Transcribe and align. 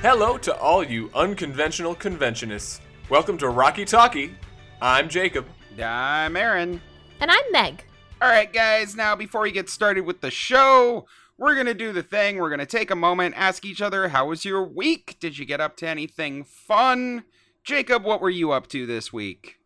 Hello 0.00 0.38
to 0.38 0.56
all 0.56 0.84
you 0.84 1.10
unconventional 1.12 1.92
conventionists. 1.92 2.78
Welcome 3.08 3.36
to 3.38 3.48
Rocky 3.48 3.84
Talkie. 3.84 4.36
I'm 4.80 5.08
Jacob. 5.08 5.44
I'm 5.76 6.36
Aaron. 6.36 6.80
And 7.18 7.28
I'm 7.28 7.42
Meg. 7.50 7.82
All 8.22 8.28
right, 8.28 8.52
guys, 8.52 8.94
now 8.94 9.16
before 9.16 9.40
we 9.40 9.50
get 9.50 9.68
started 9.68 10.02
with 10.02 10.20
the 10.20 10.30
show, 10.30 11.08
we're 11.36 11.54
going 11.54 11.66
to 11.66 11.74
do 11.74 11.92
the 11.92 12.04
thing. 12.04 12.38
We're 12.38 12.48
going 12.48 12.60
to 12.60 12.64
take 12.64 12.92
a 12.92 12.96
moment, 12.96 13.34
ask 13.36 13.64
each 13.64 13.82
other, 13.82 14.10
how 14.10 14.28
was 14.28 14.44
your 14.44 14.62
week? 14.62 15.16
Did 15.18 15.36
you 15.36 15.44
get 15.44 15.60
up 15.60 15.76
to 15.78 15.88
anything 15.88 16.44
fun? 16.44 17.24
Jacob, 17.64 18.04
what 18.04 18.20
were 18.20 18.30
you 18.30 18.52
up 18.52 18.68
to 18.68 18.86
this 18.86 19.12
week? 19.12 19.58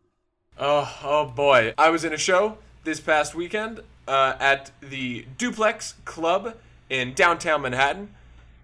Oh, 0.57 0.99
oh 1.03 1.25
boy. 1.27 1.75
I 1.77 1.91
was 1.91 2.03
in 2.03 2.11
a 2.11 2.17
show 2.17 2.57
this 2.85 2.99
past 2.99 3.35
weekend 3.35 3.81
uh, 4.07 4.33
at 4.39 4.71
the 4.81 5.27
Duplex 5.37 5.93
Club 6.05 6.57
in 6.89 7.13
downtown 7.13 7.61
Manhattan. 7.61 8.15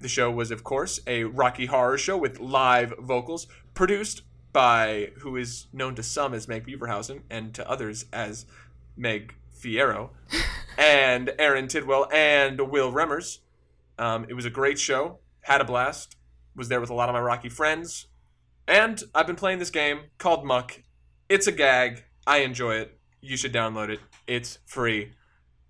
The 0.02 0.08
show 0.08 0.32
was, 0.32 0.52
of 0.52 0.64
course, 0.64 1.02
a 1.06 1.26
Rocky 1.26 1.66
Horror 1.66 1.98
show 1.98 2.18
with 2.18 2.40
live 2.40 2.94
vocals, 3.00 3.48
produced 3.74 4.22
by 4.54 5.12
who 5.20 5.36
is 5.36 5.68
known 5.74 5.96
to 5.96 6.04
some 6.04 6.34
as 6.34 6.48
Meg 6.48 6.66
Beaverhausen 6.66 7.22
and 7.30 7.54
to 7.54 7.70
others 7.70 8.06
as 8.14 8.46
Meg 8.96 9.36
Fierro, 9.54 10.12
and 10.78 11.32
Aaron 11.38 11.68
Tidwell 11.68 12.08
and 12.14 12.60
Will 12.72 12.92
Remmers. 12.92 13.40
Um, 13.98 14.26
it 14.30 14.34
was 14.34 14.46
a 14.46 14.50
great 14.50 14.80
show. 14.80 15.20
Had 15.42 15.62
a 15.62 15.66
blast. 15.66 16.16
Was 16.56 16.70
there 16.70 16.82
with 16.82 16.90
a 16.90 16.94
lot 16.94 17.10
of 17.10 17.14
my 17.14 17.22
Rocky 17.22 17.50
friends. 17.50 18.08
And 18.68 19.04
I've 19.14 19.28
been 19.28 19.36
playing 19.36 19.60
this 19.60 19.70
game 19.70 20.02
called 20.18 20.46
Muck. 20.46 20.82
It's 21.28 21.48
a 21.48 21.52
gag. 21.52 22.06
I 22.26 22.38
enjoy 22.38 22.76
it. 22.76 23.00
You 23.22 23.36
should 23.36 23.54
download 23.54 23.90
it. 23.90 24.00
It's 24.28 24.60
free. 24.66 25.14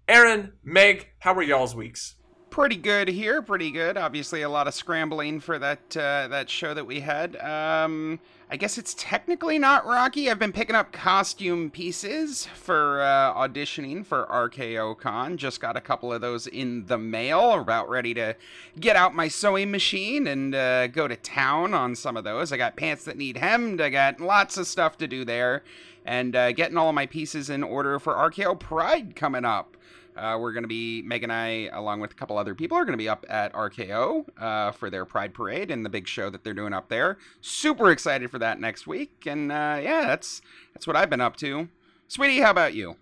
Aaron, 0.08 0.54
Meg, 0.64 1.08
how 1.20 1.34
were 1.34 1.44
y'all's 1.44 1.76
weeks? 1.76 2.16
Pretty 2.60 2.76
good 2.76 3.08
here, 3.08 3.42
pretty 3.42 3.72
good. 3.72 3.96
Obviously, 3.96 4.42
a 4.42 4.50
lot 4.50 4.68
of 4.68 4.74
scrambling 4.74 5.40
for 5.40 5.58
that 5.60 5.96
uh, 5.96 6.28
that 6.28 6.50
show 6.50 6.74
that 6.74 6.86
we 6.86 7.00
had. 7.00 7.38
Um, 7.38 8.20
I 8.52 8.58
guess 8.58 8.78
it's 8.78 8.94
technically 8.98 9.58
not 9.58 9.86
Rocky. 9.86 10.30
I've 10.30 10.40
been 10.40 10.52
picking 10.52 10.76
up 10.76 10.92
costume 10.92 11.70
pieces 11.70 12.48
for 12.48 13.02
uh, 13.02 13.34
auditioning 13.34 14.06
for 14.06 14.28
RKO 14.30 15.00
Con. 15.00 15.38
Just 15.38 15.62
got 15.62 15.78
a 15.78 15.82
couple 15.82 16.12
of 16.12 16.20
those 16.20 16.48
in 16.48 16.88
the 16.88 16.98
mail. 16.98 17.54
About 17.54 17.88
ready 17.88 18.14
to 18.16 18.36
get 18.78 18.98
out 18.98 19.16
my 19.16 19.30
sewing 19.30 19.72
machine 19.72 20.28
and 20.28 20.54
uh, 20.54 20.88
go 20.88 21.08
to 21.08 21.16
town 21.16 21.74
on 21.74 21.96
some 21.96 22.18
of 22.18 22.26
those. 22.26 22.52
I 22.52 22.58
got 22.58 22.76
pants 22.76 23.06
that 23.06 23.16
need 23.16 23.38
hemmed. 23.38 23.80
I 23.80 23.90
got 23.90 24.20
lots 24.20 24.58
of 24.58 24.68
stuff 24.68 24.98
to 24.98 25.08
do 25.08 25.24
there, 25.24 25.64
and 26.04 26.36
uh, 26.36 26.52
getting 26.52 26.76
all 26.76 26.90
of 26.90 26.96
my 26.96 27.06
pieces 27.06 27.50
in 27.50 27.64
order 27.64 28.00
for 28.00 28.16
RKO 28.16 28.60
Pride 28.60 29.16
coming 29.16 29.46
up. 29.46 29.78
Uh, 30.20 30.38
we're 30.38 30.52
going 30.52 30.64
to 30.64 30.68
be, 30.70 31.02
Meg 31.04 31.24
and 31.24 31.32
I, 31.32 31.70
along 31.72 32.02
with 32.02 32.12
a 32.12 32.16
couple 32.16 32.38
other 32.38 32.54
people, 32.54 32.78
are 32.78 32.84
going 32.84 32.94
to 32.94 32.98
be 32.98 33.10
up 33.10 33.26
at 33.30 33.54
RKO 33.54 34.26
uh, 34.38 34.72
for 34.72 34.90
their 34.90 35.06
Pride 35.06 35.34
Parade 35.34 35.72
and 35.72 35.86
the 35.86 35.90
big 35.90 36.08
show 36.08 36.30
that 36.30 36.44
they're 36.44 36.54
doing 36.54 36.74
up 36.74 36.90
there. 36.90 37.18
Super 37.42 37.90
excited 37.90 38.30
for 38.30 38.40
that 38.40 38.60
next 38.60 38.86
week. 38.86 39.26
And 39.26 39.52
uh, 39.52 39.80
yeah, 39.82 40.06
that's 40.06 40.42
that's 40.74 40.86
what 40.86 40.96
I've 40.96 41.10
been 41.10 41.22
up 41.22 41.38
to. 41.38 41.70
Sweetie, 42.08 42.42
how 42.42 42.52
about 42.52 42.74
you? 42.74 42.98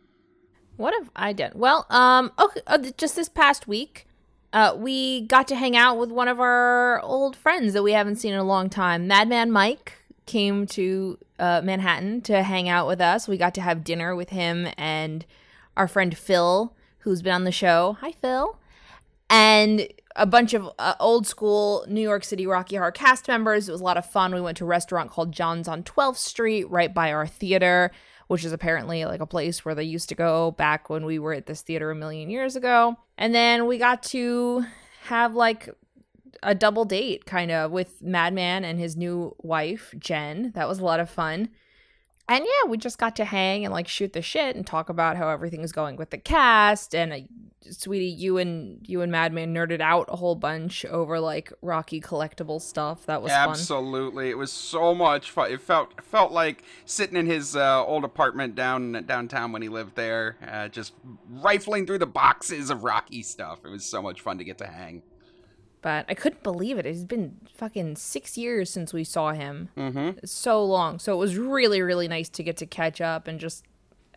What 0.76 0.94
have 0.94 1.10
I 1.16 1.34
done? 1.34 1.54
Well, 1.56 1.88
um, 1.90 2.32
okay, 2.38 2.62
uh, 2.68 2.78
just 2.98 3.16
this 3.16 3.30
past 3.30 3.68
week, 3.68 4.08
uh, 4.54 4.76
we 4.78 5.22
got 5.22 5.48
to 5.48 5.56
hang 5.56 5.76
out 5.76 5.98
with 5.98 6.12
one 6.12 6.28
of 6.28 6.40
our 6.40 7.02
old 7.02 7.36
friends 7.36 7.74
that 7.74 7.84
we 7.84 7.94
haven't 7.94 8.18
seen 8.18 8.34
in 8.34 8.40
a 8.40 8.44
long 8.44 8.70
time. 8.70 9.08
Madman 9.08 9.52
Mike 9.52 9.94
came 10.28 10.68
to 10.68 11.18
uh, 11.40 11.62
Manhattan 11.64 12.22
to 12.22 12.44
hang 12.44 12.70
out 12.70 12.86
with 12.86 13.02
us. 13.02 13.28
We 13.28 13.38
got 13.38 13.56
to 13.56 13.62
have 13.62 13.84
dinner 13.84 14.16
with 14.16 14.30
him 14.30 14.68
and 14.78 15.26
our 15.76 15.88
friend 15.88 16.16
Phil 16.16 16.76
who's 17.08 17.22
been 17.22 17.34
on 17.34 17.44
the 17.46 17.52
show. 17.52 17.98
Hi, 18.02 18.12
Phil. 18.12 18.58
And 19.30 19.88
a 20.16 20.26
bunch 20.26 20.54
of 20.54 20.70
uh, 20.78 20.96
old 21.00 21.26
school 21.26 21.86
New 21.88 22.02
York 22.02 22.24
City 22.24 22.46
Rocky 22.46 22.76
Horror 22.76 22.92
cast 22.92 23.28
members. 23.28 23.70
It 23.70 23.72
was 23.72 23.82
a 23.82 23.84
lot 23.84 23.98
of 23.98 24.06
fun. 24.06 24.34
We 24.34 24.42
went 24.42 24.58
to 24.58 24.66
a 24.66 24.68
restaurant 24.68 25.12
called 25.12 25.32
John's 25.32 25.68
on 25.68 25.84
12th 25.84 26.18
Street, 26.18 26.70
right 26.70 26.94
by 26.94 27.14
our 27.14 27.26
theater, 27.26 27.92
which 28.28 28.44
is 28.44 28.52
apparently 28.52 29.06
like 29.06 29.22
a 29.22 29.26
place 29.26 29.64
where 29.64 29.76
they 29.76 29.84
used 29.84 30.10
to 30.10 30.16
go 30.16 30.52
back 30.52 30.90
when 30.90 31.06
we 31.06 31.18
were 31.18 31.34
at 31.34 31.46
this 31.46 31.62
theater 31.62 31.92
a 31.92 31.96
million 31.96 32.30
years 32.30 32.56
ago. 32.56 32.98
And 33.18 33.34
then 33.34 33.68
we 33.68 33.78
got 33.78 34.04
to 34.04 34.66
have 35.04 35.34
like 35.34 35.70
a 36.44 36.54
double 36.54 36.86
date 36.86 37.26
kind 37.26 37.52
of 37.52 37.72
with 37.72 38.02
Madman 38.02 38.66
and 38.66 38.80
his 38.80 38.98
new 38.98 39.36
wife, 39.40 39.94
Jen. 39.98 40.52
That 40.56 40.68
was 40.68 40.80
a 40.80 40.86
lot 40.86 41.00
of 41.00 41.10
fun 41.10 41.50
and 42.30 42.46
yeah, 42.46 42.70
we 42.70 42.78
just 42.78 42.98
got 42.98 43.16
to 43.18 43.26
hang 43.26 43.64
and 43.64 43.74
like 43.74 43.88
shoot 43.88 44.14
the 44.14 44.22
shit 44.22 44.56
and 44.56 44.68
talk 44.68 44.90
about 44.90 45.16
how 45.16 45.30
everything's 45.30 45.72
going 45.72 45.96
with 45.96 46.10
the 46.10 46.18
cast. 46.18 46.94
And 46.94 47.14
uh, 47.14 47.20
sweetie, 47.72 48.08
you 48.08 48.38
and 48.38 48.80
you 48.86 49.02
and 49.02 49.12
Madman 49.12 49.54
nerded 49.54 49.80
out 49.80 50.08
a 50.10 50.18
whole 50.18 50.36
bunch 50.36 50.84
over 50.86 51.20
like 51.22 51.54
Rocky 51.62 52.02
collectible 52.02 52.62
stuff. 52.62 53.06
That 53.06 53.22
was 53.22 53.32
absolutely. 53.32 54.26
Fun. 54.26 54.32
It 54.32 54.38
was 54.38 54.52
so 54.52 54.94
much 54.94 55.32
fun. 55.32 55.52
It 55.52 55.62
felt 55.62 56.02
felt 56.04 56.34
like 56.34 56.64
sitting 56.86 57.16
in 57.16 57.28
his 57.28 57.56
uh, 57.56 57.86
old 57.86 58.04
apartment 58.04 58.56
down 58.56 59.04
downtown 59.06 59.54
when 59.54 59.62
he 59.62 59.70
lived 59.70 59.96
there, 59.96 60.36
uh, 60.46 60.68
just 60.68 60.94
rifling 61.30 61.86
through 61.86 62.00
the 62.00 62.06
boxes 62.06 62.70
of 62.70 62.84
Rocky 62.84 63.24
stuff. 63.24 63.60
It 63.64 63.70
was 63.70 63.86
so 63.86 64.02
much 64.02 64.20
fun 64.20 64.38
to 64.40 64.44
get 64.44 64.58
to 64.58 64.68
hang 64.68 65.02
but 65.88 66.04
I 66.10 66.16
couldn't 66.16 66.44
believe 66.44 66.78
it. 66.78 66.86
It's 66.86 67.06
been 67.06 67.38
fucking 67.56 67.96
six 67.96 68.38
years 68.38 68.70
since 68.70 68.92
we 68.92 69.06
saw 69.06 69.32
him. 69.32 69.70
Mm-hmm. 69.78 70.26
so 70.26 70.62
long. 70.62 71.00
So 71.00 71.14
it 71.14 71.16
was 71.16 71.38
really, 71.38 71.82
really 71.82 72.10
nice 72.10 72.28
to 72.28 72.44
get 72.44 72.58
to 72.58 72.66
catch 72.66 73.00
up 73.00 73.26
and 73.26 73.40
just 73.40 73.64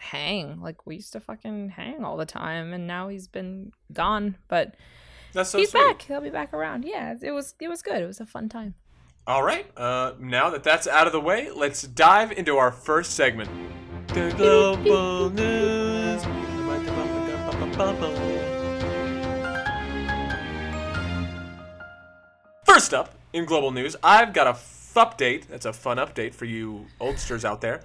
hang. 0.00 0.60
Like 0.60 0.84
we 0.84 0.96
used 0.96 1.12
to 1.12 1.20
fucking 1.20 1.68
hang 1.68 2.02
all 2.02 2.16
the 2.16 2.26
time, 2.26 2.72
and 2.72 2.88
now 2.88 3.06
he's 3.06 3.28
been 3.28 3.70
gone. 3.92 4.36
But 4.48 4.74
so 5.30 5.58
he's 5.58 5.70
sweet. 5.70 5.74
back. 5.74 6.02
He'll 6.02 6.20
be 6.20 6.30
back 6.30 6.52
around. 6.52 6.84
Yeah, 6.84 7.14
it 7.22 7.30
was 7.30 7.54
it 7.60 7.68
was 7.68 7.82
good. 7.82 8.02
It 8.02 8.06
was 8.06 8.18
a 8.18 8.26
fun 8.26 8.48
time. 8.48 8.74
All 9.28 9.44
right. 9.44 9.70
Uh, 9.76 10.14
now 10.18 10.50
that 10.50 10.64
that's 10.64 10.88
out 10.88 11.06
of 11.06 11.12
the 11.12 11.20
way, 11.20 11.52
let's 11.54 11.82
dive 11.82 12.32
into 12.32 12.56
our 12.56 12.72
first 12.72 13.12
segment. 13.12 13.48
The 14.08 14.34
global 14.36 15.30
news. 15.30 16.24
First 22.80 22.94
up 22.94 23.14
in 23.34 23.44
global 23.44 23.72
news, 23.72 23.94
I've 24.02 24.32
got 24.32 24.46
a 24.46 24.50
f- 24.52 24.92
update. 24.96 25.48
That's 25.48 25.66
a 25.66 25.72
fun 25.74 25.98
update 25.98 26.32
for 26.32 26.46
you 26.46 26.86
oldsters 26.98 27.44
out 27.44 27.60
there 27.60 27.82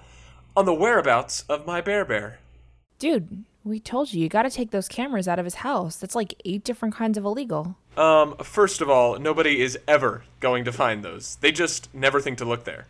on 0.56 0.64
the 0.64 0.72
whereabouts 0.72 1.44
of 1.50 1.66
my 1.66 1.82
bear 1.82 2.02
bear. 2.06 2.38
Dude, 2.98 3.44
we 3.62 3.78
told 3.78 4.14
you 4.14 4.22
you 4.22 4.30
got 4.30 4.44
to 4.44 4.50
take 4.50 4.70
those 4.70 4.88
cameras 4.88 5.28
out 5.28 5.38
of 5.38 5.44
his 5.44 5.56
house. 5.56 5.96
That's 5.96 6.14
like 6.14 6.40
eight 6.46 6.64
different 6.64 6.94
kinds 6.94 7.18
of 7.18 7.26
illegal. 7.26 7.76
Um, 7.98 8.36
first 8.38 8.80
of 8.80 8.88
all, 8.88 9.18
nobody 9.18 9.60
is 9.60 9.78
ever 9.86 10.22
going 10.40 10.64
to 10.64 10.72
find 10.72 11.04
those. 11.04 11.36
They 11.42 11.52
just 11.52 11.94
never 11.94 12.18
think 12.18 12.38
to 12.38 12.46
look 12.46 12.64
there. 12.64 12.86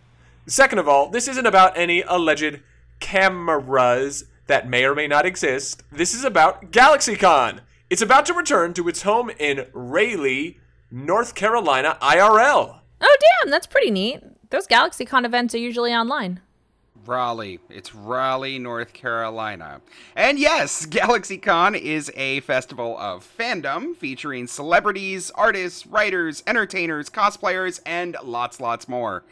Second 0.46 0.78
of 0.78 0.86
all, 0.86 1.08
this 1.08 1.26
isn't 1.26 1.44
about 1.44 1.76
any 1.76 2.02
alleged 2.02 2.60
cameras 3.00 4.26
that 4.46 4.68
may 4.68 4.84
or 4.84 4.94
may 4.94 5.08
not 5.08 5.26
exist. 5.26 5.82
This 5.90 6.14
is 6.14 6.22
about 6.22 6.70
GalaxyCon. 6.70 7.62
It's 7.90 8.00
about 8.00 8.26
to 8.26 8.32
return 8.32 8.74
to 8.74 8.88
its 8.88 9.02
home 9.02 9.28
in 9.40 9.66
Raleigh, 9.72 10.60
North 10.90 11.34
Carolina 11.34 11.98
IRL. 12.00 12.78
Oh, 13.00 13.16
damn, 13.42 13.50
that's 13.50 13.66
pretty 13.66 13.90
neat. 13.90 14.22
Those 14.50 14.66
GalaxyCon 14.66 15.24
events 15.24 15.54
are 15.54 15.58
usually 15.58 15.92
online. 15.92 16.40
Raleigh. 17.04 17.60
It's 17.70 17.94
Raleigh, 17.94 18.58
North 18.58 18.92
Carolina. 18.92 19.80
And 20.14 20.38
yes, 20.38 20.86
GalaxyCon 20.90 21.78
is 21.78 22.10
a 22.16 22.40
festival 22.40 22.96
of 22.98 23.28
fandom 23.38 23.96
featuring 23.96 24.46
celebrities, 24.46 25.30
artists, 25.32 25.86
writers, 25.86 26.42
entertainers, 26.46 27.08
cosplayers, 27.08 27.80
and 27.86 28.16
lots, 28.22 28.60
lots 28.60 28.88
more. 28.88 29.24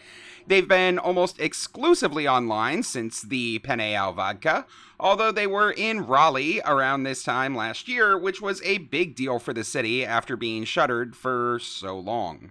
They've 0.47 0.69
been 0.69 0.99
almost 0.99 1.41
exclusively 1.41 2.29
online 2.29 2.83
since 2.83 3.23
the 3.23 3.61
Penny 3.61 3.95
Vodka, 3.95 4.67
although 5.01 5.33
they 5.33 5.47
were 5.47 5.71
in 5.71 6.07
Raleigh 6.07 6.61
around 6.67 7.03
this 7.05 7.23
time 7.23 7.57
last 7.57 7.89
year, 7.89 8.19
which 8.19 8.43
was 8.43 8.61
a 8.63 8.79
big 8.79 9.17
deal 9.17 9.39
for 9.39 9.55
the 9.55 9.65
city 9.65 10.05
after 10.05 10.37
being 10.37 10.65
shuttered 10.65 11.17
for 11.17 11.59
so 11.63 11.99
long. 11.99 12.51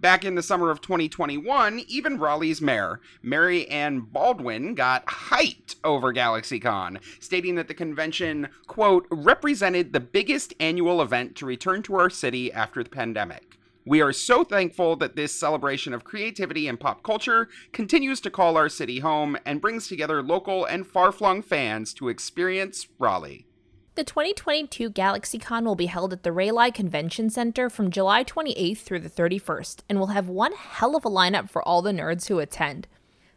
Back 0.00 0.24
in 0.24 0.36
the 0.36 0.42
summer 0.42 0.70
of 0.70 0.80
2021, 0.80 1.84
even 1.86 2.18
Raleigh's 2.18 2.62
mayor, 2.62 3.00
Mary 3.22 3.68
Ann 3.68 4.00
Baldwin, 4.00 4.74
got 4.74 5.04
hyped 5.06 5.76
over 5.84 6.14
GalaxyCon, 6.14 6.98
stating 7.20 7.56
that 7.56 7.68
the 7.68 7.74
convention, 7.74 8.48
quote, 8.66 9.06
represented 9.10 9.92
the 9.92 10.00
biggest 10.00 10.54
annual 10.58 11.02
event 11.02 11.36
to 11.36 11.46
return 11.46 11.82
to 11.82 11.94
our 11.96 12.10
city 12.10 12.50
after 12.50 12.82
the 12.82 12.90
pandemic. 12.90 13.58
We 13.86 14.00
are 14.00 14.14
so 14.14 14.44
thankful 14.44 14.96
that 14.96 15.14
this 15.14 15.38
celebration 15.38 15.92
of 15.92 16.04
creativity 16.04 16.68
and 16.68 16.80
pop 16.80 17.02
culture 17.02 17.48
continues 17.70 18.18
to 18.22 18.30
call 18.30 18.56
our 18.56 18.70
city 18.70 19.00
home 19.00 19.36
and 19.44 19.60
brings 19.60 19.88
together 19.88 20.22
local 20.22 20.64
and 20.64 20.86
far 20.86 21.12
flung 21.12 21.42
fans 21.42 21.92
to 21.94 22.08
experience 22.08 22.86
Raleigh. 22.98 23.46
The 23.94 24.02
2022 24.02 24.90
GalaxyCon 24.90 25.64
will 25.64 25.74
be 25.74 25.86
held 25.86 26.14
at 26.14 26.22
the 26.22 26.32
Raleigh 26.32 26.72
Convention 26.72 27.28
Center 27.28 27.68
from 27.68 27.90
July 27.90 28.24
28th 28.24 28.78
through 28.78 29.00
the 29.00 29.10
31st 29.10 29.80
and 29.90 30.00
will 30.00 30.08
have 30.08 30.30
one 30.30 30.52
hell 30.54 30.96
of 30.96 31.04
a 31.04 31.10
lineup 31.10 31.50
for 31.50 31.62
all 31.68 31.82
the 31.82 31.92
nerds 31.92 32.28
who 32.28 32.38
attend. 32.38 32.88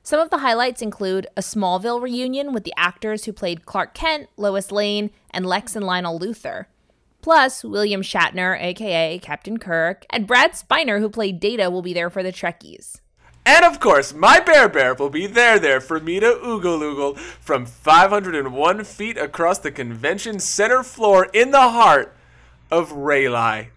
Some 0.02 0.22
of 0.22 0.30
the 0.30 0.38
highlights 0.38 0.82
include 0.82 1.28
a 1.36 1.42
Smallville 1.42 2.02
reunion 2.02 2.54
with 2.54 2.64
the 2.64 2.74
actors 2.78 3.26
who 3.26 3.34
played 3.34 3.66
Clark 3.66 3.94
Kent, 3.94 4.30
Lois 4.38 4.72
Lane, 4.72 5.12
and 5.30 5.46
Lex 5.46 5.76
and 5.76 5.86
Lionel 5.86 6.18
Luthor 6.18 6.68
Plus, 7.28 7.62
William 7.62 8.02
Shatner, 8.02 8.58
aka 8.58 9.20
Captain 9.20 9.58
Kirk, 9.58 10.06
and 10.10 10.26
Brent 10.26 10.54
Spiner, 10.54 11.00
who 11.00 11.10
played 11.10 11.42
Data, 11.42 11.70
will 11.70 11.82
be 11.82 11.92
there 11.92 12.10
for 12.10 12.24
the 12.24 12.32
Trekkies. 12.32 13.02
And 13.46 13.66
of 13.66 13.82
course, 13.82 14.14
my 14.14 14.40
Bear 14.40 14.70
Bear 14.70 14.94
will 14.94 15.10
be 15.10 15.28
there 15.28 15.60
there 15.60 15.82
for 15.82 16.00
me 16.00 16.22
to 16.22 16.40
oogle 16.42 16.80
oogle 16.80 17.18
from 17.18 17.66
501 17.66 18.86
feet 18.86 19.18
across 19.18 19.60
the 19.60 19.72
convention 19.72 20.40
center 20.40 20.84
floor 20.84 21.26
in 21.34 21.52
the 21.52 21.68
heart 21.72 22.16
of 22.72 22.94
Rayleigh. 22.94 23.72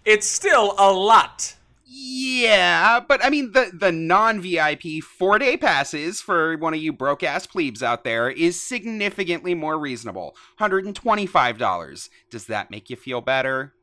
It's 0.04 0.28
still 0.28 0.76
a 0.78 0.92
lot. 0.92 1.56
Yeah, 1.86 3.00
but 3.00 3.24
I 3.24 3.30
mean, 3.30 3.54
the, 3.54 3.72
the 3.74 3.94
non 3.94 4.42
VIP 4.42 5.02
four 5.18 5.40
day 5.40 5.56
passes 5.56 6.20
for 6.20 6.58
one 6.58 6.74
of 6.74 6.82
you 6.82 6.92
broke 6.92 7.24
ass 7.24 7.48
plebes 7.48 7.82
out 7.82 8.04
there 8.04 8.30
is 8.30 8.62
significantly 8.62 9.54
more 9.54 9.80
reasonable 9.80 10.36
$125. 10.60 12.10
Does 12.30 12.46
that 12.48 12.70
make 12.70 12.90
you 12.90 12.98
feel 12.98 13.22
better? 13.22 13.74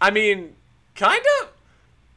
I 0.00 0.12
mean, 0.12 0.54
kinda. 0.94 1.48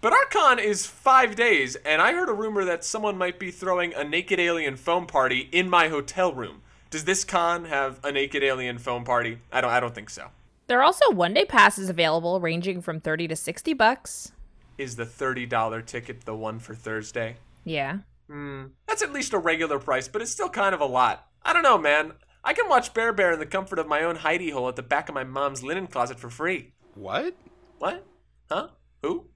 But 0.06 0.14
our 0.14 0.26
con 0.26 0.60
is 0.60 0.86
five 0.86 1.36
days, 1.36 1.76
and 1.78 2.00
I 2.00 2.14
heard 2.14 2.30
a 2.30 2.34
rumor 2.34 2.64
that 2.66 2.84
someone 2.84 3.18
might 3.18 3.40
be 3.40 3.50
throwing 3.50 3.92
a 3.92 4.04
naked 4.04 4.40
alien 4.40 4.76
foam 4.76 5.08
party 5.08 5.50
in 5.52 5.68
my 5.68 5.88
hotel 5.88 6.32
room. 6.32 6.62
Does 6.92 7.06
this 7.06 7.24
con 7.24 7.66
have 7.66 8.00
a 8.04 8.12
naked 8.12 8.44
alien 8.44 8.78
foam 8.78 9.04
party? 9.04 9.40
I 9.52 9.62
don't. 9.62 9.72
I 9.72 9.80
don't 9.80 9.96
think 9.96 10.12
so. 10.12 10.28
There 10.68 10.80
are 10.80 10.84
also 10.84 11.10
one 11.10 11.34
day 11.34 11.44
passes 11.44 11.90
available, 11.90 12.40
ranging 12.40 12.84
from 12.84 13.00
thirty 13.00 13.28
to 13.28 13.36
sixty 13.36 13.74
bucks. 13.74 14.32
Is 14.78 14.96
the 14.96 15.08
thirty 15.08 15.48
dollar 15.48 15.82
ticket 15.82 16.26
the 16.26 16.36
one 16.36 16.60
for 16.60 16.76
Thursday? 16.76 17.38
Yeah. 17.64 18.02
Hmm. 18.30 18.66
That's 18.88 19.02
at 19.02 19.12
least 19.12 19.34
a 19.34 19.40
regular 19.40 19.80
price, 19.80 20.08
but 20.08 20.22
it's 20.22 20.30
still 20.30 20.50
kind 20.50 20.76
of 20.76 20.82
a 20.82 20.86
lot. 20.86 21.26
I 21.42 21.52
don't 21.52 21.64
know, 21.64 21.80
man. 21.80 22.12
I 22.44 22.54
can 22.54 22.70
watch 22.70 22.94
Bear 22.94 23.12
Bear 23.12 23.34
in 23.34 23.40
the 23.40 23.48
comfort 23.48 23.80
of 23.80 23.88
my 23.88 24.04
own 24.04 24.18
hidey 24.18 24.54
hole 24.54 24.70
at 24.70 24.76
the 24.76 24.84
back 24.84 25.10
of 25.10 25.16
my 25.16 25.24
mom's 25.24 25.64
linen 25.64 25.88
closet 25.88 26.20
for 26.20 26.30
free. 26.30 26.74
What? 26.94 27.34
What? 27.80 28.06
Huh? 28.52 28.68
Who? 29.02 29.30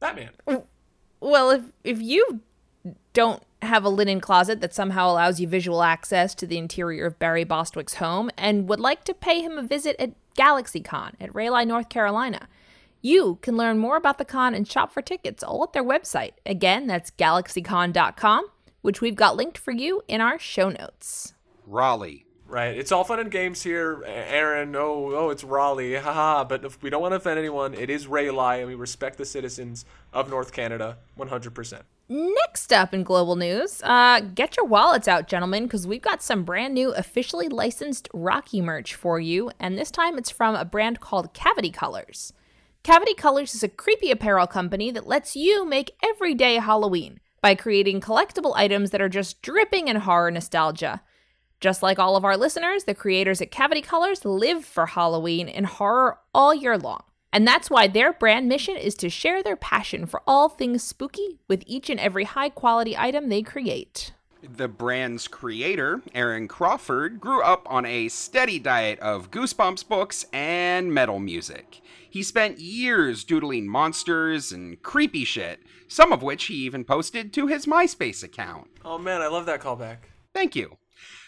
Batman. 0.00 0.30
Well, 1.20 1.50
if 1.50 1.62
if 1.84 2.00
you 2.00 2.40
don't 3.12 3.42
have 3.62 3.84
a 3.84 3.88
linen 3.88 4.20
closet 4.20 4.60
that 4.60 4.72
somehow 4.72 5.10
allows 5.10 5.40
you 5.40 5.48
visual 5.48 5.82
access 5.82 6.34
to 6.36 6.46
the 6.46 6.58
interior 6.58 7.06
of 7.06 7.18
Barry 7.18 7.44
Bostwick's 7.44 7.94
home 7.94 8.30
and 8.36 8.68
would 8.68 8.78
like 8.78 9.02
to 9.04 9.14
pay 9.14 9.40
him 9.40 9.58
a 9.58 9.62
visit 9.62 9.96
at 9.98 10.12
GalaxyCon 10.36 11.14
at 11.20 11.34
Raleigh, 11.34 11.64
North 11.64 11.88
Carolina, 11.88 12.48
you 13.02 13.38
can 13.42 13.56
learn 13.56 13.78
more 13.78 13.96
about 13.96 14.18
the 14.18 14.24
con 14.24 14.54
and 14.54 14.66
shop 14.66 14.92
for 14.92 15.02
tickets 15.02 15.42
all 15.42 15.64
at 15.64 15.72
their 15.72 15.84
website. 15.84 16.32
Again, 16.46 16.86
that's 16.86 17.10
galaxycon.com, 17.12 18.46
which 18.82 19.00
we've 19.00 19.16
got 19.16 19.36
linked 19.36 19.58
for 19.58 19.72
you 19.72 20.02
in 20.06 20.20
our 20.20 20.38
show 20.38 20.68
notes. 20.68 21.34
Raleigh. 21.66 22.24
Right. 22.48 22.78
It's 22.78 22.92
all 22.92 23.04
fun 23.04 23.20
and 23.20 23.30
games 23.30 23.62
here, 23.62 24.02
Aaron. 24.06 24.74
Oh, 24.74 25.12
oh, 25.14 25.28
it's 25.28 25.44
Raleigh. 25.44 25.96
Haha. 25.96 26.44
But 26.44 26.64
if 26.64 26.82
we 26.82 26.88
don't 26.88 27.02
want 27.02 27.12
to 27.12 27.16
offend 27.16 27.38
anyone, 27.38 27.74
it 27.74 27.90
is 27.90 28.06
Rayleigh, 28.06 28.60
and 28.60 28.68
we 28.68 28.74
respect 28.74 29.18
the 29.18 29.26
citizens 29.26 29.84
of 30.14 30.30
North 30.30 30.50
Canada 30.50 30.96
100%. 31.18 31.82
Next 32.08 32.72
up 32.72 32.94
in 32.94 33.02
global 33.02 33.36
news, 33.36 33.82
uh, 33.84 34.20
get 34.20 34.56
your 34.56 34.64
wallets 34.64 35.06
out, 35.06 35.28
gentlemen, 35.28 35.64
because 35.64 35.86
we've 35.86 36.00
got 36.00 36.22
some 36.22 36.42
brand 36.42 36.72
new 36.72 36.90
officially 36.94 37.50
licensed 37.50 38.08
Rocky 38.14 38.62
merch 38.62 38.94
for 38.94 39.20
you, 39.20 39.50
and 39.60 39.76
this 39.76 39.90
time 39.90 40.16
it's 40.16 40.30
from 40.30 40.54
a 40.54 40.64
brand 40.64 41.00
called 41.00 41.34
Cavity 41.34 41.70
Colors. 41.70 42.32
Cavity 42.82 43.12
Colors 43.12 43.54
is 43.54 43.62
a 43.62 43.68
creepy 43.68 44.10
apparel 44.10 44.46
company 44.46 44.90
that 44.90 45.06
lets 45.06 45.36
you 45.36 45.66
make 45.66 45.92
everyday 46.02 46.54
Halloween 46.54 47.20
by 47.42 47.54
creating 47.54 48.00
collectible 48.00 48.54
items 48.56 48.90
that 48.90 49.02
are 49.02 49.10
just 49.10 49.42
dripping 49.42 49.88
in 49.88 49.96
horror 49.96 50.30
nostalgia. 50.30 51.02
Just 51.60 51.82
like 51.82 51.98
all 51.98 52.14
of 52.14 52.24
our 52.24 52.36
listeners, 52.36 52.84
the 52.84 52.94
creators 52.94 53.40
at 53.40 53.50
Cavity 53.50 53.82
Colors 53.82 54.24
live 54.24 54.64
for 54.64 54.86
Halloween 54.86 55.48
and 55.48 55.66
horror 55.66 56.18
all 56.32 56.54
year 56.54 56.78
long. 56.78 57.02
And 57.32 57.46
that's 57.46 57.68
why 57.68 57.88
their 57.88 58.12
brand 58.12 58.48
mission 58.48 58.76
is 58.76 58.94
to 58.96 59.10
share 59.10 59.42
their 59.42 59.56
passion 59.56 60.06
for 60.06 60.22
all 60.26 60.48
things 60.48 60.82
spooky 60.82 61.40
with 61.48 61.62
each 61.66 61.90
and 61.90 62.00
every 62.00 62.24
high 62.24 62.48
quality 62.48 62.96
item 62.96 63.28
they 63.28 63.42
create. 63.42 64.12
The 64.40 64.68
brand's 64.68 65.26
creator, 65.26 66.00
Aaron 66.14 66.46
Crawford, 66.46 67.20
grew 67.20 67.42
up 67.42 67.66
on 67.68 67.84
a 67.84 68.08
steady 68.08 68.60
diet 68.60 69.00
of 69.00 69.32
Goosebumps 69.32 69.88
books 69.88 70.26
and 70.32 70.94
metal 70.94 71.18
music. 71.18 71.80
He 72.08 72.22
spent 72.22 72.60
years 72.60 73.24
doodling 73.24 73.68
monsters 73.68 74.52
and 74.52 74.80
creepy 74.82 75.24
shit, 75.24 75.60
some 75.88 76.12
of 76.12 76.22
which 76.22 76.44
he 76.44 76.54
even 76.54 76.84
posted 76.84 77.32
to 77.32 77.48
his 77.48 77.66
MySpace 77.66 78.22
account. 78.22 78.68
Oh 78.84 78.96
man, 78.96 79.20
I 79.20 79.26
love 79.26 79.44
that 79.46 79.60
callback. 79.60 79.98
Thank 80.32 80.54
you. 80.54 80.78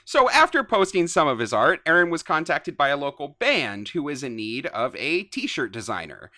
So, 0.05 0.31
after 0.31 0.65
posting 0.65 1.07
some 1.07 1.29
of 1.29 1.39
his 1.39 1.53
art, 1.53 1.81
Aaron 1.87 2.11
was 2.11 2.23
contacted 2.23 2.77
by 2.77 2.89
a 2.89 2.97
local 2.97 3.37
band 3.39 3.89
who 3.91 4.03
was 4.03 4.23
in 4.23 4.37
need 4.37 4.67
of 4.67 4.97
a 4.97 5.25
t 5.25 5.47
shirt 5.47 5.73
designer. 5.73 6.31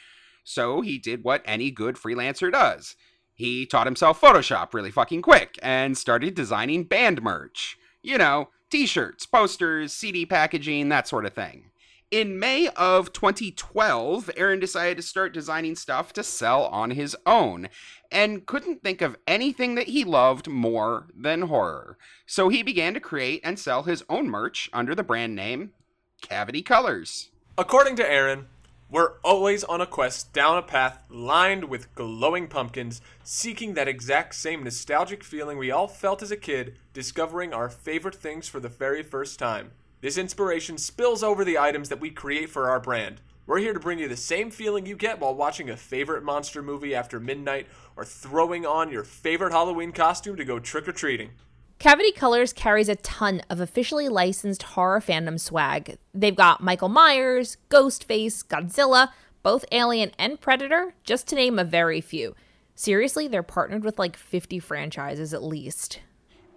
So, 0.44 0.80
he 0.80 0.98
did 0.98 1.24
what 1.24 1.42
any 1.44 1.70
good 1.70 1.96
freelancer 1.96 2.50
does 2.52 2.96
he 3.34 3.66
taught 3.66 3.88
himself 3.88 4.20
Photoshop 4.20 4.72
really 4.72 4.92
fucking 4.92 5.20
quick 5.20 5.58
and 5.62 5.98
started 5.98 6.34
designing 6.34 6.84
band 6.84 7.22
merch. 7.22 7.76
You 8.00 8.16
know, 8.16 8.50
t 8.70 8.86
shirts, 8.86 9.26
posters, 9.26 9.92
CD 9.92 10.24
packaging, 10.26 10.88
that 10.90 11.08
sort 11.08 11.26
of 11.26 11.34
thing. 11.34 11.71
In 12.12 12.38
May 12.38 12.68
of 12.68 13.14
2012, 13.14 14.32
Aaron 14.36 14.60
decided 14.60 14.98
to 14.98 15.02
start 15.02 15.32
designing 15.32 15.74
stuff 15.74 16.12
to 16.12 16.22
sell 16.22 16.66
on 16.66 16.90
his 16.90 17.16
own 17.24 17.70
and 18.10 18.44
couldn't 18.44 18.82
think 18.82 19.00
of 19.00 19.16
anything 19.26 19.76
that 19.76 19.88
he 19.88 20.04
loved 20.04 20.46
more 20.46 21.06
than 21.16 21.40
horror. 21.40 21.96
So 22.26 22.50
he 22.50 22.62
began 22.62 22.92
to 22.92 23.00
create 23.00 23.40
and 23.42 23.58
sell 23.58 23.84
his 23.84 24.04
own 24.10 24.28
merch 24.28 24.68
under 24.74 24.94
the 24.94 25.02
brand 25.02 25.34
name 25.34 25.72
Cavity 26.20 26.60
Colors. 26.60 27.30
According 27.56 27.96
to 27.96 28.06
Aaron, 28.06 28.44
we're 28.90 29.14
always 29.24 29.64
on 29.64 29.80
a 29.80 29.86
quest 29.86 30.34
down 30.34 30.58
a 30.58 30.62
path 30.62 31.02
lined 31.08 31.64
with 31.64 31.94
glowing 31.94 32.46
pumpkins, 32.46 33.00
seeking 33.24 33.72
that 33.72 33.88
exact 33.88 34.34
same 34.34 34.62
nostalgic 34.64 35.24
feeling 35.24 35.56
we 35.56 35.70
all 35.70 35.88
felt 35.88 36.20
as 36.20 36.30
a 36.30 36.36
kid, 36.36 36.76
discovering 36.92 37.54
our 37.54 37.70
favorite 37.70 38.16
things 38.16 38.48
for 38.48 38.60
the 38.60 38.68
very 38.68 39.02
first 39.02 39.38
time. 39.38 39.70
This 40.02 40.18
inspiration 40.18 40.78
spills 40.78 41.22
over 41.22 41.44
the 41.44 41.58
items 41.58 41.88
that 41.88 42.00
we 42.00 42.10
create 42.10 42.50
for 42.50 42.68
our 42.68 42.80
brand. 42.80 43.20
We're 43.46 43.60
here 43.60 43.72
to 43.72 43.78
bring 43.78 44.00
you 44.00 44.08
the 44.08 44.16
same 44.16 44.50
feeling 44.50 44.84
you 44.84 44.96
get 44.96 45.20
while 45.20 45.32
watching 45.32 45.70
a 45.70 45.76
favorite 45.76 46.24
monster 46.24 46.60
movie 46.60 46.92
after 46.92 47.20
midnight 47.20 47.68
or 47.94 48.04
throwing 48.04 48.66
on 48.66 48.90
your 48.90 49.04
favorite 49.04 49.52
Halloween 49.52 49.92
costume 49.92 50.34
to 50.34 50.44
go 50.44 50.58
trick 50.58 50.88
or 50.88 50.92
treating. 50.92 51.30
Cavity 51.78 52.10
Colors 52.10 52.52
carries 52.52 52.88
a 52.88 52.96
ton 52.96 53.42
of 53.48 53.60
officially 53.60 54.08
licensed 54.08 54.64
horror 54.64 55.00
fandom 55.00 55.38
swag. 55.38 55.98
They've 56.12 56.34
got 56.34 56.60
Michael 56.60 56.88
Myers, 56.88 57.56
Ghostface, 57.70 58.44
Godzilla, 58.44 59.10
both 59.44 59.64
Alien 59.70 60.10
and 60.18 60.40
Predator, 60.40 60.94
just 61.04 61.28
to 61.28 61.36
name 61.36 61.60
a 61.60 61.64
very 61.64 62.00
few. 62.00 62.34
Seriously, 62.74 63.28
they're 63.28 63.44
partnered 63.44 63.84
with 63.84 64.00
like 64.00 64.16
50 64.16 64.58
franchises 64.58 65.32
at 65.32 65.44
least. 65.44 66.00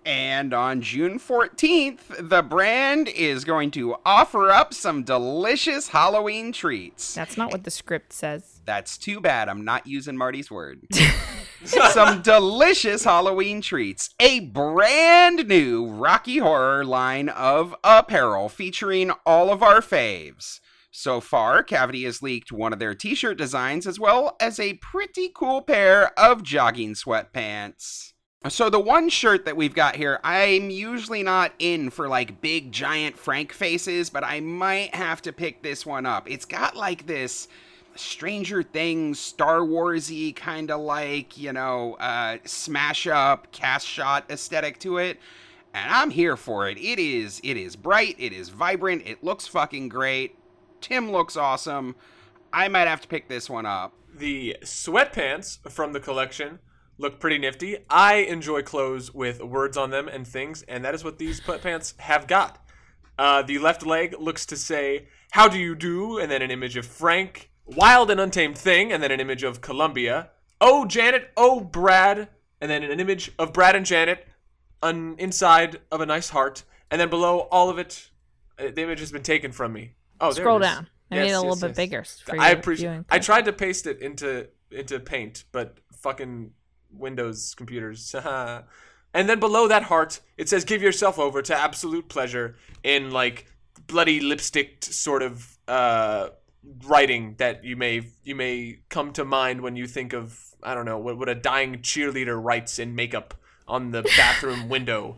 And 0.06 0.54
on 0.54 0.82
June 0.82 1.18
14th, 1.18 2.30
the 2.30 2.44
brand 2.44 3.08
is 3.08 3.44
going 3.44 3.72
to 3.72 3.96
offer 4.06 4.52
up 4.52 4.72
some 4.72 5.02
delicious 5.02 5.88
Halloween 5.88 6.52
treats. 6.52 7.16
That's 7.16 7.38
not 7.38 7.52
what 7.52 7.64
the 7.64 7.72
script 7.72 8.14
says. 8.14 8.62
That's 8.66 9.00
too 9.00 9.20
bad. 9.20 9.50
I'm 9.50 9.66
not 9.66 9.88
using 9.88 10.16
Marty's 10.16 10.52
word. 10.52 10.82
some 11.66 12.22
delicious 12.22 13.04
Halloween 13.04 13.62
treats. 13.62 14.12
A 14.20 14.42
brand 14.42 15.48
new 15.48 15.88
Rocky 15.88 16.38
Horror 16.38 16.86
line 16.86 17.30
of 17.30 17.76
apparel 17.84 18.48
featuring 18.48 19.12
all 19.26 19.52
of 19.52 19.64
our 19.64 19.82
faves. 19.82 20.60
So 20.92 21.20
far, 21.20 21.64
Cavity 21.64 22.04
has 22.04 22.22
leaked 22.22 22.52
one 22.52 22.74
of 22.74 22.80
their 22.80 22.94
t 22.94 23.16
shirt 23.16 23.40
designs 23.40 23.88
as 23.88 24.00
well 24.00 24.36
as 24.40 24.60
a 24.60 24.76
pretty 24.76 25.32
cool 25.34 25.62
pair 25.62 26.18
of 26.18 26.44
jogging 26.44 26.94
sweatpants. 26.94 28.14
So 28.50 28.70
the 28.70 28.80
one 28.80 29.10
shirt 29.10 29.46
that 29.46 29.58
we've 29.58 29.74
got 29.74 29.96
here, 29.96 30.20
I'm 30.24 30.70
usually 30.70 31.24
not 31.24 31.54
in 31.58 31.90
for 31.90 32.08
like 32.08 32.42
big 32.42 32.72
giant 32.72 33.18
Frank 33.18 33.52
faces, 33.52 34.12
but 34.12 34.24
I 34.24 34.40
might 34.40 34.94
have 34.94 35.22
to 35.24 35.34
pick 35.34 35.64
this 35.64 35.84
one 35.84 36.06
up. 36.06 36.30
It's 36.30 36.46
got 36.46 36.76
like 36.76 37.08
this 37.08 37.48
Stranger 37.96 38.62
Things, 38.62 39.20
Star 39.20 39.60
Warsy 39.60 40.36
kind 40.36 40.70
of 40.70 40.82
like, 40.82 41.38
you 41.38 41.54
know, 41.54 41.96
uh, 41.96 42.38
smash 42.46 43.08
up, 43.08 43.52
cast 43.52 43.88
shot 43.88 44.30
aesthetic 44.30 44.78
to 44.80 45.00
it. 45.00 45.20
And 45.74 45.92
I'm 45.92 46.12
here 46.12 46.38
for 46.38 46.70
it. 46.70 46.78
It 46.78 47.00
is 47.00 47.42
it 47.44 47.58
is 47.58 47.76
bright, 47.76 48.16
it 48.20 48.32
is 48.32 48.50
vibrant, 48.50 49.08
it 49.08 49.24
looks 49.24 49.48
fucking 49.48 49.90
great. 49.90 50.38
Tim 50.82 51.12
looks 51.12 51.36
awesome. 51.36 51.96
I 52.54 52.68
might 52.68 52.88
have 52.88 53.02
to 53.02 53.08
pick 53.08 53.28
this 53.28 53.50
one 53.50 53.66
up. 53.66 53.94
The 54.16 54.58
sweatpants 54.62 55.60
from 55.72 55.94
the 55.94 56.00
collection 56.00 56.60
look 56.98 57.20
pretty 57.20 57.38
nifty. 57.38 57.78
I 57.90 58.16
enjoy 58.16 58.62
clothes 58.62 59.14
with 59.14 59.44
words 59.44 59.78
on 59.78 59.90
them 59.90 60.08
and 60.08 60.28
things, 60.28 60.64
and 60.64 60.84
that 60.86 60.96
is 60.96 61.04
what 61.04 61.18
these 61.18 61.40
pants 61.40 61.94
have 61.98 62.28
got. 62.28 62.64
Uh, 63.18 63.42
the 63.42 63.60
left 63.60 63.86
leg 63.86 64.16
looks 64.20 64.46
to 64.48 64.58
say, 64.58 65.08
How 65.32 65.48
do 65.48 65.58
you 65.58 65.76
do? 65.76 66.18
And 66.20 66.30
then 66.30 66.42
an 66.42 66.52
image 66.52 66.78
of 66.78 66.86
Frank. 66.86 67.50
Wild 67.66 68.12
and 68.12 68.20
Untamed 68.20 68.58
Thing, 68.58 68.92
and 68.92 69.02
then 69.02 69.12
an 69.12 69.20
image 69.20 69.42
of 69.44 69.60
Columbia. 69.60 70.30
Oh, 70.62 70.86
Janet, 70.86 71.32
oh, 71.36 71.62
Brad, 71.62 72.30
and 72.62 72.70
then 72.70 72.84
an 72.84 73.00
image 73.00 73.32
of 73.40 73.54
Brad 73.54 73.76
and 73.76 73.86
Janet 73.86 74.28
an 74.86 75.16
inside 75.18 75.80
of 75.92 76.02
a 76.02 76.06
nice 76.06 76.30
heart, 76.30 76.64
and 76.92 77.00
then 77.02 77.10
below 77.10 77.40
all 77.52 77.70
of 77.70 77.78
it, 77.80 78.10
uh, 78.60 78.66
the 78.74 78.82
image 78.82 79.00
has 79.00 79.12
been 79.12 79.24
taken 79.24 79.52
from 79.52 79.74
me. 79.74 79.94
Oh, 80.22 80.32
there 80.32 80.44
Scroll 80.44 80.60
down. 80.60 80.88
I 81.12 81.16
Yes, 81.16 81.24
made 81.26 81.30
it 81.30 81.34
a 81.34 81.42
little 81.42 81.56
yes, 81.56 81.62
bit 81.62 81.76
bigger. 81.76 82.04
I 82.40 82.52
appreciate. 82.52 83.02
I 83.10 83.20
tried 83.20 83.46
to 83.46 83.54
paste 83.54 83.86
it 83.86 84.00
into 84.02 84.48
into 84.72 85.00
Paint, 85.00 85.46
but 85.52 85.78
fucking 86.02 86.52
Windows 86.98 87.54
computers. 87.56 88.16
and 89.14 89.30
then 89.30 89.40
below 89.40 89.68
that 89.68 89.84
heart, 89.84 90.22
it 90.38 90.50
says, 90.50 90.64
"Give 90.66 90.82
yourself 90.82 91.20
over 91.20 91.42
to 91.42 91.56
absolute 91.56 92.10
pleasure." 92.10 92.56
In 92.84 93.12
like 93.12 93.48
bloody 93.88 94.20
lipstick 94.20 94.84
sort 94.84 95.22
of 95.22 95.58
uh, 95.68 96.30
writing 96.86 97.36
that 97.38 97.64
you 97.64 97.76
may 97.76 98.02
you 98.24 98.36
may 98.36 98.80
come 98.90 99.14
to 99.14 99.26
mind 99.26 99.62
when 99.62 99.76
you 99.76 99.88
think 99.88 100.14
of 100.14 100.40
I 100.64 100.74
don't 100.74 100.86
know 100.86 100.98
what 100.98 101.18
what 101.18 101.30
a 101.30 101.36
dying 101.36 101.78
cheerleader 101.78 102.42
writes 102.42 102.80
in 102.80 102.96
makeup 102.96 103.34
on 103.68 103.92
the 103.92 104.04
bathroom 104.18 104.70
window. 104.70 105.18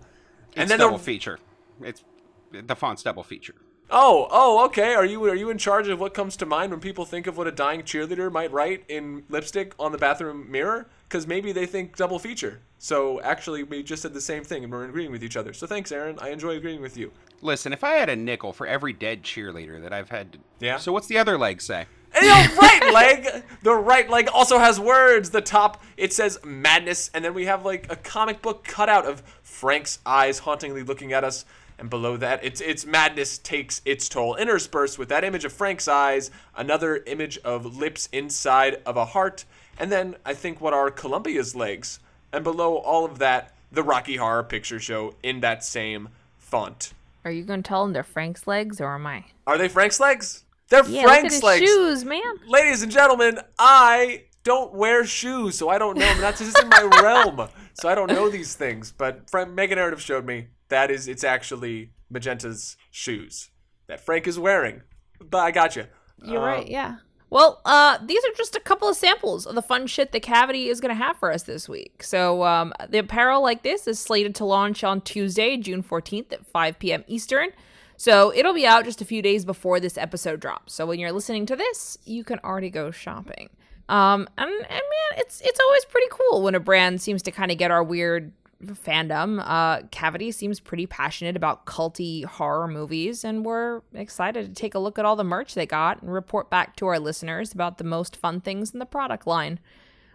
It's 0.50 0.58
and 0.58 0.70
then 0.70 0.80
double 0.80 0.98
the, 0.98 1.04
feature. 1.04 1.40
It's 1.82 2.04
the 2.52 2.76
font's 2.76 3.04
double 3.04 3.24
feature. 3.24 3.56
Oh, 3.90 4.28
oh, 4.30 4.66
okay. 4.66 4.94
Are 4.96 5.06
you 5.06 5.24
are 5.26 5.36
you 5.36 5.50
in 5.50 5.58
charge 5.58 5.88
of 5.88 6.00
what 6.00 6.14
comes 6.14 6.36
to 6.38 6.46
mind 6.46 6.72
when 6.72 6.82
people 6.82 7.06
think 7.06 7.26
of 7.26 7.38
what 7.38 7.48
a 7.48 7.52
dying 7.52 7.84
cheerleader 7.84 8.32
might 8.32 8.52
write 8.52 8.84
in 8.90 9.24
lipstick 9.30 9.74
on 9.80 9.92
the 9.92 9.98
bathroom 9.98 10.52
mirror? 10.52 10.88
Because 11.08 11.26
maybe 11.26 11.54
they 11.54 11.66
think 11.66 11.96
double 11.96 12.20
feature. 12.20 12.60
So 12.80 13.22
actually, 13.22 13.64
we 13.64 13.82
just 13.84 14.02
said 14.02 14.14
the 14.14 14.22
same 14.22 14.44
thing 14.44 14.64
and 14.64 14.72
we're 14.72 14.86
agreeing 14.86 15.12
with 15.12 15.24
each 15.24 15.38
other. 15.38 15.54
So 15.54 15.66
thanks, 15.66 15.92
Aaron. 15.92 16.18
I 16.20 16.30
enjoy 16.30 16.58
agreeing 16.58 16.82
with 16.82 16.98
you. 16.98 17.12
Listen, 17.42 17.72
if 17.72 17.84
I 17.84 17.92
had 17.92 18.10
a 18.10 18.16
nickel 18.16 18.52
for 18.52 18.68
every 18.68 18.92
dead 18.92 19.24
cheerleader 19.24 19.82
that 19.82 19.94
I've 19.94 20.10
had 20.10 20.34
to... 20.34 20.40
Yeah? 20.60 20.78
So 20.78 20.92
what's 20.92 21.08
the 21.08 21.18
other 21.18 21.38
leg 21.38 21.62
say? 21.62 21.86
And 22.14 22.26
the 22.26 22.56
right 22.62 22.94
leg, 22.94 23.44
the 23.64 23.74
right 23.74 24.10
leg 24.10 24.30
also 24.34 24.60
has 24.60 24.80
words. 24.80 25.30
The 25.30 25.42
top 25.42 25.82
it 25.98 26.14
says 26.14 26.40
madness, 26.44 27.10
and 27.14 27.24
then 27.24 27.34
we 27.34 27.46
have 27.46 27.66
like 27.66 27.92
a 27.92 27.96
comic 27.96 28.42
book 28.42 28.64
cutout 28.64 29.06
of 29.06 29.22
Frank's 29.44 30.00
eyes 30.06 30.40
hauntingly 30.40 30.84
looking 30.84 31.14
at 31.14 31.24
us. 31.24 31.46
And 31.80 31.90
below 31.90 32.18
that, 32.18 32.44
it's 32.44 32.60
it's 32.60 32.86
madness 32.86 33.38
takes 33.38 33.82
its 33.86 34.10
toll. 34.10 34.36
Interspersed 34.36 34.98
with 34.98 35.10
that 35.10 35.24
image 35.24 35.46
of 35.46 35.54
Frank's 35.54 35.88
eyes, 35.88 36.32
another 36.56 37.04
image 37.06 37.38
of 37.40 37.78
lips 37.78 38.10
inside 38.12 38.82
of 38.86 38.98
a 38.98 39.06
heart, 39.06 39.46
and 39.78 39.92
then 39.92 40.16
I 40.26 40.34
think 40.34 40.60
what 40.60 40.74
are 40.74 40.90
Columbia's 40.90 41.56
legs. 41.56 42.00
And 42.34 42.44
below 42.44 42.78
all 42.78 43.06
of 43.06 43.20
that, 43.20 43.54
the 43.72 43.84
Rocky 43.84 44.16
Horror 44.16 44.44
Picture 44.44 44.80
Show 44.80 45.14
in 45.22 45.42
that 45.42 45.64
same 45.64 46.10
font. 46.38 46.94
Are 47.24 47.32
you 47.32 47.44
going 47.44 47.62
to 47.62 47.68
tell 47.68 47.84
them 47.84 47.94
they're 47.94 48.04
Frank's 48.04 48.48
legs 48.48 48.82
or 48.82 48.96
am 48.96 49.06
I? 49.06 49.26
Are 49.46 49.58
they 49.58 49.68
Frank's 49.68 50.00
legs? 50.00 50.46
They're 50.70 50.86
Yeah, 50.88 51.04
Frank's 51.04 51.42
look 51.42 51.54
at 51.54 51.60
his 51.60 51.62
legs 51.62 51.72
shoes, 51.72 52.06
man. 52.06 52.22
ladies 52.48 52.82
and 52.82 52.92
gentlemen, 52.92 53.40
I 53.60 54.24
don't 54.44 54.74
wear 54.74 55.06
shoes, 55.06 55.58
so 55.58 55.70
I 55.70 55.78
don't 55.78 55.98
know. 55.98 56.14
That's 56.20 56.40
just 56.40 56.60
in 56.60 56.70
my 56.70 56.84
realm, 57.04 57.48
so 57.74 57.88
I 57.90 57.96
don't 57.96 58.10
know 58.12 58.30
these 58.30 58.56
things. 58.56 58.92
But 58.92 59.30
Frank, 59.30 59.52
Mega 59.52 59.76
Narrative 59.76 60.02
showed 60.02 60.26
me 60.26 60.48
that 60.70 60.92
is 60.92 61.08
it's 61.08 61.24
actually 61.24 61.92
Magenta's 62.10 62.78
shoes 62.92 63.50
that 63.88 64.00
Frank 64.00 64.28
is 64.28 64.40
wearing. 64.40 64.82
But 65.20 65.40
I 65.40 65.52
got 65.52 65.76
you. 65.76 65.86
You're 66.24 66.42
right, 66.42 66.68
yeah. 66.68 66.98
Well, 67.30 67.62
uh, 67.66 67.98
these 68.06 68.24
are 68.24 68.34
just 68.38 68.56
a 68.56 68.60
couple 68.60 68.88
of 68.88 68.96
samples 68.96 69.46
of 69.46 69.56
the 69.56 69.62
fun 69.62 69.88
shit 69.88 70.12
the 70.12 70.20
Cavity 70.20 70.70
is 70.70 70.80
going 70.80 70.96
to 70.96 71.04
have 71.04 71.18
for 71.18 71.32
us 71.32 71.44
this 71.44 71.68
week. 71.68 72.02
So, 72.04 72.44
um, 72.44 72.74
the 72.90 73.00
apparel 73.00 73.42
like 73.42 73.64
this 73.64 73.86
is 73.86 74.00
slated 74.00 74.34
to 74.36 74.46
launch 74.46 74.84
on 74.84 75.02
Tuesday, 75.02 75.58
June 75.58 75.84
14th 75.84 76.32
at 76.32 76.46
5 76.46 76.80
p.m. 76.80 77.04
Eastern. 77.08 77.50
So, 77.98 78.34
it'll 78.34 78.54
be 78.54 78.66
out 78.66 78.86
just 78.86 79.02
a 79.02 79.06
few 79.06 79.22
days 79.22 79.44
before 79.44 79.80
this 79.80 79.98
episode 79.98 80.40
drops. 80.40 80.74
So, 80.74 80.86
when 80.86 81.00
you're 81.00 81.12
listening 81.12 81.46
to 81.48 81.58
this, 81.58 81.98
you 82.06 82.24
can 82.24 82.40
already 82.46 82.70
go 82.70 82.92
shopping. 82.92 83.50
Um, 83.90 84.28
and, 84.38 84.50
and 84.50 84.70
man, 84.70 85.18
it's 85.18 85.42
it's 85.42 85.60
always 85.60 85.86
pretty 85.86 86.08
cool 86.12 86.42
when 86.44 86.56
a 86.56 86.60
brand 86.60 87.02
seems 87.02 87.22
to 87.24 87.32
kind 87.32 87.52
of 87.52 87.58
get 87.58 87.72
our 87.72 87.84
weird 87.84 88.32
fandom. 88.64 89.42
Uh, 89.46 89.88
Cavity 89.92 90.32
seems 90.32 90.60
pretty 90.60 90.86
passionate 90.86 91.36
about 91.36 91.66
culty 91.66 92.26
horror 92.26 92.68
movies, 92.68 93.24
and 93.24 93.46
we're 93.46 93.82
excited 93.94 94.48
to 94.48 94.54
take 94.54 94.76
a 94.76 94.80
look 94.80 94.98
at 94.98 95.06
all 95.06 95.16
the 95.16 95.24
merch 95.24 95.54
they 95.54 95.66
got 95.66 96.02
and 96.02 96.12
report 96.12 96.50
back 96.50 96.76
to 96.78 96.88
our 96.88 97.00
listeners 97.00 97.54
about 97.54 97.78
the 97.78 97.84
most 97.84 98.16
fun 98.16 98.42
things 98.42 98.72
in 98.72 98.80
the 98.80 98.86
product 98.86 99.28
line. 99.28 99.60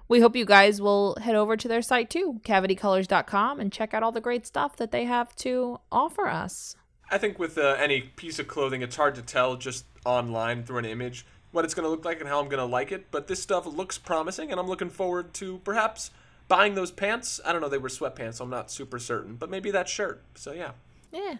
We 0.08 0.20
hope 0.20 0.36
you 0.36 0.44
guys 0.44 0.80
will 0.80 1.16
head 1.16 1.34
over 1.34 1.56
to 1.56 1.68
their 1.68 1.82
site 1.82 2.10
too, 2.10 2.40
cavitycolors.com, 2.44 3.60
and 3.60 3.72
check 3.72 3.94
out 3.94 4.02
all 4.02 4.12
the 4.12 4.20
great 4.20 4.46
stuff 4.46 4.76
that 4.76 4.90
they 4.90 5.04
have 5.04 5.34
to 5.36 5.78
offer 5.90 6.26
us. 6.26 6.76
I 7.10 7.18
think 7.18 7.38
with 7.38 7.58
uh, 7.58 7.76
any 7.78 8.00
piece 8.00 8.38
of 8.38 8.48
clothing, 8.48 8.82
it's 8.82 8.96
hard 8.96 9.14
to 9.16 9.22
tell 9.22 9.56
just 9.56 9.84
online 10.04 10.64
through 10.64 10.78
an 10.78 10.84
image 10.84 11.26
what 11.50 11.64
it's 11.64 11.74
going 11.74 11.84
to 11.84 11.90
look 11.90 12.04
like 12.04 12.20
and 12.20 12.28
how 12.28 12.40
I'm 12.40 12.48
going 12.48 12.58
to 12.58 12.64
like 12.64 12.90
it. 12.90 13.10
But 13.10 13.26
this 13.26 13.40
stuff 13.42 13.66
looks 13.66 13.98
promising, 13.98 14.50
and 14.50 14.58
I'm 14.58 14.66
looking 14.66 14.90
forward 14.90 15.32
to 15.34 15.58
perhaps 15.58 16.10
buying 16.52 16.74
those 16.74 16.90
pants. 16.90 17.40
I 17.46 17.52
don't 17.52 17.62
know, 17.62 17.70
they 17.70 17.78
were 17.78 17.88
sweatpants, 17.88 18.34
so 18.34 18.44
I'm 18.44 18.50
not 18.50 18.70
super 18.70 18.98
certain. 18.98 19.36
But 19.36 19.48
maybe 19.48 19.70
that 19.70 19.88
shirt. 19.88 20.22
So 20.34 20.52
yeah. 20.52 20.72
Yeah. 21.10 21.36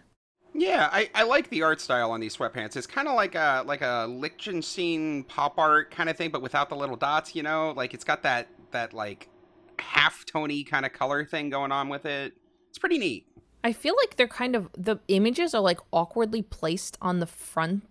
Yeah, 0.55 0.89
I, 0.91 1.07
I 1.13 1.21
like 1.23 1.51
the 1.51 1.61
art 1.61 1.79
style 1.79 2.09
on 2.09 2.19
these 2.19 2.35
sweatpants. 2.35 2.75
It's 2.75 2.87
kind 2.87 3.07
of 3.07 3.13
like 3.13 3.35
a 3.35 3.63
like 3.67 3.81
a 3.81 4.07
Lichtenstein 4.09 5.23
pop 5.25 5.59
art 5.59 5.91
kind 5.91 6.09
of 6.09 6.17
thing, 6.17 6.31
but 6.31 6.41
without 6.41 6.69
the 6.69 6.75
little 6.75 6.95
dots. 6.95 7.35
You 7.35 7.43
know, 7.43 7.73
like 7.75 7.93
it's 7.93 8.03
got 8.03 8.23
that 8.23 8.47
that 8.71 8.93
like 8.93 9.29
half 9.77 10.25
tony 10.25 10.63
kind 10.63 10.83
of 10.83 10.93
color 10.93 11.25
thing 11.25 11.51
going 11.51 11.71
on 11.71 11.89
with 11.89 12.05
it. 12.07 12.33
It's 12.69 12.79
pretty 12.79 12.97
neat. 12.97 13.27
I 13.63 13.71
feel 13.71 13.95
like 14.01 14.15
they're 14.15 14.27
kind 14.27 14.55
of 14.55 14.69
the 14.75 14.97
images 15.09 15.53
are 15.53 15.61
like 15.61 15.79
awkwardly 15.91 16.41
placed 16.41 16.97
on 17.01 17.19
the 17.19 17.27
front 17.27 17.83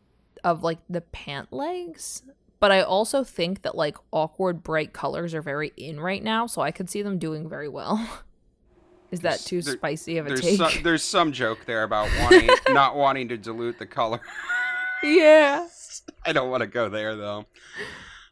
of 0.42 0.64
like 0.64 0.78
the 0.90 1.02
pant 1.02 1.52
legs. 1.52 2.22
But 2.62 2.70
I 2.70 2.82
also 2.82 3.24
think 3.24 3.62
that 3.62 3.74
like 3.74 3.96
awkward 4.12 4.62
bright 4.62 4.92
colors 4.92 5.34
are 5.34 5.42
very 5.42 5.72
in 5.76 5.98
right 5.98 6.22
now, 6.22 6.46
so 6.46 6.62
I 6.62 6.70
could 6.70 6.88
see 6.88 7.02
them 7.02 7.18
doing 7.18 7.48
very 7.48 7.68
well. 7.68 8.22
Is 9.10 9.18
that 9.20 9.40
too 9.40 9.60
there- 9.62 9.74
spicy 9.74 10.16
of 10.18 10.26
a 10.26 10.28
There's 10.28 10.40
take? 10.42 10.56
some, 10.58 10.72
there's 10.84 11.02
some 11.02 11.32
joke 11.32 11.64
there 11.66 11.82
about 11.82 12.08
wanting 12.20 12.48
not 12.72 12.94
wanting 12.94 13.26
to 13.30 13.36
dilute 13.36 13.80
the 13.80 13.86
color. 13.86 14.20
yeah. 15.02 15.66
I 16.24 16.32
don't 16.32 16.50
want 16.50 16.60
to 16.60 16.68
go 16.68 16.88
there 16.88 17.16
though. 17.16 17.46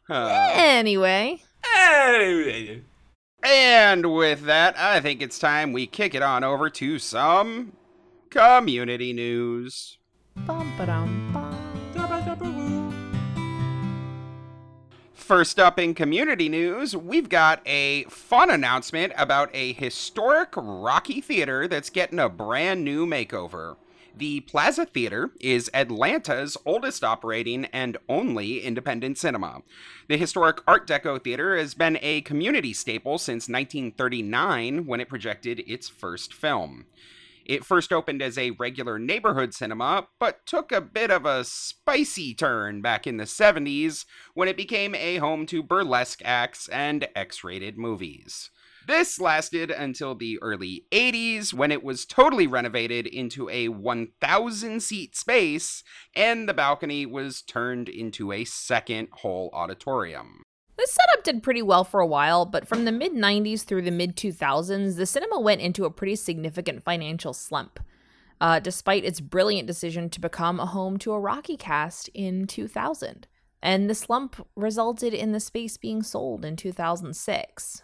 Uh, 0.09 0.49
Anyway, 0.53 1.43
Hey! 1.65 2.83
and 3.43 4.13
with 4.13 4.43
that, 4.45 4.77
I 4.79 5.01
think 5.01 5.21
it's 5.21 5.39
time 5.39 5.73
we 5.73 5.87
kick 5.87 6.15
it 6.15 6.21
on 6.23 6.45
over 6.45 6.69
to 6.69 6.99
some 6.99 7.73
community 8.29 9.11
news. 9.11 9.97
bum 10.47 10.71
ba-dum 10.77 11.30
First 15.31 15.61
up 15.61 15.79
in 15.79 15.93
community 15.93 16.49
news, 16.49 16.93
we've 16.93 17.29
got 17.29 17.61
a 17.65 18.03
fun 18.09 18.49
announcement 18.49 19.13
about 19.17 19.49
a 19.53 19.71
historic 19.71 20.49
Rocky 20.57 21.21
theater 21.21 21.69
that's 21.69 21.89
getting 21.89 22.19
a 22.19 22.27
brand 22.27 22.83
new 22.83 23.05
makeover. 23.05 23.77
The 24.13 24.41
Plaza 24.41 24.85
Theater 24.85 25.31
is 25.39 25.71
Atlanta's 25.73 26.57
oldest 26.65 27.01
operating 27.05 27.63
and 27.67 27.95
only 28.09 28.59
independent 28.59 29.17
cinema. 29.17 29.61
The 30.09 30.17
historic 30.17 30.59
Art 30.67 30.85
Deco 30.85 31.23
theater 31.23 31.57
has 31.57 31.75
been 31.75 31.97
a 32.01 32.19
community 32.23 32.73
staple 32.73 33.17
since 33.17 33.47
1939 33.47 34.85
when 34.85 34.99
it 34.99 35.07
projected 35.07 35.63
its 35.65 35.87
first 35.87 36.33
film. 36.33 36.87
It 37.45 37.65
first 37.65 37.91
opened 37.91 38.21
as 38.21 38.37
a 38.37 38.51
regular 38.51 38.99
neighborhood 38.99 39.53
cinema, 39.53 40.07
but 40.19 40.45
took 40.45 40.71
a 40.71 40.81
bit 40.81 41.11
of 41.11 41.25
a 41.25 41.43
spicy 41.43 42.33
turn 42.33 42.81
back 42.81 43.07
in 43.07 43.17
the 43.17 43.23
70s 43.25 44.05
when 44.33 44.47
it 44.47 44.57
became 44.57 44.95
a 44.95 45.17
home 45.17 45.45
to 45.47 45.63
burlesque 45.63 46.21
acts 46.23 46.67
and 46.69 47.07
X 47.15 47.43
rated 47.43 47.77
movies. 47.77 48.49
This 48.87 49.19
lasted 49.19 49.69
until 49.69 50.15
the 50.15 50.39
early 50.41 50.85
80s 50.91 51.53
when 51.53 51.71
it 51.71 51.83
was 51.83 52.05
totally 52.05 52.47
renovated 52.47 53.05
into 53.05 53.47
a 53.49 53.67
1,000 53.67 54.79
seat 54.81 55.15
space 55.15 55.83
and 56.15 56.49
the 56.49 56.53
balcony 56.53 57.05
was 57.05 57.43
turned 57.43 57.89
into 57.89 58.31
a 58.31 58.43
second 58.43 59.09
whole 59.11 59.51
auditorium. 59.53 60.43
This 60.81 60.97
setup 60.97 61.23
did 61.23 61.43
pretty 61.43 61.61
well 61.61 61.83
for 61.83 61.99
a 61.99 62.07
while, 62.07 62.43
but 62.43 62.67
from 62.67 62.85
the 62.85 62.91
mid 62.91 63.13
90s 63.13 63.61
through 63.61 63.83
the 63.83 63.91
mid 63.91 64.15
2000s, 64.15 64.95
the 64.95 65.05
cinema 65.05 65.39
went 65.39 65.61
into 65.61 65.85
a 65.85 65.91
pretty 65.91 66.15
significant 66.15 66.81
financial 66.81 67.33
slump. 67.33 67.79
Uh, 68.41 68.59
despite 68.59 69.05
its 69.05 69.19
brilliant 69.19 69.67
decision 69.67 70.09
to 70.09 70.19
become 70.19 70.59
a 70.59 70.65
home 70.65 70.97
to 70.97 71.11
a 71.11 71.19
Rocky 71.19 71.55
cast 71.55 72.09
in 72.15 72.47
2000. 72.47 73.27
And 73.61 73.87
the 73.87 73.93
slump 73.93 74.47
resulted 74.55 75.13
in 75.13 75.33
the 75.33 75.39
space 75.39 75.77
being 75.77 76.01
sold 76.01 76.43
in 76.43 76.55
2006. 76.55 77.83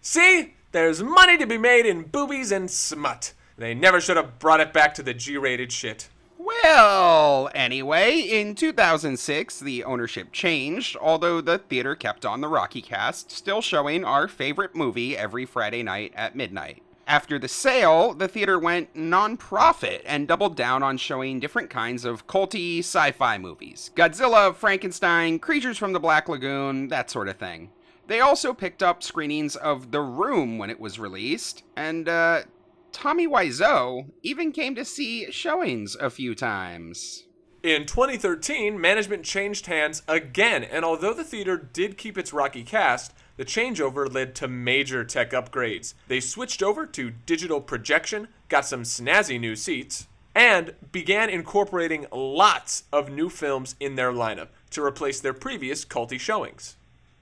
See? 0.00 0.54
There's 0.72 1.00
money 1.00 1.38
to 1.38 1.46
be 1.46 1.58
made 1.58 1.86
in 1.86 2.02
boobies 2.02 2.50
and 2.50 2.68
smut. 2.68 3.34
They 3.56 3.72
never 3.72 4.00
should 4.00 4.16
have 4.16 4.40
brought 4.40 4.58
it 4.58 4.72
back 4.72 4.94
to 4.94 5.04
the 5.04 5.14
G 5.14 5.36
rated 5.36 5.70
shit. 5.70 6.08
Well, 6.44 7.50
anyway, 7.54 8.18
in 8.18 8.56
2006, 8.56 9.60
the 9.60 9.84
ownership 9.84 10.32
changed, 10.32 10.96
although 10.96 11.40
the 11.40 11.58
theater 11.58 11.94
kept 11.94 12.26
on 12.26 12.40
the 12.40 12.48
Rocky 12.48 12.82
cast, 12.82 13.30
still 13.30 13.62
showing 13.62 14.04
our 14.04 14.26
favorite 14.26 14.74
movie 14.74 15.16
every 15.16 15.46
Friday 15.46 15.84
night 15.84 16.12
at 16.16 16.34
midnight. 16.34 16.82
After 17.06 17.38
the 17.38 17.46
sale, 17.46 18.12
the 18.12 18.26
theater 18.26 18.58
went 18.58 18.96
non-profit 18.96 20.02
and 20.04 20.26
doubled 20.26 20.56
down 20.56 20.82
on 20.82 20.96
showing 20.96 21.38
different 21.38 21.70
kinds 21.70 22.04
of 22.04 22.26
culty 22.26 22.80
sci-fi 22.80 23.38
movies. 23.38 23.92
Godzilla, 23.94 24.52
Frankenstein, 24.52 25.38
Creatures 25.38 25.78
from 25.78 25.92
the 25.92 26.00
Black 26.00 26.28
Lagoon, 26.28 26.88
that 26.88 27.10
sort 27.10 27.28
of 27.28 27.36
thing. 27.36 27.70
They 28.08 28.18
also 28.18 28.52
picked 28.52 28.82
up 28.82 29.02
screenings 29.02 29.54
of 29.54 29.92
The 29.92 30.00
Room 30.00 30.58
when 30.58 30.70
it 30.70 30.80
was 30.80 30.98
released, 30.98 31.62
and 31.76 32.08
uh, 32.08 32.42
Tommy 32.92 33.26
Wiseau 33.26 34.06
even 34.22 34.52
came 34.52 34.74
to 34.74 34.84
see 34.84 35.30
showings 35.30 35.96
a 35.96 36.10
few 36.10 36.34
times. 36.34 37.24
In 37.62 37.86
2013, 37.86 38.80
management 38.80 39.24
changed 39.24 39.66
hands 39.66 40.02
again, 40.08 40.64
and 40.64 40.84
although 40.84 41.14
the 41.14 41.24
theater 41.24 41.56
did 41.56 41.96
keep 41.96 42.18
its 42.18 42.32
Rocky 42.32 42.64
cast, 42.64 43.12
the 43.36 43.44
changeover 43.44 44.12
led 44.12 44.34
to 44.36 44.48
major 44.48 45.04
tech 45.04 45.30
upgrades. 45.30 45.94
They 46.08 46.20
switched 46.20 46.62
over 46.62 46.86
to 46.86 47.10
digital 47.10 47.60
projection, 47.60 48.28
got 48.48 48.66
some 48.66 48.82
snazzy 48.82 49.40
new 49.40 49.56
seats, 49.56 50.06
and 50.34 50.74
began 50.90 51.30
incorporating 51.30 52.06
lots 52.12 52.84
of 52.92 53.10
new 53.10 53.28
films 53.28 53.76
in 53.78 53.94
their 53.94 54.12
lineup 54.12 54.48
to 54.70 54.84
replace 54.84 55.20
their 55.20 55.34
previous 55.34 55.84
culty 55.84 56.18
showings. 56.18 56.76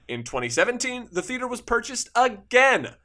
In 0.07 0.23
2017, 0.23 1.09
the 1.11 1.21
theater 1.21 1.47
was 1.47 1.61
purchased 1.61 2.09
again, 2.15 2.95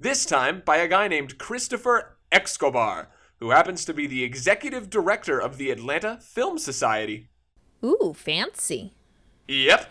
this 0.00 0.24
time 0.24 0.62
by 0.64 0.76
a 0.76 0.88
guy 0.88 1.08
named 1.08 1.38
Christopher 1.38 2.16
Escobar, 2.30 3.08
who 3.40 3.50
happens 3.50 3.84
to 3.84 3.94
be 3.94 4.06
the 4.06 4.22
executive 4.22 4.88
director 4.88 5.40
of 5.40 5.58
the 5.58 5.70
Atlanta 5.70 6.18
Film 6.20 6.58
Society. 6.58 7.28
Ooh, 7.84 8.14
fancy. 8.16 8.94
Yep. 9.48 9.88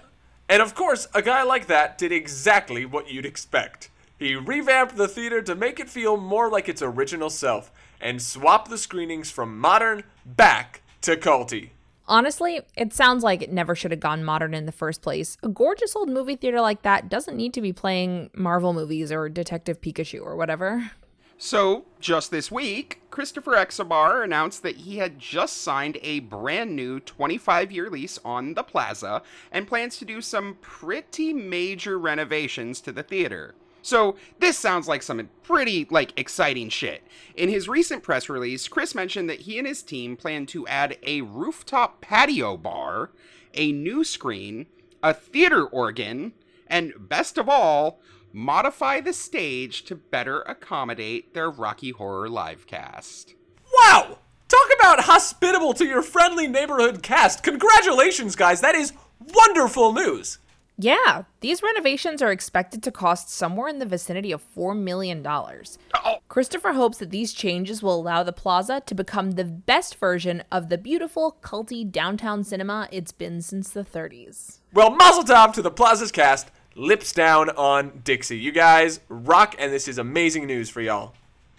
And 0.48 0.62
of 0.62 0.76
course, 0.76 1.08
a 1.14 1.22
guy 1.22 1.44
like 1.44 1.68
that 1.68 1.98
did 1.98 2.12
exactly 2.12 2.86
what 2.86 3.12
you'd 3.12 3.26
expect. 3.26 3.90
He 4.18 4.36
revamped 4.36 4.96
the 4.96 5.08
theater 5.08 5.42
to 5.42 5.56
make 5.56 5.80
it 5.80 5.90
feel 5.90 6.16
more 6.16 6.50
like 6.50 6.70
its 6.70 6.82
original 6.82 7.30
self 7.30 7.72
and 8.00 8.22
swapped 8.22 8.70
the 8.70 8.78
screenings 8.78 9.30
from 9.30 9.60
modern 9.60 10.04
back 10.26 10.82
to 11.02 11.18
culty. 11.18 11.72
Honestly, 12.10 12.62
it 12.76 12.94
sounds 12.94 13.24
like 13.24 13.42
it 13.42 13.52
never 13.52 13.76
should 13.76 13.92
have 13.92 14.00
gone 14.00 14.24
modern 14.24 14.54
in 14.54 14.66
the 14.66 14.72
first 14.72 15.02
place. 15.02 15.38
A 15.44 15.50
gorgeous 15.50 15.96
old 15.96 16.10
movie 16.10 16.38
theater 16.38 16.62
like 16.62 16.84
that 16.84 17.10
doesn't 17.10 17.36
need 17.36 17.54
to 17.54 17.62
be 17.62 17.74
playing 17.74 18.30
Marvel 18.34 18.74
movies 18.74 19.12
or 19.12 19.28
Detective 19.28 19.82
Pikachu 19.82 20.22
or 20.22 20.36
whatever. 20.38 20.92
So, 21.40 21.86
just 22.00 22.32
this 22.32 22.52
week, 22.52 23.02
Christopher 23.12 23.56
Escobar 23.56 24.24
announced 24.24 24.64
that 24.64 24.78
he 24.78 24.98
had 24.98 25.20
just 25.20 25.58
signed 25.62 26.00
a 26.02 26.22
brand 26.22 26.76
new 26.76 27.00
25 27.00 27.72
year 27.72 27.90
lease 27.92 28.18
on 28.26 28.56
the 28.56 28.64
plaza 28.64 29.22
and 29.52 29.68
plans 29.68 29.98
to 29.98 30.06
do 30.06 30.22
some 30.22 30.58
pretty 30.62 31.34
major 31.34 32.00
renovations 32.00 32.82
to 32.82 32.92
the 32.92 33.04
theater. 33.04 33.54
So, 33.88 34.18
this 34.40 34.58
sounds 34.58 34.90
like 34.90 35.02
some 35.02 35.30
pretty 35.44 35.88
like 35.90 36.12
exciting 36.20 36.68
shit. 36.68 37.08
In 37.38 37.48
his 37.48 37.70
recent 37.70 38.04
press 38.04 38.28
release, 38.28 38.68
Chris 38.68 38.94
mentioned 38.94 39.30
that 39.30 39.40
he 39.40 39.58
and 39.58 39.66
his 39.66 39.82
team 39.82 40.18
plan 40.18 40.46
to 40.48 40.68
add 40.68 40.98
a 41.04 41.22
rooftop 41.22 42.02
patio 42.02 42.58
bar, 42.58 43.12
a 43.54 43.72
new 43.72 44.04
screen, 44.04 44.66
a 45.02 45.14
theater 45.14 45.66
organ, 45.66 46.34
and 46.68 46.96
best 47.00 47.38
of 47.38 47.48
all, 47.48 48.02
modify 48.34 49.00
the 49.00 49.14
stage 49.14 49.86
to 49.86 49.96
better 49.96 50.42
accommodate 50.42 51.34
their 51.34 51.50
Rocky 51.50 51.92
Horror 51.92 52.28
live 52.28 52.68
cast. 52.68 53.36
Wow! 53.74 54.20
Talk 54.50 54.68
about 54.78 55.06
hospitable 55.06 55.74
to 55.76 55.86
your 55.86 56.02
friendly 56.02 56.48
neighborhood 56.48 57.02
cast. 57.02 57.42
Congratulations, 57.42 58.36
guys. 58.36 58.60
That 58.60 58.76
is 58.76 58.92
wonderful 59.34 59.94
news. 59.94 60.40
Yeah, 60.80 61.24
these 61.42 61.64
renovations 61.64 62.22
are 62.22 62.32
expected 62.32 62.84
to 62.84 62.92
cost 62.92 63.30
somewhere 63.30 63.68
in 63.68 63.80
the 63.80 63.86
vicinity 63.86 64.32
of 64.32 64.44
$4 64.56 64.78
million. 64.78 65.26
Oh. 65.26 66.18
Christopher 66.28 66.74
hopes 66.74 67.00
that 67.00 67.10
these 67.10 67.34
changes 67.34 67.82
will 67.82 68.00
allow 68.00 68.22
the 68.22 68.32
plaza 68.32 68.84
to 68.86 68.94
become 68.94 69.32
the 69.32 69.44
best 69.44 69.96
version 69.96 70.44
of 70.52 70.70
the 70.70 70.78
beautiful, 70.78 71.38
culty 71.42 71.90
downtown 71.90 72.44
cinema 72.44 72.88
it's 72.92 73.12
been 73.12 73.42
since 73.42 73.70
the 73.70 73.84
30s. 73.84 74.60
Well, 74.72 74.92
mazel 74.92 75.24
tov 75.24 75.54
to 75.54 75.64
the 75.64 75.72
Plaza's 75.72 76.12
cast. 76.12 76.52
Lips 76.76 77.12
down 77.12 77.50
on 77.52 78.02
Dixie. 78.04 78.38
You 78.38 78.52
guys 78.52 79.00
rock, 79.10 79.56
and 79.58 79.74
this 79.74 79.88
is 79.88 79.98
amazing 79.98 80.46
news 80.46 80.70
for 80.70 80.82
y'all. 80.82 81.16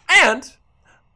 And 0.09 0.48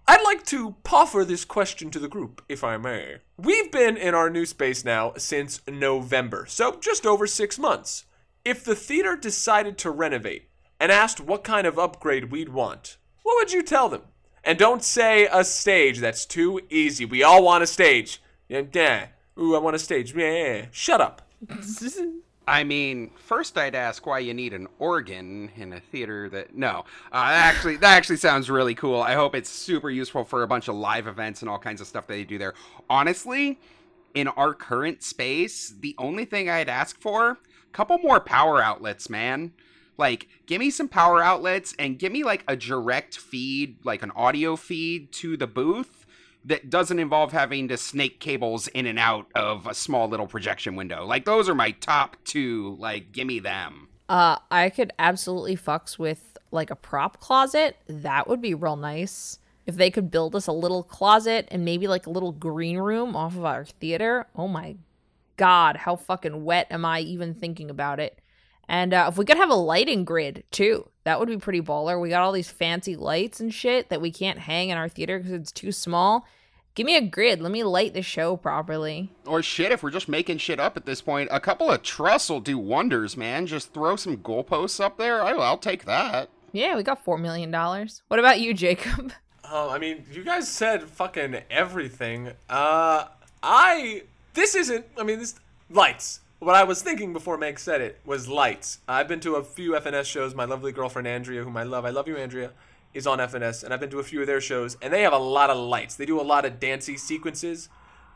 I'd 0.06 0.24
like 0.24 0.44
to 0.46 0.74
proffer 0.82 1.24
this 1.24 1.44
question 1.44 1.90
to 1.90 1.98
the 1.98 2.08
group, 2.08 2.42
if 2.48 2.64
I 2.64 2.76
may. 2.76 3.18
We've 3.36 3.70
been 3.70 3.96
in 3.96 4.14
our 4.14 4.28
new 4.28 4.44
space 4.46 4.84
now 4.84 5.12
since 5.16 5.60
November, 5.68 6.46
so 6.48 6.78
just 6.80 7.06
over 7.06 7.26
six 7.26 7.58
months. 7.58 8.04
If 8.44 8.64
the 8.64 8.74
theater 8.74 9.16
decided 9.16 9.78
to 9.78 9.90
renovate 9.90 10.48
and 10.80 10.90
asked 10.90 11.20
what 11.20 11.44
kind 11.44 11.66
of 11.66 11.78
upgrade 11.78 12.32
we'd 12.32 12.48
want, 12.48 12.96
what 13.22 13.36
would 13.36 13.52
you 13.52 13.62
tell 13.62 13.88
them? 13.88 14.02
And 14.42 14.58
don't 14.58 14.82
say 14.82 15.28
a 15.30 15.44
stage, 15.44 16.00
that's 16.00 16.26
too 16.26 16.60
easy. 16.68 17.04
We 17.04 17.22
all 17.22 17.44
want 17.44 17.62
a 17.62 17.66
stage. 17.68 18.20
Yeah. 18.48 19.06
Ooh, 19.38 19.54
I 19.54 19.60
want 19.60 19.76
a 19.76 19.78
stage. 19.78 20.14
Shut 20.72 21.00
up. 21.00 21.22
I 22.46 22.64
mean, 22.64 23.10
first 23.14 23.56
I'd 23.56 23.74
ask 23.74 24.04
why 24.04 24.18
you 24.18 24.34
need 24.34 24.52
an 24.52 24.66
organ 24.78 25.50
in 25.56 25.72
a 25.72 25.80
theater 25.80 26.28
that 26.30 26.56
no, 26.56 26.84
uh, 27.12 27.30
actually 27.32 27.76
that 27.76 27.96
actually 27.96 28.16
sounds 28.16 28.50
really 28.50 28.74
cool. 28.74 29.00
I 29.00 29.14
hope 29.14 29.34
it's 29.34 29.48
super 29.48 29.90
useful 29.90 30.24
for 30.24 30.42
a 30.42 30.48
bunch 30.48 30.66
of 30.66 30.74
live 30.74 31.06
events 31.06 31.40
and 31.40 31.48
all 31.48 31.58
kinds 31.58 31.80
of 31.80 31.86
stuff 31.86 32.06
that 32.08 32.14
they 32.14 32.24
do 32.24 32.38
there. 32.38 32.54
Honestly, 32.90 33.60
in 34.14 34.28
our 34.28 34.54
current 34.54 35.02
space, 35.02 35.72
the 35.80 35.94
only 35.98 36.24
thing 36.24 36.50
I'd 36.50 36.68
ask 36.68 37.00
for, 37.00 37.30
a 37.30 37.72
couple 37.72 37.98
more 37.98 38.18
power 38.18 38.60
outlets, 38.60 39.08
man. 39.08 39.52
Like, 39.96 40.28
give 40.46 40.58
me 40.58 40.70
some 40.70 40.88
power 40.88 41.22
outlets 41.22 41.74
and 41.78 41.98
give 41.98 42.10
me 42.10 42.24
like 42.24 42.42
a 42.48 42.56
direct 42.56 43.18
feed, 43.18 43.76
like 43.84 44.02
an 44.02 44.10
audio 44.16 44.56
feed 44.56 45.12
to 45.12 45.36
the 45.36 45.46
booth 45.46 46.01
that 46.44 46.70
doesn't 46.70 46.98
involve 46.98 47.32
having 47.32 47.68
to 47.68 47.76
snake 47.76 48.20
cables 48.20 48.68
in 48.68 48.86
and 48.86 48.98
out 48.98 49.26
of 49.34 49.66
a 49.66 49.74
small 49.74 50.08
little 50.08 50.26
projection 50.26 50.76
window. 50.76 51.04
Like 51.04 51.24
those 51.24 51.48
are 51.48 51.54
my 51.54 51.72
top 51.72 52.16
two. 52.24 52.76
Like, 52.78 53.12
give 53.12 53.26
me 53.26 53.38
them. 53.38 53.88
Uh, 54.08 54.36
I 54.50 54.70
could 54.70 54.92
absolutely 54.98 55.56
fucks 55.56 55.98
with 55.98 56.36
like 56.50 56.70
a 56.70 56.76
prop 56.76 57.20
closet. 57.20 57.76
That 57.86 58.28
would 58.28 58.42
be 58.42 58.54
real 58.54 58.76
nice. 58.76 59.38
If 59.64 59.76
they 59.76 59.90
could 59.90 60.10
build 60.10 60.34
us 60.34 60.48
a 60.48 60.52
little 60.52 60.82
closet 60.82 61.46
and 61.50 61.64
maybe 61.64 61.86
like 61.86 62.06
a 62.06 62.10
little 62.10 62.32
green 62.32 62.78
room 62.78 63.14
off 63.14 63.36
of 63.36 63.44
our 63.44 63.64
theater. 63.64 64.26
Oh 64.34 64.48
my 64.48 64.76
god, 65.36 65.76
how 65.76 65.96
fucking 65.96 66.44
wet 66.44 66.66
am 66.70 66.84
I 66.84 67.00
even 67.00 67.34
thinking 67.34 67.70
about 67.70 68.00
it? 68.00 68.18
And 68.68 68.94
uh, 68.94 69.06
if 69.10 69.18
we 69.18 69.24
could 69.24 69.36
have 69.36 69.50
a 69.50 69.54
lighting 69.54 70.04
grid 70.04 70.44
too, 70.50 70.88
that 71.04 71.18
would 71.18 71.28
be 71.28 71.36
pretty 71.36 71.60
baller. 71.60 72.00
We 72.00 72.08
got 72.08 72.22
all 72.22 72.32
these 72.32 72.50
fancy 72.50 72.96
lights 72.96 73.40
and 73.40 73.52
shit 73.52 73.88
that 73.88 74.00
we 74.00 74.10
can't 74.10 74.38
hang 74.38 74.70
in 74.70 74.78
our 74.78 74.88
theater 74.88 75.18
because 75.18 75.32
it's 75.32 75.52
too 75.52 75.72
small. 75.72 76.26
Give 76.74 76.86
me 76.86 76.96
a 76.96 77.02
grid. 77.02 77.42
Let 77.42 77.52
me 77.52 77.64
light 77.64 77.92
the 77.92 78.00
show 78.00 78.36
properly. 78.36 79.12
Or 79.26 79.42
shit, 79.42 79.72
if 79.72 79.82
we're 79.82 79.90
just 79.90 80.08
making 80.08 80.38
shit 80.38 80.58
up 80.58 80.76
at 80.76 80.86
this 80.86 81.02
point, 81.02 81.28
a 81.30 81.38
couple 81.40 81.70
of 81.70 81.82
truss 81.82 82.30
will 82.30 82.40
do 82.40 82.56
wonders, 82.56 83.14
man. 83.14 83.46
Just 83.46 83.74
throw 83.74 83.96
some 83.96 84.16
goalposts 84.16 84.82
up 84.82 84.96
there. 84.96 85.22
I, 85.22 85.32
I'll 85.32 85.58
take 85.58 85.84
that. 85.84 86.30
Yeah, 86.52 86.76
we 86.76 86.82
got 86.82 87.04
$4 87.04 87.20
million. 87.20 87.50
What 88.08 88.18
about 88.18 88.40
you, 88.40 88.54
Jacob? 88.54 89.12
Oh, 89.54 89.68
I 89.68 89.76
mean, 89.76 90.06
you 90.10 90.24
guys 90.24 90.48
said 90.48 90.84
fucking 90.84 91.36
everything. 91.50 92.30
Uh, 92.48 93.04
I. 93.42 94.04
This 94.32 94.54
isn't. 94.54 94.86
I 94.96 95.02
mean, 95.02 95.18
this. 95.18 95.34
Lights. 95.68 96.20
What 96.42 96.56
I 96.56 96.64
was 96.64 96.82
thinking 96.82 97.12
before 97.12 97.38
Meg 97.38 97.56
said 97.60 97.80
it 97.80 98.00
was 98.04 98.26
lights. 98.26 98.80
I've 98.88 99.06
been 99.06 99.20
to 99.20 99.36
a 99.36 99.44
few 99.44 99.74
FNS 99.74 100.06
shows. 100.06 100.34
My 100.34 100.44
lovely 100.44 100.72
girlfriend 100.72 101.06
Andrea, 101.06 101.44
whom 101.44 101.56
I 101.56 101.62
love. 101.62 101.84
I 101.84 101.90
love 101.90 102.08
you, 102.08 102.16
Andrea 102.16 102.50
is 102.92 103.06
on 103.06 103.18
FNS, 103.18 103.62
and 103.62 103.72
I've 103.72 103.78
been 103.78 103.90
to 103.90 104.00
a 104.00 104.02
few 104.02 104.22
of 104.22 104.26
their 104.26 104.40
shows, 104.40 104.76
and 104.82 104.92
they 104.92 105.02
have 105.02 105.12
a 105.12 105.18
lot 105.18 105.50
of 105.50 105.56
lights. 105.56 105.94
They 105.94 106.04
do 106.04 106.20
a 106.20 106.22
lot 106.22 106.44
of 106.44 106.58
dancey 106.58 106.96
sequences, 106.96 107.68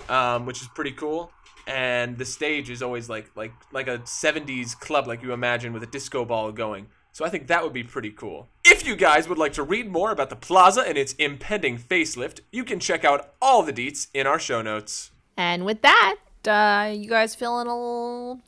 um, 0.09 0.45
which 0.45 0.61
is 0.61 0.67
pretty 0.67 0.91
cool. 0.91 1.31
And 1.69 2.19
the 2.19 2.25
stage 2.25 2.69
is 2.69 2.83
always 2.83 3.09
like 3.09 3.31
like 3.37 3.53
like 3.71 3.87
a 3.87 3.99
'70s 3.99 4.77
club, 4.77 5.07
like 5.07 5.23
you 5.23 5.33
imagine, 5.33 5.73
with 5.73 5.85
a 5.85 5.87
disco 5.87 6.25
ball 6.25 6.51
going. 6.51 6.89
So 7.13 7.25
I 7.25 7.29
think 7.29 7.47
that 7.47 7.63
would 7.63 7.73
be 7.73 7.85
pretty 7.85 8.11
cool. 8.11 8.49
If 8.65 8.85
you 8.85 8.97
guys 8.97 9.29
would 9.29 9.39
like 9.39 9.53
to 9.53 9.63
read 9.63 9.89
more 9.89 10.11
about 10.11 10.31
the 10.31 10.37
plaza 10.37 10.81
and 10.81 10.99
its 10.99 11.13
impending 11.13 11.79
facelift, 11.79 12.41
you 12.51 12.65
can 12.65 12.81
check 12.81 13.05
out 13.05 13.35
all 13.41 13.63
the 13.63 13.73
deets 13.73 14.09
in 14.13 14.27
our 14.27 14.41
show 14.41 14.63
notes. 14.63 15.13
And 15.37 15.65
with 15.65 15.83
that, 15.83 16.17
uh, 16.49 16.91
you 16.95 17.09
guys 17.09 17.35
feeling 17.35 17.67
a 17.67 17.75
little, 17.77 18.41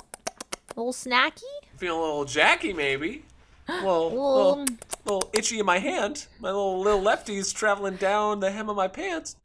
a 0.76 0.80
little 0.80 0.92
snacky? 0.92 1.42
Feeling 1.76 1.98
a 1.98 2.02
little 2.02 2.24
jacky, 2.24 2.72
maybe. 2.72 3.24
Little, 3.68 4.10
Well- 4.10 4.58
little, 4.60 4.66
little 5.04 5.30
itchy 5.34 5.58
in 5.60 5.66
my 5.66 5.78
hand. 5.78 6.26
My 6.40 6.48
little 6.48 6.80
little 6.80 7.02
lefty's 7.02 7.52
traveling 7.52 7.96
down 7.96 8.40
the 8.40 8.50
hem 8.50 8.70
of 8.70 8.76
my 8.76 8.88
pants. 8.88 9.36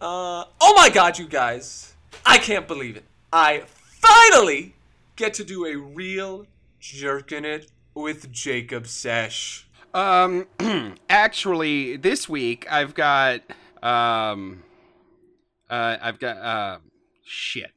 Uh, 0.00 0.44
oh 0.60 0.74
my 0.76 0.90
god, 0.92 1.18
you 1.18 1.26
guys. 1.28 1.94
I 2.26 2.38
can't 2.38 2.66
believe 2.66 2.96
it. 2.96 3.04
I 3.32 3.62
finally 3.68 4.74
get 5.16 5.34
to 5.34 5.44
do 5.44 5.66
a 5.66 5.76
real 5.76 6.46
jerkin' 6.80 7.44
it 7.44 7.70
with 7.94 8.32
Jacob 8.32 8.86
Sesh. 8.86 9.68
Um, 9.94 10.46
actually, 11.10 11.96
this 11.96 12.28
week 12.28 12.66
I've 12.70 12.94
got 12.94 13.42
um, 13.82 14.62
uh, 15.70 15.96
I've 16.02 16.18
got 16.18 16.36
uh, 16.36 16.78
shit. 17.24 17.70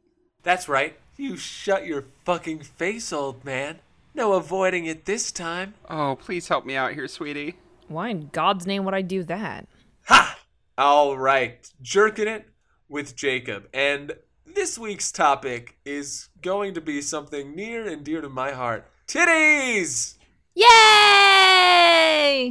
That's 0.44 0.68
right. 0.68 0.98
You 1.16 1.38
shut 1.38 1.86
your 1.86 2.06
fucking 2.26 2.60
face, 2.62 3.14
old 3.14 3.46
man. 3.46 3.80
No 4.16 4.34
avoiding 4.34 4.86
it 4.86 5.06
this 5.06 5.32
time. 5.32 5.76
Oh, 5.90 6.18
please 6.20 6.48
help 6.48 6.66
me 6.66 6.76
out 6.76 6.94
here, 6.94 7.08
sweetie. 7.08 7.56
Why 7.88 8.10
in 8.10 8.30
God's 8.32 8.68
name 8.68 8.84
would 8.86 8.94
I 8.94 9.02
do 9.02 9.24
that? 9.24 9.68
Ha! 10.08 10.40
All 10.78 11.18
right, 11.18 11.70
jerking 11.82 12.28
it 12.28 12.48
with 12.90 13.16
Jacob. 13.16 13.68
And 13.74 14.14
this 14.46 14.78
week's 14.78 15.12
topic 15.12 15.78
is 15.86 16.30
going 16.42 16.74
to 16.74 16.82
be 16.82 17.02
something 17.02 17.56
near 17.56 17.88
and 17.88 18.04
dear 18.04 18.22
to 18.22 18.30
my 18.30 18.52
heart 18.52 18.88
titties! 19.08 20.16
Yay! 20.56 20.66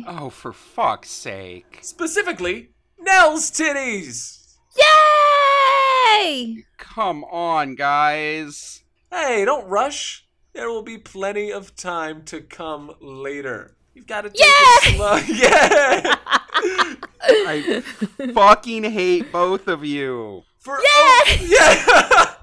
Oh, 0.07 0.31
for 0.31 0.53
fuck's 0.53 1.11
sake. 1.11 1.79
Specifically, 1.83 2.71
Nell's 2.99 3.51
titties! 3.51 4.57
Yay! 4.77 5.02
Come 6.79 7.25
on, 7.25 7.75
guys. 7.75 8.83
Hey, 9.11 9.45
don't 9.45 9.69
rush. 9.69 10.27
There 10.53 10.69
will 10.69 10.83
be 10.83 10.99
plenty 10.99 11.51
of 11.53 11.75
time 11.77 12.25
to 12.25 12.41
come 12.41 12.93
later. 13.01 13.77
You've 13.95 14.07
got 14.07 14.23
to 14.23 14.31
take 14.31 14.41
Yay! 14.41 14.47
it 14.47 14.97
slow. 14.97 15.17
Yeah! 15.35 16.17
I 17.25 17.83
fucking 18.35 18.85
hate 18.85 19.33
both 19.33 19.69
of 19.69 19.85
you. 19.85 20.43
For 20.59 20.79
o- 20.79 21.25
yeah. 21.41 22.35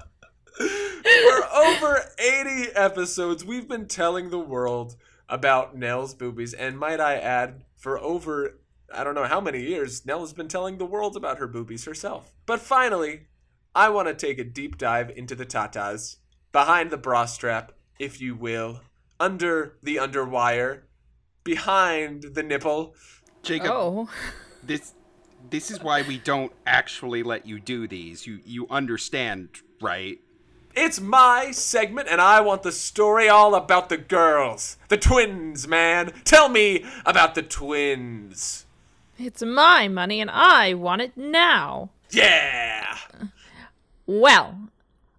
For 0.56 1.54
over 1.54 2.02
80 2.18 2.72
episodes, 2.74 3.44
we've 3.44 3.68
been 3.68 3.86
telling 3.86 4.30
the 4.30 4.38
world 4.38 4.96
about 5.28 5.76
Nell's 5.76 6.14
boobies, 6.14 6.52
and 6.52 6.78
might 6.78 7.00
I 7.00 7.16
add, 7.16 7.64
for 7.76 7.98
over 7.98 8.58
I 8.92 9.04
don't 9.04 9.14
know 9.14 9.24
how 9.24 9.40
many 9.40 9.60
years, 9.62 10.04
Nell 10.04 10.20
has 10.20 10.32
been 10.32 10.48
telling 10.48 10.78
the 10.78 10.84
world 10.86 11.16
about 11.16 11.38
her 11.38 11.46
boobies 11.46 11.84
herself. 11.84 12.32
But 12.46 12.60
finally, 12.60 13.28
I 13.74 13.88
want 13.88 14.08
to 14.08 14.14
take 14.14 14.38
a 14.38 14.44
deep 14.44 14.78
dive 14.78 15.10
into 15.10 15.34
the 15.34 15.46
tatas, 15.46 16.16
behind 16.52 16.90
the 16.90 16.96
bra 16.96 17.24
strap, 17.26 17.72
if 17.98 18.20
you 18.20 18.34
will, 18.34 18.80
under 19.18 19.76
the 19.82 19.96
underwire, 19.96 20.82
behind 21.44 22.22
the 22.34 22.42
nipple. 22.42 22.94
Jacob, 23.42 23.70
Oh. 23.72 24.08
this 24.62 24.94
this 25.48 25.70
is 25.70 25.82
why 25.82 26.02
we 26.02 26.18
don't 26.18 26.52
actually 26.66 27.22
let 27.22 27.46
you 27.46 27.58
do 27.58 27.86
these. 27.88 28.26
You 28.26 28.40
you 28.44 28.66
understand, 28.68 29.48
right? 29.80 30.18
It's 30.74 31.00
my 31.00 31.50
segment, 31.50 32.08
and 32.08 32.20
I 32.20 32.40
want 32.40 32.62
the 32.62 32.70
story 32.72 33.28
all 33.28 33.54
about 33.54 33.88
the 33.88 33.96
girls. 33.96 34.76
The 34.88 34.96
twins, 34.96 35.66
man. 35.66 36.12
Tell 36.24 36.48
me 36.48 36.84
about 37.04 37.34
the 37.34 37.42
twins. 37.42 38.66
It's 39.18 39.42
my 39.42 39.88
money 39.88 40.20
and 40.20 40.30
I 40.30 40.74
want 40.74 41.02
it 41.02 41.16
now. 41.16 41.90
Yeah! 42.10 42.96
Well, 44.12 44.58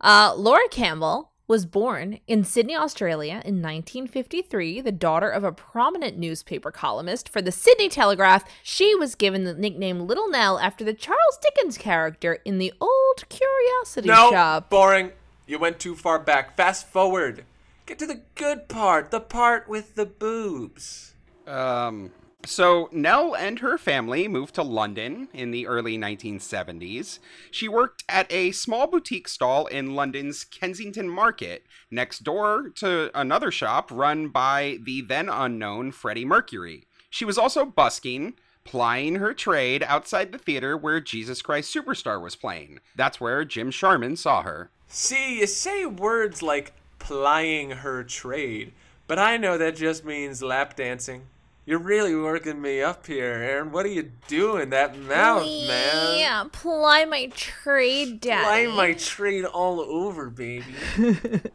uh, 0.02 0.34
Laura 0.36 0.68
Campbell 0.70 1.32
was 1.48 1.66
born 1.66 2.20
in 2.28 2.44
Sydney, 2.44 2.76
Australia 2.76 3.36
in 3.46 3.62
1953, 3.62 4.82
the 4.82 4.92
daughter 4.92 5.30
of 5.30 5.46
a 5.46 5.54
prominent 5.54 6.18
newspaper 6.18 6.72
columnist 6.72 7.30
for 7.30 7.42
the 7.42 7.54
Sydney 7.54 7.88
Telegraph. 7.88 8.44
She 8.62 8.94
was 8.94 9.16
given 9.16 9.46
the 9.46 9.54
nickname 9.54 10.02
Little 10.02 10.30
Nell 10.30 10.60
after 10.60 10.84
the 10.84 10.94
Charles 10.94 11.40
Dickens 11.42 11.78
character 11.78 12.40
in 12.44 12.58
the 12.58 12.74
old 12.82 13.24
Curiosity 13.30 14.10
No, 14.10 14.30
Shop. 14.30 14.70
boring. 14.70 15.14
You 15.48 15.58
went 15.58 15.80
too 15.80 15.96
far 15.96 16.20
back. 16.20 16.58
Fast 16.58 16.86
forward. 16.86 17.46
Get 17.86 17.98
to 18.00 18.06
the 18.06 18.20
good 18.36 18.68
part, 18.68 19.10
the 19.10 19.22
part 19.22 19.70
with 19.70 19.96
the 19.96 20.06
boobs. 20.06 21.14
Um, 21.48 22.12
so 22.46 22.90
Nell 22.92 23.36
and 23.36 23.60
her 23.60 23.78
family 23.78 24.28
moved 24.28 24.56
to 24.56 24.64
London 24.64 25.28
in 25.34 25.52
the 25.52 25.68
early 25.68 25.98
1970s. 25.98 27.20
She 27.50 27.68
worked 27.68 28.04
at 28.10 28.32
a 28.32 28.52
small 28.52 28.88
boutique 28.88 29.28
stall 29.28 29.68
in 29.68 29.96
London's 29.96 30.44
Kensington 30.44 31.10
Market, 31.10 31.66
next 31.90 32.24
door 32.24 32.70
to 32.76 33.12
another 33.14 33.52
shop 33.52 33.90
run 33.92 34.30
by 34.30 34.80
the 34.84 35.02
then 35.02 35.30
unknown 35.30 35.92
Freddie 35.92 36.26
Mercury. 36.26 36.86
She 37.10 37.26
was 37.26 37.38
also 37.38 37.66
busking, 37.66 38.36
plying 38.64 39.16
her 39.16 39.34
trade 39.34 39.84
outside 39.84 40.32
the 40.32 40.38
theater 40.38 40.78
where 40.78 41.02
Jesus 41.02 41.42
Christ 41.42 41.74
Superstar 41.74 42.22
was 42.22 42.36
playing. 42.36 42.80
That's 42.96 43.20
where 43.20 43.44
Jim 43.44 43.72
Sharman 43.72 44.16
saw 44.16 44.44
her. 44.44 44.70
See, 44.88 45.40
you 45.40 45.48
say 45.48 45.86
words 45.86 46.42
like 46.42 46.74
plying 47.00 47.72
her 47.72 48.04
trade, 48.04 48.74
but 49.08 49.20
I 49.20 49.38
know 49.38 49.58
that 49.58 49.76
just 49.76 50.06
means 50.06 50.44
lap 50.44 50.76
dancing. 50.76 51.24
You're 51.72 51.80
really 51.80 52.14
working 52.14 52.62
me 52.62 52.82
up 52.82 53.08
here, 53.08 53.32
Aaron. 53.32 53.72
What 53.72 53.86
are 53.86 53.90
you 53.90 54.12
doing? 54.28 54.72
That 54.72 55.00
mouth, 55.00 55.46
man. 55.46 56.20
Yeah, 56.20 56.44
ply 56.52 57.06
my 57.06 57.28
trade, 57.28 58.20
daddy. 58.20 58.66
Ply 58.68 58.76
my 58.76 58.92
trade 58.92 59.46
all 59.46 59.80
over, 59.80 60.30
baby. 60.30 60.66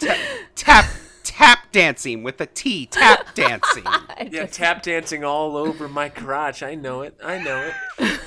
Tap, 0.54 0.86
tap 1.22 1.70
dancing 1.70 2.22
with 2.22 2.40
a 2.40 2.46
T, 2.46 2.86
tap 2.86 3.26
dancing. 3.34 3.84
Yeah, 4.30 4.46
tap 4.46 4.82
dancing 4.84 5.22
all 5.22 5.54
over 5.54 5.86
my 5.86 6.08
crotch. 6.08 6.62
I 6.62 6.76
know 6.76 7.02
it. 7.02 7.14
I 7.22 7.38
know 7.38 7.70
it. 7.98 8.20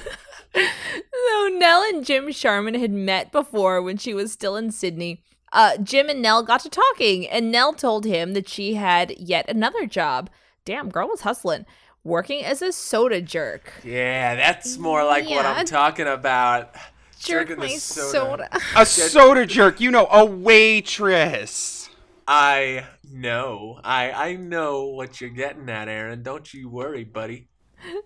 So 0.53 1.47
Nell 1.47 1.81
and 1.81 2.05
Jim 2.05 2.31
Sharman 2.31 2.75
had 2.75 2.91
met 2.91 3.31
before 3.31 3.81
when 3.81 3.97
she 3.97 4.13
was 4.13 4.31
still 4.31 4.55
in 4.55 4.69
Sydney. 4.69 5.23
Uh, 5.51 5.77
Jim 5.77 6.07
and 6.07 6.21
Nell 6.21 6.43
got 6.43 6.61
to 6.61 6.69
talking, 6.69 7.27
and 7.27 7.51
Nell 7.51 7.73
told 7.73 8.05
him 8.05 8.33
that 8.33 8.47
she 8.47 8.75
had 8.75 9.17
yet 9.17 9.49
another 9.49 9.87
job. 9.87 10.29
Damn, 10.69 10.89
girl 10.89 11.07
was 11.07 11.21
hustling, 11.21 11.65
working 12.03 12.45
as 12.45 12.61
a 12.61 12.71
soda 12.71 13.23
jerk. 13.23 13.73
Yeah, 13.83 14.35
that's 14.35 14.77
more 14.77 15.03
like 15.03 15.27
what 15.27 15.43
I'm 15.43 15.65
talking 15.65 16.05
about. 16.05 16.75
Jerk 17.17 17.47
Jerking 17.47 17.57
my 17.57 17.65
the 17.69 17.79
soda. 17.79 18.49
A 18.75 18.85
soda 18.85 19.47
jerk, 19.47 19.81
you 19.81 19.89
know, 19.89 20.05
a 20.11 20.23
waitress. 20.23 21.89
I 22.27 22.85
know. 23.11 23.79
I 23.83 24.11
I 24.11 24.35
know 24.35 24.85
what 24.85 25.19
you're 25.19 25.31
getting 25.31 25.67
at, 25.71 25.87
Aaron. 25.87 26.21
Don't 26.21 26.53
you 26.53 26.69
worry, 26.69 27.03
buddy. 27.03 27.47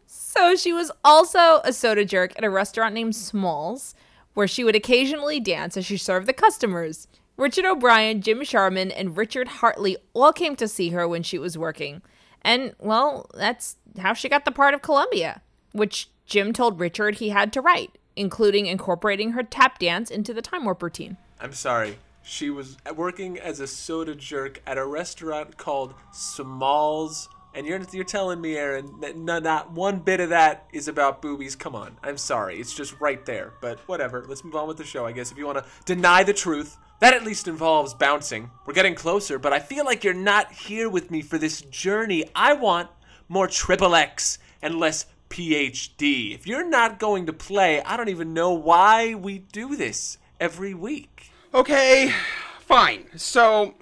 So 0.05 0.55
she 0.55 0.71
was 0.71 0.89
also 1.03 1.59
a 1.65 1.73
soda 1.73 2.05
jerk 2.05 2.31
at 2.37 2.45
a 2.45 2.49
restaurant 2.49 2.93
named 2.93 3.17
Smalls, 3.17 3.93
where 4.35 4.47
she 4.47 4.63
would 4.63 4.77
occasionally 4.77 5.41
dance 5.41 5.75
as 5.75 5.85
she 5.85 5.97
served 5.97 6.27
the 6.27 6.33
customers. 6.33 7.09
Richard 7.35 7.65
O'Brien, 7.65 8.21
Jim 8.21 8.41
Sharman, 8.45 8.89
and 8.89 9.17
Richard 9.17 9.49
Hartley 9.49 9.97
all 10.13 10.31
came 10.31 10.55
to 10.55 10.67
see 10.69 10.91
her 10.91 11.05
when 11.09 11.23
she 11.23 11.37
was 11.37 11.57
working. 11.57 12.01
And, 12.43 12.75
well, 12.79 13.29
that's 13.33 13.77
how 13.99 14.13
she 14.13 14.29
got 14.29 14.45
the 14.45 14.51
part 14.51 14.73
of 14.73 14.81
Columbia, 14.81 15.41
which 15.71 16.09
Jim 16.25 16.53
told 16.53 16.79
Richard 16.79 17.15
he 17.15 17.29
had 17.29 17.53
to 17.53 17.61
write, 17.61 17.97
including 18.15 18.65
incorporating 18.65 19.31
her 19.31 19.43
tap 19.43 19.79
dance 19.79 20.11
into 20.11 20.33
the 20.33 20.41
Time 20.41 20.65
Warp 20.65 20.83
routine. 20.83 21.17
I'm 21.39 21.53
sorry. 21.53 21.97
She 22.21 22.49
was 22.49 22.77
working 22.95 23.37
as 23.37 23.59
a 23.59 23.67
soda 23.67 24.15
jerk 24.15 24.61
at 24.65 24.77
a 24.77 24.85
restaurant 24.85 25.57
called 25.57 25.93
Smalls. 26.13 27.27
And 27.53 27.67
you're, 27.67 27.81
you're 27.91 28.03
telling 28.03 28.41
me, 28.41 28.55
Aaron, 28.55 28.99
that 29.01 29.15
no, 29.15 29.39
not 29.39 29.71
one 29.71 29.99
bit 29.99 30.19
of 30.19 30.29
that 30.29 30.65
is 30.73 30.87
about 30.87 31.21
boobies. 31.21 31.55
Come 31.55 31.75
on. 31.75 31.97
I'm 32.01 32.17
sorry. 32.17 32.59
It's 32.59 32.73
just 32.73 32.99
right 32.99 33.23
there. 33.25 33.53
But 33.61 33.79
whatever. 33.87 34.25
Let's 34.27 34.43
move 34.43 34.55
on 34.55 34.67
with 34.67 34.77
the 34.77 34.85
show, 34.85 35.05
I 35.05 35.11
guess. 35.11 35.31
If 35.31 35.37
you 35.37 35.45
want 35.45 35.59
to 35.59 35.65
deny 35.85 36.23
the 36.23 36.33
truth, 36.33 36.77
that 37.03 37.13
at 37.13 37.25
least 37.25 37.49
involves 37.49 37.93
bouncing. 37.93 38.49
We're 38.65 38.73
getting 38.73 38.95
closer, 38.95 39.37
but 39.37 39.51
I 39.51 39.59
feel 39.59 39.83
like 39.83 40.05
you're 40.05 40.13
not 40.13 40.53
here 40.53 40.89
with 40.89 41.11
me 41.11 41.21
for 41.21 41.37
this 41.37 41.59
journey. 41.63 42.23
I 42.33 42.53
want 42.53 42.89
more 43.27 43.45
triple 43.45 43.93
X 43.93 44.39
and 44.61 44.79
less 44.79 45.05
PhD. 45.29 46.33
If 46.33 46.47
you're 46.47 46.65
not 46.65 46.99
going 46.99 47.25
to 47.25 47.33
play, 47.33 47.81
I 47.81 47.97
don't 47.97 48.07
even 48.07 48.33
know 48.33 48.53
why 48.53 49.15
we 49.15 49.39
do 49.39 49.75
this 49.75 50.17
every 50.39 50.73
week. 50.73 51.29
Okay, 51.53 52.13
fine. 52.61 53.07
So, 53.17 53.73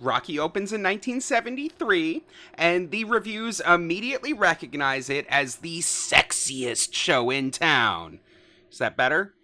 Rocky 0.00 0.38
opens 0.38 0.72
in 0.72 0.82
1973, 0.82 2.24
and 2.54 2.90
the 2.90 3.04
reviews 3.04 3.60
immediately 3.60 4.32
recognize 4.32 5.10
it 5.10 5.26
as 5.28 5.56
the 5.56 5.80
sexiest 5.80 6.94
show 6.94 7.28
in 7.28 7.50
town. 7.50 8.20
Is 8.72 8.78
that 8.78 8.96
better? 8.96 9.34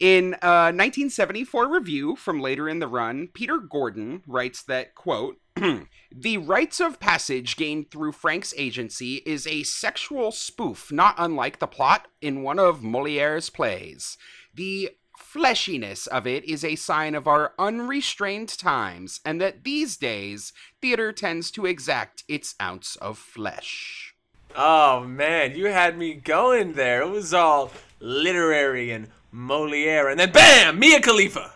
In 0.00 0.34
uh, 0.34 0.70
a 0.70 0.70
1974 0.70 1.68
review 1.68 2.14
from 2.14 2.40
later 2.40 2.68
in 2.68 2.78
the 2.78 2.86
run, 2.86 3.28
Peter 3.34 3.58
Gordon 3.58 4.22
writes 4.28 4.62
that, 4.62 4.94
quote, 4.94 5.38
the 5.56 6.38
rites 6.38 6.78
of 6.78 7.00
passage 7.00 7.56
gained 7.56 7.90
through 7.90 8.12
Frank's 8.12 8.54
agency 8.56 9.16
is 9.26 9.44
a 9.46 9.64
sexual 9.64 10.30
spoof 10.30 10.92
not 10.92 11.16
unlike 11.18 11.58
the 11.58 11.66
plot 11.66 12.06
in 12.20 12.44
one 12.44 12.60
of 12.60 12.82
Moliere's 12.82 13.50
plays. 13.50 14.16
The 14.54 14.90
fleshiness 15.18 16.06
of 16.06 16.28
it 16.28 16.44
is 16.44 16.64
a 16.64 16.76
sign 16.76 17.16
of 17.16 17.26
our 17.26 17.52
unrestrained 17.58 18.56
times, 18.56 19.20
and 19.24 19.40
that 19.40 19.64
these 19.64 19.96
days 19.96 20.52
theater 20.80 21.10
tends 21.12 21.50
to 21.50 21.66
exact 21.66 22.22
its 22.28 22.54
ounce 22.62 22.94
of 22.96 23.18
flesh. 23.18 24.14
Oh 24.56 25.04
man, 25.04 25.56
you 25.56 25.66
had 25.66 25.98
me 25.98 26.14
going 26.14 26.74
there. 26.74 27.02
It 27.02 27.10
was 27.10 27.34
all 27.34 27.72
literary 28.00 28.92
and 28.92 29.08
Moliere, 29.30 30.08
and 30.08 30.18
then 30.18 30.32
bam, 30.32 30.78
Mia 30.78 31.00
Khalifa. 31.00 31.52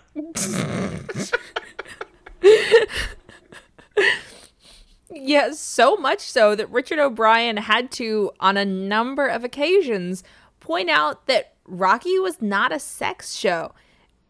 Yes, 5.14 5.60
so 5.60 5.96
much 5.96 6.20
so 6.20 6.54
that 6.56 6.70
Richard 6.70 6.98
O'Brien 6.98 7.58
had 7.58 7.90
to, 7.92 8.32
on 8.40 8.56
a 8.56 8.64
number 8.64 9.28
of 9.28 9.44
occasions, 9.44 10.24
point 10.58 10.90
out 10.90 11.26
that 11.26 11.54
Rocky 11.64 12.18
was 12.18 12.42
not 12.42 12.72
a 12.72 12.78
sex 12.78 13.34
show. 13.36 13.72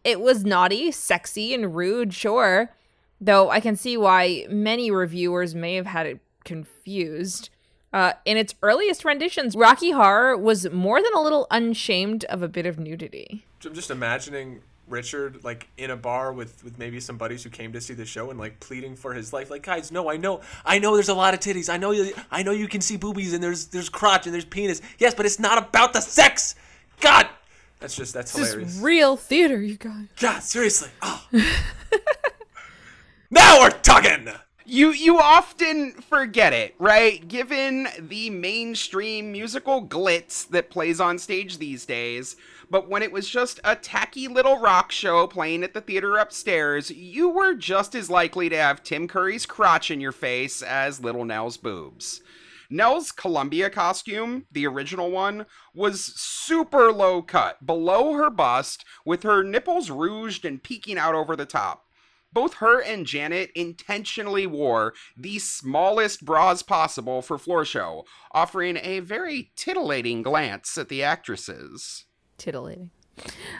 It 0.03 0.19
was 0.19 0.43
naughty, 0.43 0.91
sexy, 0.91 1.53
and 1.53 1.75
rude, 1.75 2.13
sure, 2.13 2.71
though 3.19 3.49
I 3.49 3.59
can 3.59 3.75
see 3.75 3.95
why 3.97 4.45
many 4.49 4.91
reviewers 4.91 5.55
may 5.55 5.75
have 5.75 5.85
had 5.85 6.05
it 6.05 6.19
confused. 6.43 7.49
Uh, 7.93 8.13
in 8.25 8.37
its 8.37 8.55
earliest 8.63 9.05
renditions, 9.05 9.55
Rocky 9.55 9.91
Horror 9.91 10.35
was 10.35 10.69
more 10.71 11.01
than 11.01 11.13
a 11.13 11.21
little 11.21 11.45
unshamed 11.51 12.25
of 12.25 12.41
a 12.41 12.47
bit 12.47 12.65
of 12.65 12.79
nudity. 12.79 13.45
I'm 13.63 13.75
just 13.75 13.91
imagining 13.91 14.61
Richard 14.87 15.43
like 15.43 15.69
in 15.77 15.91
a 15.91 15.95
bar 15.95 16.33
with 16.33 16.63
with 16.63 16.77
maybe 16.77 16.99
some 16.99 17.17
buddies 17.17 17.43
who 17.43 17.49
came 17.49 17.71
to 17.73 17.79
see 17.79 17.93
the 17.93 18.05
show 18.05 18.29
and 18.31 18.39
like 18.39 18.59
pleading 18.59 18.95
for 18.95 19.13
his 19.13 19.31
life. 19.31 19.49
Like, 19.49 19.63
guys, 19.63 19.91
no, 19.91 20.09
I 20.09 20.17
know, 20.17 20.41
I 20.65 20.79
know, 20.79 20.95
there's 20.95 21.07
a 21.09 21.13
lot 21.13 21.33
of 21.33 21.39
titties. 21.39 21.71
I 21.71 21.77
know, 21.77 21.91
you, 21.91 22.13
I 22.31 22.43
know 22.43 22.51
you 22.51 22.67
can 22.67 22.81
see 22.81 22.97
boobies 22.97 23.31
and 23.33 23.41
there's 23.43 23.67
there's 23.67 23.89
crotch 23.89 24.25
and 24.25 24.33
there's 24.33 24.43
penis. 24.43 24.81
Yes, 24.97 25.13
but 25.13 25.25
it's 25.25 25.39
not 25.39 25.57
about 25.57 25.93
the 25.93 26.01
sex. 26.01 26.55
God, 26.99 27.29
that's 27.79 27.95
just 27.95 28.13
that's 28.13 28.33
This 28.33 28.49
hilarious. 28.49 28.75
is 28.75 28.81
real 28.81 29.15
theater, 29.17 29.61
you 29.61 29.77
guys. 29.77 30.07
God, 30.19 30.41
seriously. 30.41 30.89
Oh. 31.01 31.25
now 33.29 33.59
we're 33.61 33.69
talking. 33.69 34.27
You 34.65 34.91
you 34.91 35.19
often 35.19 35.91
forget 35.91 36.53
it, 36.53 36.73
right? 36.79 37.27
Given 37.27 37.89
the 37.99 38.29
mainstream 38.29 39.33
musical 39.33 39.85
glitz 39.85 40.47
that 40.49 40.69
plays 40.69 41.01
on 41.01 41.17
stage 41.17 41.57
these 41.57 41.85
days, 41.85 42.37
but 42.69 42.89
when 42.89 43.03
it 43.03 43.11
was 43.11 43.27
just 43.27 43.59
a 43.65 43.75
tacky 43.75 44.29
little 44.29 44.59
rock 44.59 44.89
show 44.89 45.27
playing 45.27 45.63
at 45.63 45.73
the 45.73 45.81
theater 45.81 46.15
upstairs, 46.15 46.89
you 46.91 47.27
were 47.27 47.55
just 47.55 47.93
as 47.93 48.09
likely 48.09 48.47
to 48.47 48.55
have 48.55 48.83
Tim 48.83 49.05
Curry's 49.05 49.45
crotch 49.45 49.91
in 49.91 49.99
your 49.99 50.13
face 50.13 50.61
as 50.61 51.03
Little 51.03 51.25
Nell's 51.25 51.57
boobs. 51.57 52.21
Nell's 52.69 53.11
Columbia 53.11 53.69
costume, 53.69 54.45
the 54.49 54.65
original 54.65 55.11
one, 55.11 55.45
was 55.75 56.05
super 56.05 56.93
low 56.93 57.21
cut, 57.21 57.65
below 57.65 58.13
her 58.13 58.29
bust, 58.29 58.85
with 59.05 59.23
her 59.23 59.43
nipples 59.43 59.89
rouged 59.89 60.45
and 60.45 60.63
peeking 60.63 60.97
out 60.97 61.15
over 61.15 61.35
the 61.35 61.45
top 61.45 61.85
both 62.33 62.55
her 62.55 62.81
and 62.81 63.05
Janet 63.05 63.51
intentionally 63.55 64.47
wore 64.47 64.93
the 65.15 65.39
smallest 65.39 66.25
bras 66.25 66.63
possible 66.63 67.21
for 67.21 67.37
floor 67.37 67.65
show, 67.65 68.05
offering 68.31 68.77
a 68.81 68.99
very 68.99 69.51
titillating 69.55 70.21
glance 70.21 70.77
at 70.77 70.89
the 70.89 71.03
actresses. 71.03 72.05
titillating. 72.37 72.89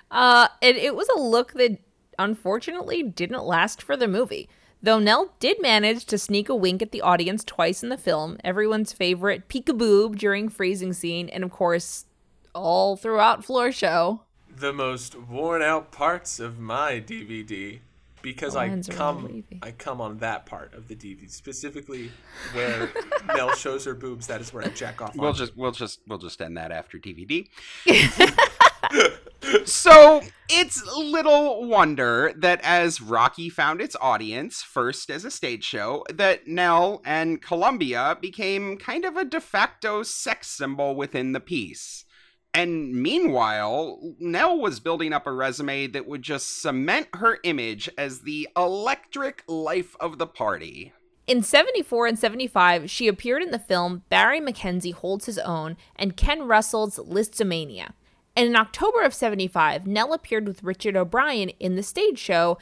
Uh, 0.09 0.47
and 0.61 0.77
it 0.77 0.95
was 0.95 1.07
a 1.09 1.19
look 1.19 1.53
that 1.53 1.77
unfortunately 2.17 3.03
didn't 3.03 3.43
last 3.43 3.81
for 3.81 3.95
the 3.95 4.07
movie. 4.07 4.49
Though 4.81 4.99
Nell 4.99 5.33
did 5.39 5.61
manage 5.61 6.05
to 6.05 6.17
sneak 6.17 6.49
a 6.49 6.55
wink 6.55 6.81
at 6.81 6.91
the 6.91 7.01
audience 7.01 7.43
twice 7.43 7.83
in 7.83 7.89
the 7.89 7.97
film, 7.97 8.37
everyone's 8.43 8.91
favorite 8.91 9.47
peekaboo 9.47 10.17
during 10.17 10.49
freezing 10.49 10.91
scene, 10.91 11.29
and 11.29 11.43
of 11.43 11.51
course, 11.51 12.05
all 12.53 12.97
throughout 12.97 13.45
floor 13.45 13.71
show. 13.71 14.23
The 14.53 14.73
most 14.73 15.15
worn 15.15 15.61
out 15.61 15.91
parts 15.91 16.39
of 16.39 16.59
my 16.59 16.99
DVD 16.99 17.79
because 18.23 18.55
I 18.55 18.81
come 18.81 19.25
wavy. 19.25 19.59
I 19.61 19.69
come 19.71 20.01
on 20.01 20.17
that 20.19 20.47
part 20.47 20.73
of 20.73 20.87
the 20.87 20.95
DVD 20.95 21.29
specifically 21.29 22.09
where 22.53 22.89
Nell 23.27 23.53
shows 23.53 23.85
her 23.85 23.93
boobs. 23.93 24.25
That 24.25 24.41
is 24.41 24.51
where 24.51 24.63
I 24.63 24.69
jack 24.69 24.99
off. 24.99 25.15
We'll 25.15 25.29
on. 25.29 25.35
just 25.35 25.55
we'll 25.55 25.71
just 25.71 25.99
we'll 26.07 26.17
just 26.17 26.41
end 26.41 26.57
that 26.57 26.71
after 26.71 26.97
DVD. 26.97 27.47
so 29.65 30.21
it's 30.49 30.83
little 30.97 31.67
wonder 31.67 32.33
that 32.37 32.61
as 32.63 33.01
Rocky 33.01 33.49
found 33.49 33.81
its 33.81 33.95
audience 34.01 34.63
first 34.63 35.11
as 35.11 35.25
a 35.25 35.31
stage 35.31 35.65
show, 35.65 36.03
that 36.11 36.47
Nell 36.47 37.01
and 37.05 37.41
Columbia 37.41 38.17
became 38.19 38.77
kind 38.77 39.05
of 39.05 39.17
a 39.17 39.25
de 39.25 39.41
facto 39.41 40.01
sex 40.01 40.47
symbol 40.47 40.95
within 40.95 41.33
the 41.33 41.39
piece. 41.41 42.05
And 42.53 42.93
meanwhile, 42.93 43.99
Nell 44.19 44.59
was 44.59 44.79
building 44.79 45.11
up 45.11 45.25
a 45.25 45.31
resume 45.31 45.87
that 45.87 46.05
would 46.07 46.21
just 46.21 46.61
cement 46.61 47.07
her 47.15 47.39
image 47.43 47.89
as 47.97 48.21
the 48.21 48.47
electric 48.55 49.43
life 49.47 49.95
of 49.99 50.19
the 50.19 50.27
party. 50.27 50.93
In 51.25 51.41
74 51.41 52.07
and 52.07 52.19
75, 52.19 52.91
she 52.91 53.07
appeared 53.07 53.41
in 53.41 53.51
the 53.51 53.57
film 53.59 54.03
Barry 54.09 54.39
McKenzie 54.39 54.93
Holds 54.93 55.25
His 55.25 55.39
Own 55.39 55.77
and 55.95 56.17
Ken 56.17 56.43
Russell's 56.47 56.99
Lisztomania. 56.99 57.93
And 58.35 58.47
in 58.47 58.55
October 58.55 59.01
of 59.01 59.13
75, 59.13 59.87
Nell 59.87 60.13
appeared 60.13 60.47
with 60.47 60.63
Richard 60.63 60.95
O'Brien 60.97 61.49
in 61.59 61.75
the 61.75 61.83
stage 61.83 62.19
show, 62.19 62.57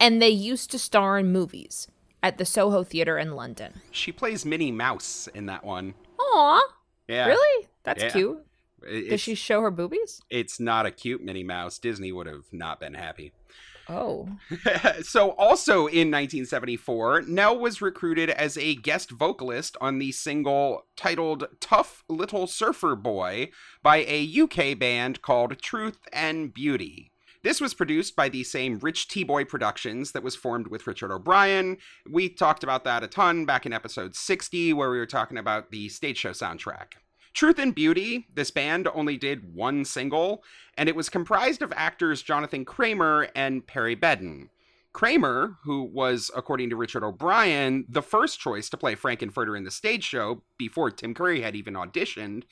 and 0.00 0.22
they 0.22 0.28
used 0.30 0.70
to 0.70 0.78
star 0.78 1.18
in 1.18 1.30
movies 1.32 1.86
at 2.22 2.38
the 2.38 2.44
Soho 2.44 2.82
Theatre 2.82 3.18
in 3.18 3.36
London. 3.36 3.80
She 3.90 4.10
plays 4.10 4.44
Minnie 4.44 4.72
Mouse 4.72 5.28
in 5.34 5.46
that 5.46 5.64
one. 5.64 5.94
Aw, 6.18 6.60
Yeah. 7.08 7.26
really? 7.26 7.68
That's 7.84 8.02
Yeah. 8.04 8.10
cute. 8.10 8.46
Does 8.82 9.20
she 9.20 9.34
show 9.34 9.60
her 9.62 9.70
boobies? 9.70 10.20
it's 10.30 10.60
not 10.60 10.86
a 10.86 10.90
cute 10.90 11.22
Minnie 11.22 11.44
Mouse. 11.44 11.78
Disney 11.78 12.12
would 12.12 12.26
have 12.26 12.52
not 12.52 12.80
been 12.80 12.94
happy. 12.94 13.32
Oh. 13.88 14.28
so, 15.02 15.30
also 15.30 15.86
in 15.86 16.10
1974, 16.10 17.22
Nell 17.22 17.58
was 17.58 17.80
recruited 17.80 18.28
as 18.28 18.58
a 18.58 18.74
guest 18.74 19.10
vocalist 19.10 19.76
on 19.80 19.98
the 19.98 20.12
single 20.12 20.84
titled 20.94 21.48
Tough 21.60 22.04
Little 22.08 22.46
Surfer 22.46 22.94
Boy 22.94 23.50
by 23.82 24.04
a 24.06 24.40
UK 24.40 24.78
band 24.78 25.22
called 25.22 25.58
Truth 25.60 26.00
and 26.12 26.52
Beauty. 26.52 27.12
This 27.42 27.60
was 27.60 27.72
produced 27.72 28.14
by 28.14 28.28
the 28.28 28.44
same 28.44 28.78
Rich 28.78 29.08
T 29.08 29.24
Boy 29.24 29.44
Productions 29.44 30.12
that 30.12 30.22
was 30.22 30.36
formed 30.36 30.66
with 30.66 30.86
Richard 30.86 31.10
O'Brien. 31.10 31.78
We 32.10 32.28
talked 32.28 32.62
about 32.62 32.84
that 32.84 33.04
a 33.04 33.06
ton 33.06 33.46
back 33.46 33.64
in 33.64 33.72
episode 33.72 34.14
60, 34.14 34.72
where 34.74 34.90
we 34.90 34.98
were 34.98 35.06
talking 35.06 35.38
about 35.38 35.70
the 35.70 35.88
stage 35.88 36.18
show 36.18 36.32
soundtrack. 36.32 36.94
Truth 37.38 37.60
and 37.60 37.72
Beauty, 37.72 38.26
this 38.34 38.50
band 38.50 38.88
only 38.92 39.16
did 39.16 39.54
one 39.54 39.84
single, 39.84 40.42
and 40.76 40.88
it 40.88 40.96
was 40.96 41.08
comprised 41.08 41.62
of 41.62 41.72
actors 41.76 42.20
Jonathan 42.20 42.64
Kramer 42.64 43.28
and 43.32 43.64
Perry 43.64 43.94
Bedden. 43.94 44.50
Kramer, 44.92 45.56
who 45.62 45.84
was, 45.84 46.32
according 46.34 46.68
to 46.70 46.74
Richard 46.74 47.04
O'Brien, 47.04 47.84
the 47.88 48.02
first 48.02 48.40
choice 48.40 48.68
to 48.70 48.76
play 48.76 48.96
Frankenfurter 48.96 49.56
in 49.56 49.62
the 49.62 49.70
stage 49.70 50.02
show 50.02 50.42
before 50.58 50.90
Tim 50.90 51.14
Curry 51.14 51.40
had 51.42 51.54
even 51.54 51.74
auditioned, 51.74 52.42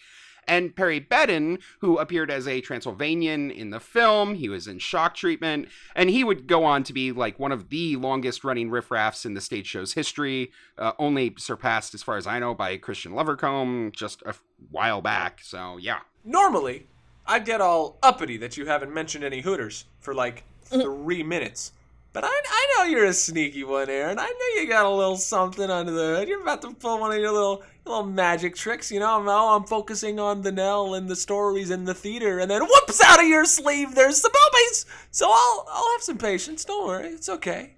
and 0.49 0.75
Perry 0.75 1.01
Bedden, 1.01 1.59
who 1.81 1.99
appeared 1.99 2.31
as 2.31 2.47
a 2.47 2.61
Transylvanian 2.61 3.51
in 3.51 3.71
the 3.71 3.81
film. 3.81 4.35
He 4.35 4.49
was 4.49 4.67
in 4.67 4.79
shock 4.79 5.15
treatment, 5.15 5.69
and 5.95 6.11
he 6.11 6.25
would 6.25 6.47
go 6.47 6.65
on 6.65 6.83
to 6.85 6.93
be 6.93 7.13
like 7.13 7.39
one 7.39 7.53
of 7.53 7.69
the 7.69 7.97
longest 7.97 8.45
running 8.45 8.71
riffraffs 8.71 9.25
in 9.25 9.35
the 9.35 9.41
stage 9.41 9.67
show's 9.67 9.95
history, 9.95 10.53
uh, 10.79 10.93
only 10.99 11.35
surpassed, 11.39 11.95
as 11.95 12.03
far 12.03 12.17
as 12.17 12.27
I 12.27 12.39
know, 12.39 12.55
by 12.55 12.79
Kristian 12.79 13.13
Lavercombe 13.13 13.93
just 13.93 14.23
a 14.23 14.35
while 14.71 15.01
back. 15.01 15.41
So, 15.43 15.77
yeah. 15.77 16.01
Normally, 16.25 16.87
I'd 17.27 17.45
get 17.45 17.61
all 17.61 17.99
uppity 18.03 18.37
that 18.39 18.57
you 18.57 18.67
haven't 18.67 18.93
mentioned 18.93 19.25
any 19.25 19.41
Hooters 19.41 19.85
for 20.01 20.15
like 20.15 20.45
three 20.63 21.23
minutes. 21.23 21.73
But 22.17 22.25
I, 22.25 22.29
I 22.31 22.67
know 22.79 22.85
you're 22.85 23.05
a 23.05 23.13
sneaky 23.13 23.63
one, 23.63 23.91
Aaron. 23.91 24.19
I 24.19 24.25
know 24.25 24.63
you 24.63 24.67
got 24.67 24.87
a 24.87 24.91
little 24.91 25.19
something 25.19 25.69
under 25.69 25.93
the 25.93 26.17
hood. 26.17 26.29
You're 26.29 26.41
about 26.41 26.63
to 26.63 26.73
pull 26.73 26.99
one 26.99 27.13
of 27.13 27.19
your 27.19 27.31
little 27.31 27.63
little 27.85 28.07
magic 28.07 28.57
tricks. 28.57 28.91
You 28.91 29.01
know, 29.01 29.23
now 29.23 29.49
oh, 29.49 29.57
I'm 29.57 29.65
focusing 29.65 30.19
on 30.19 30.41
the 30.41 30.51
Nell 30.51 30.95
and 30.95 31.11
the 31.11 31.15
stories 31.15 31.69
in 31.69 31.85
the 31.85 31.93
theater, 31.93 32.39
and 32.39 32.51
then 32.51 32.63
whoops, 32.63 33.03
out 33.05 33.21
of 33.21 33.29
your 33.29 33.45
sleeve, 33.45 33.95
there's 33.95 34.23
the 34.23 34.31
boobies. 34.31 34.87
So 35.11 35.27
I'll 35.29 35.67
I'll 35.71 35.93
have 35.93 36.03
some 36.03 36.17
patience. 36.17 36.65
Don't 36.65 36.87
worry, 36.87 37.09
it's 37.09 37.29
okay. 37.29 37.75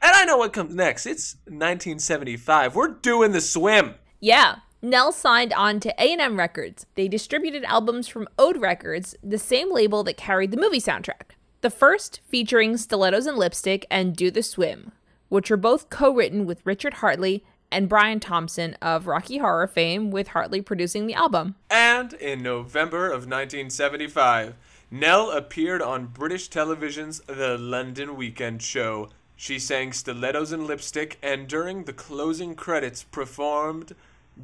And 0.00 0.16
I 0.16 0.24
know 0.24 0.38
what 0.38 0.54
comes 0.54 0.74
next. 0.74 1.04
It's 1.04 1.34
1975. 1.44 2.74
We're 2.74 2.88
doing 2.88 3.32
the 3.32 3.42
swim. 3.42 3.96
Yeah. 4.20 4.60
Nell 4.80 5.12
signed 5.12 5.52
on 5.52 5.80
to 5.80 5.94
A&M 5.96 6.38
Records. 6.38 6.86
They 6.94 7.08
distributed 7.08 7.62
albums 7.64 8.08
from 8.08 8.26
Ode 8.38 8.56
Records, 8.56 9.14
the 9.22 9.38
same 9.38 9.70
label 9.72 10.02
that 10.04 10.16
carried 10.16 10.50
the 10.50 10.56
movie 10.56 10.80
soundtrack. 10.80 11.21
The 11.62 11.70
first 11.70 12.20
featuring 12.26 12.76
Stilettos 12.76 13.24
and 13.24 13.38
Lipstick 13.38 13.86
and 13.88 14.16
Do 14.16 14.32
the 14.32 14.42
Swim, 14.42 14.90
which 15.28 15.48
were 15.48 15.56
both 15.56 15.90
co-written 15.90 16.44
with 16.44 16.66
Richard 16.66 16.94
Hartley 16.94 17.44
and 17.70 17.88
Brian 17.88 18.18
Thompson 18.18 18.74
of 18.82 19.06
Rocky 19.06 19.38
Horror 19.38 19.68
fame, 19.68 20.10
with 20.10 20.26
Hartley 20.28 20.60
producing 20.60 21.06
the 21.06 21.14
album. 21.14 21.54
And 21.70 22.14
in 22.14 22.42
November 22.42 23.06
of 23.06 23.28
1975, 23.28 24.56
Nell 24.90 25.30
appeared 25.30 25.80
on 25.80 26.06
British 26.06 26.48
television's 26.48 27.20
The 27.28 27.56
London 27.56 28.16
Weekend 28.16 28.60
Show. 28.60 29.10
She 29.36 29.60
sang 29.60 29.92
Stilettos 29.92 30.50
and 30.50 30.66
Lipstick 30.66 31.16
and 31.22 31.46
during 31.46 31.84
the 31.84 31.92
closing 31.92 32.56
credits 32.56 33.04
performed 33.04 33.94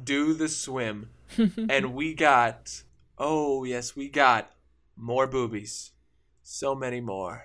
Do 0.05 0.33
the 0.33 0.47
Swim. 0.47 1.09
and 1.37 1.93
we 1.93 2.13
got, 2.13 2.83
oh 3.17 3.65
yes, 3.65 3.93
we 3.93 4.07
got 4.07 4.53
more 4.95 5.27
boobies. 5.27 5.91
So 6.49 6.73
many 6.75 6.99
more. 6.99 7.43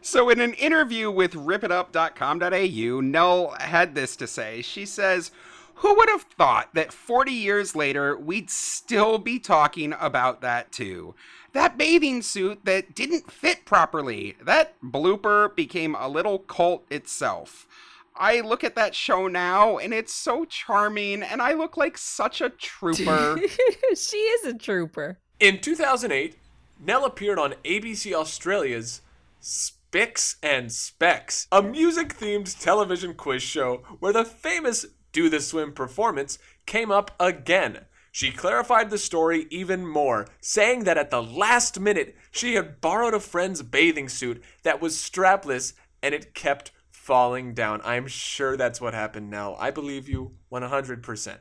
So, 0.00 0.30
in 0.30 0.40
an 0.40 0.54
interview 0.54 1.10
with 1.10 1.34
ripitup.com.au, 1.34 3.00
Nell 3.00 3.54
had 3.60 3.94
this 3.94 4.16
to 4.16 4.26
say. 4.26 4.62
She 4.62 4.84
says, 4.84 5.30
Who 5.76 5.94
would 5.94 6.08
have 6.08 6.22
thought 6.22 6.74
that 6.74 6.92
40 6.92 7.30
years 7.30 7.76
later 7.76 8.16
we'd 8.16 8.50
still 8.50 9.18
be 9.18 9.38
talking 9.38 9.94
about 10.00 10.40
that 10.40 10.72
too? 10.72 11.14
That 11.52 11.76
bathing 11.76 12.22
suit 12.22 12.64
that 12.64 12.94
didn't 12.94 13.30
fit 13.30 13.66
properly. 13.66 14.36
That 14.42 14.74
blooper 14.82 15.54
became 15.54 15.94
a 15.94 16.08
little 16.08 16.38
cult 16.38 16.84
itself. 16.90 17.68
I 18.16 18.40
look 18.40 18.64
at 18.64 18.74
that 18.74 18.94
show 18.94 19.28
now 19.28 19.78
and 19.78 19.92
it's 19.94 20.14
so 20.14 20.44
charming, 20.46 21.22
and 21.22 21.40
I 21.40 21.52
look 21.52 21.76
like 21.76 21.96
such 21.98 22.40
a 22.40 22.50
trooper. 22.50 23.38
she 23.94 24.16
is 24.16 24.46
a 24.46 24.54
trooper. 24.54 25.18
In 25.38 25.60
2008, 25.60 26.36
Nell 26.84 27.04
appeared 27.04 27.38
on 27.38 27.54
ABC 27.64 28.12
Australia's 28.12 29.02
Spicks 29.38 30.34
and 30.42 30.72
Specks, 30.72 31.46
a 31.52 31.62
music 31.62 32.08
themed 32.08 32.58
television 32.60 33.14
quiz 33.14 33.40
show 33.40 33.82
where 34.00 34.12
the 34.12 34.24
famous 34.24 34.86
Do 35.12 35.28
the 35.28 35.38
Swim 35.38 35.74
performance 35.74 36.40
came 36.66 36.90
up 36.90 37.12
again. 37.20 37.84
She 38.10 38.32
clarified 38.32 38.90
the 38.90 38.98
story 38.98 39.46
even 39.48 39.86
more, 39.86 40.26
saying 40.40 40.82
that 40.82 40.98
at 40.98 41.12
the 41.12 41.22
last 41.22 41.78
minute 41.78 42.16
she 42.32 42.54
had 42.54 42.80
borrowed 42.80 43.14
a 43.14 43.20
friend's 43.20 43.62
bathing 43.62 44.08
suit 44.08 44.42
that 44.64 44.80
was 44.80 44.96
strapless 44.96 45.74
and 46.02 46.12
it 46.12 46.34
kept 46.34 46.72
falling 46.90 47.54
down. 47.54 47.80
I'm 47.84 48.08
sure 48.08 48.56
that's 48.56 48.80
what 48.80 48.92
happened 48.92 49.30
now. 49.30 49.54
I 49.54 49.70
believe 49.70 50.08
you 50.08 50.32
100%. 50.50 51.38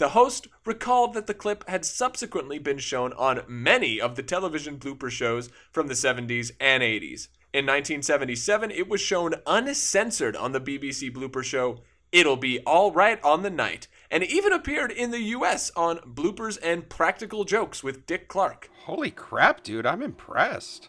The 0.00 0.08
host 0.08 0.48
recalled 0.64 1.12
that 1.12 1.26
the 1.26 1.34
clip 1.34 1.68
had 1.68 1.84
subsequently 1.84 2.58
been 2.58 2.78
shown 2.78 3.12
on 3.12 3.42
many 3.46 4.00
of 4.00 4.16
the 4.16 4.22
television 4.22 4.78
blooper 4.78 5.10
shows 5.10 5.50
from 5.72 5.88
the 5.88 5.94
70s 5.94 6.52
and 6.58 6.82
80s. 6.82 7.28
In 7.52 7.66
1977, 7.66 8.70
it 8.70 8.88
was 8.88 9.02
shown 9.02 9.34
uncensored 9.46 10.36
on 10.36 10.52
the 10.52 10.60
BBC 10.60 11.12
blooper 11.12 11.44
show 11.44 11.80
It'll 12.12 12.38
Be 12.38 12.60
All 12.60 12.92
Right 12.92 13.22
on 13.22 13.42
the 13.42 13.50
Night, 13.50 13.88
and 14.10 14.24
even 14.24 14.54
appeared 14.54 14.90
in 14.90 15.10
the 15.10 15.20
US 15.20 15.70
on 15.76 15.98
Bloopers 15.98 16.58
and 16.62 16.88
Practical 16.88 17.44
Jokes 17.44 17.84
with 17.84 18.06
Dick 18.06 18.26
Clark. 18.26 18.70
Holy 18.84 19.10
crap, 19.10 19.62
dude, 19.62 19.84
I'm 19.84 20.00
impressed. 20.00 20.88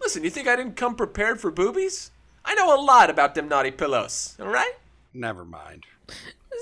Listen, 0.00 0.24
you 0.24 0.30
think 0.30 0.48
I 0.48 0.56
didn't 0.56 0.76
come 0.76 0.94
prepared 0.94 1.42
for 1.42 1.50
boobies? 1.50 2.10
I 2.42 2.54
know 2.54 2.74
a 2.74 2.80
lot 2.80 3.10
about 3.10 3.34
them 3.34 3.48
naughty 3.48 3.70
pillows, 3.70 4.34
alright? 4.40 4.76
Never 5.12 5.44
mind. 5.44 5.84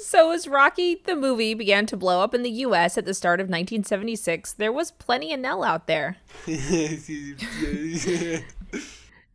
So, 0.02 0.33
as 0.33 0.48
Rocky 0.48 0.96
the 0.96 1.16
movie 1.16 1.54
began 1.54 1.87
to 1.87 1.96
blow 1.96 2.20
up 2.20 2.35
in 2.35 2.42
the 2.42 2.50
US 2.50 2.98
at 2.98 3.04
the 3.04 3.14
start 3.14 3.40
of 3.40 3.44
1976, 3.44 4.52
there 4.52 4.72
was 4.72 4.90
plenty 4.90 5.33
of 5.33 5.40
Nell 5.40 5.62
out 5.64 5.87
there. 5.87 6.16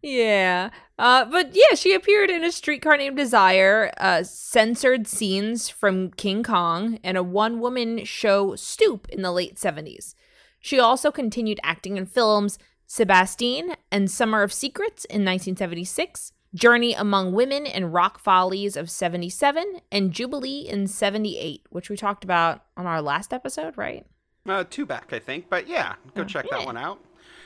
Yeah. 0.02 0.70
Uh, 0.98 1.26
but 1.26 1.52
yeah, 1.54 1.76
she 1.76 1.94
appeared 1.94 2.30
in 2.30 2.44
a 2.44 2.52
streetcar 2.52 2.98
named 2.98 3.18
Desire, 3.18 3.92
uh, 3.98 4.24
censored 4.24 5.08
scenes 5.08 5.70
from 5.70 6.12
King 6.12 6.44
Kong, 6.44 7.00
and 7.04 7.18
a 7.18 7.24
one 7.24 7.60
woman 7.60 8.06
show 8.06 8.56
Stoop 8.56 9.08
in 9.10 9.22
the 9.22 9.32
late 9.32 9.56
70s. 9.56 10.16
She 10.60 10.80
also 10.80 11.12
continued 11.12 11.60
acting 11.64 11.98
in 11.98 12.06
films 12.06 12.60
Sebastian 12.86 13.76
and 13.92 14.10
Summer 14.10 14.42
of 14.42 14.52
Secrets 14.52 15.06
in 15.06 15.24
1976, 15.24 16.34
Journey 16.54 16.94
Among 16.94 17.34
Women 17.34 17.66
and 17.68 17.94
Rock 17.94 18.20
Follies 18.20 18.76
of 18.76 18.90
77, 18.90 19.82
and 19.92 20.12
Jubilee 20.12 20.68
in 20.68 20.88
78, 20.88 21.66
which 21.70 21.90
we 21.90 21.96
talked 21.98 22.24
about 22.24 22.64
on 22.76 22.88
our 22.88 23.02
last 23.02 23.34
episode, 23.34 23.78
right? 23.78 24.06
Uh, 24.48 24.64
two 24.68 24.86
back, 24.86 25.14
I 25.14 25.20
think, 25.20 25.50
but 25.50 25.68
yeah, 25.68 25.96
go 26.16 26.24
Oh, 26.24 26.26
check 26.26 26.50
that 26.50 26.66
one 26.66 26.78
out. 26.78 27.00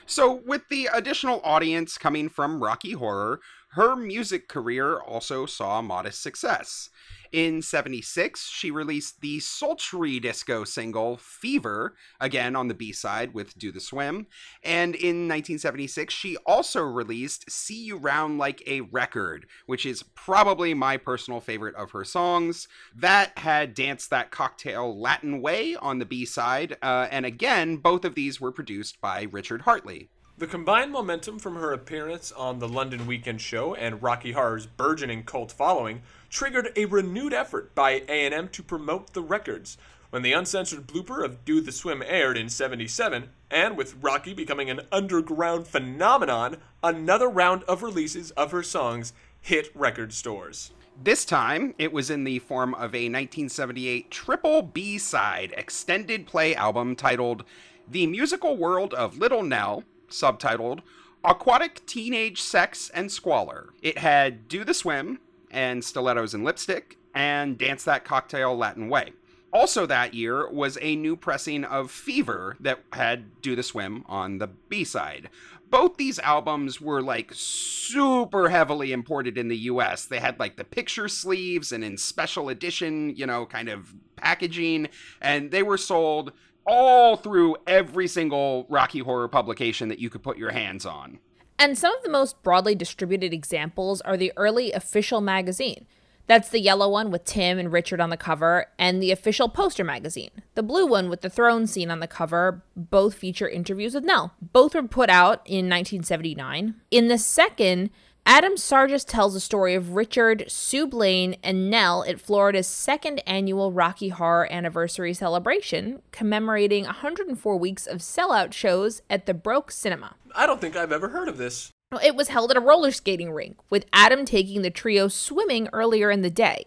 So, 0.06 0.42
with 0.46 0.64
the 0.70 0.90
additional 0.94 1.42
audience 1.44 1.98
coming 1.98 2.30
from 2.30 2.64
Rocky 2.64 2.92
Horror, 2.94 3.40
her 3.72 3.96
music 3.96 4.48
career 4.48 5.00
also 5.00 5.46
saw 5.46 5.82
modest 5.82 6.22
success. 6.22 6.90
In 7.34 7.64
76, 7.64 8.48
she 8.48 8.70
released 8.70 9.22
the 9.22 9.40
sultry 9.40 10.20
disco 10.20 10.64
single 10.64 11.18
Fever, 11.18 11.96
again 12.20 12.56
on 12.56 12.68
the 12.68 12.76
B 12.76 12.92
side 12.92 13.34
with 13.34 13.58
Do 13.58 13.72
the 13.72 13.80
Swim. 13.80 14.28
And 14.64 14.94
in 14.94 15.28
1976, 15.28 16.14
she 16.14 16.38
also 16.46 16.84
released 16.84 17.50
See 17.50 17.86
You 17.86 17.98
Round 17.98 18.38
Like 18.38 18.62
a 18.68 18.82
Record, 18.82 19.48
which 19.66 19.84
is 19.84 20.04
probably 20.04 20.76
my 20.76 20.96
personal 20.96 21.40
favorite 21.42 21.74
of 21.74 21.90
her 21.90 22.04
songs. 22.04 22.68
That 22.96 23.36
had 23.40 23.74
Dance 23.74 24.06
That 24.06 24.30
Cocktail 24.30 24.96
Latin 25.02 25.42
Way 25.42 25.76
on 25.76 25.98
the 25.98 26.06
B 26.06 26.26
side. 26.26 26.78
Uh, 26.84 27.08
and 27.10 27.26
again, 27.26 27.78
both 27.78 28.06
of 28.06 28.14
these 28.14 28.40
were 28.40 28.52
produced 28.52 29.02
by 29.02 29.24
Richard 29.24 29.64
Hartley. 29.64 30.12
The 30.44 30.50
combined 30.50 30.92
momentum 30.92 31.40
from 31.40 31.56
her 31.56 31.72
appearance 31.72 32.30
on 32.34 32.60
the 32.60 32.68
London 32.68 33.08
Weekend 33.08 33.40
Show 33.40 33.76
and 33.76 34.04
Rocky 34.04 34.34
Horror's 34.34 34.66
burgeoning 34.66 35.24
cult 35.24 35.54
following 35.54 36.02
triggered 36.30 36.74
a 36.76 36.84
renewed 36.84 37.32
effort 37.32 37.74
by 37.74 38.04
A&M 38.10 38.50
to 38.50 38.62
promote 38.62 39.14
the 39.14 39.22
records. 39.22 39.78
When 40.10 40.22
the 40.22 40.34
uncensored 40.34 40.86
blooper 40.86 41.24
of 41.24 41.46
Do 41.46 41.62
the 41.62 41.72
Swim 41.72 42.04
aired 42.06 42.36
in 42.36 42.50
77, 42.50 43.30
and 43.50 43.78
with 43.78 43.96
Rocky 44.02 44.34
becoming 44.34 44.70
an 44.70 44.82
underground 44.92 45.66
phenomenon, 45.66 46.58
another 46.84 47.30
round 47.30 47.64
of 47.64 47.82
releases 47.82 48.32
of 48.32 48.52
her 48.52 48.64
songs 48.64 49.14
hit 49.40 49.74
record 49.74 50.12
stores. 50.12 50.72
This 51.02 51.24
time, 51.24 51.74
it 51.78 51.94
was 51.94 52.10
in 52.10 52.26
the 52.26 52.40
form 52.40 52.74
of 52.74 52.94
a 52.94 53.08
1978 53.08 54.12
triple 54.12 54.62
B 54.62 54.98
side 54.98 55.54
extended 55.56 56.28
play 56.28 56.54
album 56.54 56.98
titled 56.98 57.46
The 57.90 58.08
Musical 58.08 58.58
World 58.58 58.94
of 58.94 59.18
Little 59.18 59.44
Nell, 59.44 59.86
subtitled 60.14 60.80
Aquatic 61.24 61.86
Teenage 61.86 62.42
Sex 62.42 62.90
and 62.94 63.12
Squalor. 63.12 63.74
It 63.82 63.98
had 63.98 64.48
Do 64.48 64.64
the 64.64 64.74
Swim 64.74 65.20
and 65.52 65.84
Stilettos 65.84 66.34
and 66.34 66.44
Lipstick 66.44 66.98
and 67.16 67.58
Dance 67.58 67.84
That 67.84 68.04
Cocktail 68.04 68.56
Latin 68.58 68.90
Way. 68.90 69.14
Also 69.54 69.86
that 69.86 70.14
year 70.14 70.50
was 70.50 70.78
a 70.82 70.96
new 70.96 71.16
pressing 71.16 71.64
of 71.64 71.92
Fever 71.92 72.58
that 72.60 72.80
had 72.92 73.42
Do 73.42 73.56
the 73.56 73.64
Swim 73.64 74.04
on 74.08 74.40
the 74.40 74.48
B 74.48 74.84
side. 74.84 75.30
Both 75.70 75.98
these 75.98 76.20
albums 76.20 76.82
were 76.82 77.02
like 77.02 77.32
super 77.34 78.50
heavily 78.50 78.92
imported 78.92 79.38
in 79.38 79.48
the 79.48 79.58
US. 79.58 80.06
They 80.06 80.20
had 80.20 80.40
like 80.40 80.58
the 80.58 80.64
picture 80.64 81.08
sleeves 81.08 81.72
and 81.72 81.84
in 81.84 81.98
special 81.98 82.50
edition, 82.50 83.16
you 83.16 83.26
know, 83.26 83.46
kind 83.46 83.70
of 83.70 83.94
packaging, 84.16 84.90
and 85.22 85.52
they 85.52 85.64
were 85.64 85.78
sold 85.78 86.34
all 86.66 87.16
through 87.16 87.58
every 87.68 88.08
single 88.08 88.66
Rocky 88.70 89.00
Horror 89.00 89.28
publication 89.28 89.90
that 89.90 90.00
you 90.00 90.10
could 90.10 90.24
put 90.24 90.38
your 90.38 90.52
hands 90.52 90.86
on. 90.86 91.20
And 91.60 91.78
some 91.78 91.96
of 91.96 92.04
the 92.04 92.10
most 92.10 92.42
broadly 92.44 92.76
distributed 92.76 93.34
examples 93.34 94.02
are 94.02 94.18
the 94.18 94.34
early 94.36 94.72
official 94.72 95.22
magazine. 95.22 95.86
That's 96.26 96.50
the 96.50 96.60
yellow 96.60 96.90
one 96.90 97.12
with 97.12 97.26
Tim 97.26 97.60
and 97.60 97.72
Richard 97.72 98.00
on 98.00 98.10
the 98.10 98.18
cover, 98.18 98.68
and 98.80 99.04
the 99.04 99.12
official 99.12 99.50
poster 99.50 99.84
magazine. 99.84 100.32
The 100.56 100.64
blue 100.64 100.86
one 100.86 101.10
with 101.10 101.22
the 101.22 101.30
throne 101.30 101.68
scene 101.68 101.92
on 101.92 102.00
the 102.00 102.08
cover 102.08 102.64
both 102.78 103.16
feature 103.16 103.50
interviews 103.50 103.94
with 103.94 104.06
Nell. 104.06 104.34
Both 104.42 104.74
were 104.74 104.84
put 104.84 105.10
out 105.10 105.42
in 105.46 105.70
1979. 105.70 106.76
In 106.92 107.08
the 107.10 107.18
second, 107.18 107.90
Adam 108.26 108.56
Sargis 108.56 109.06
tells 109.06 109.34
the 109.34 109.40
story 109.42 109.76
of 109.76 109.96
Richard, 109.96 110.46
Sue 110.48 110.88
Blane, 110.88 111.36
and 111.44 111.70
Nell 111.70 112.06
at 112.08 112.22
Florida's 112.22 112.68
second 112.68 113.22
annual 113.28 113.74
Rocky 113.74 114.10
Horror 114.10 114.48
Anniversary 114.50 115.14
celebration, 115.14 116.02
commemorating 116.12 116.86
104 116.86 117.58
weeks 117.58 117.86
of 117.86 118.00
sellout 118.00 118.54
shows 118.54 119.02
at 119.10 119.26
the 119.26 119.34
Broke 119.34 119.72
Cinema. 119.72 120.16
I 120.34 120.46
don't 120.46 120.62
think 120.62 120.78
I've 120.78 120.94
ever 120.94 121.10
heard 121.10 121.28
of 121.28 121.38
this. 121.38 121.70
It 122.02 122.16
was 122.16 122.30
held 122.30 122.50
at 122.50 122.58
a 122.58 122.62
roller 122.62 122.92
skating 122.92 123.32
rink, 123.32 123.58
with 123.70 123.86
Adam 123.92 124.24
taking 124.24 124.62
the 124.62 124.72
trio 124.72 125.10
swimming 125.10 125.68
earlier 125.74 126.10
in 126.10 126.22
the 126.22 126.30
day. 126.30 126.64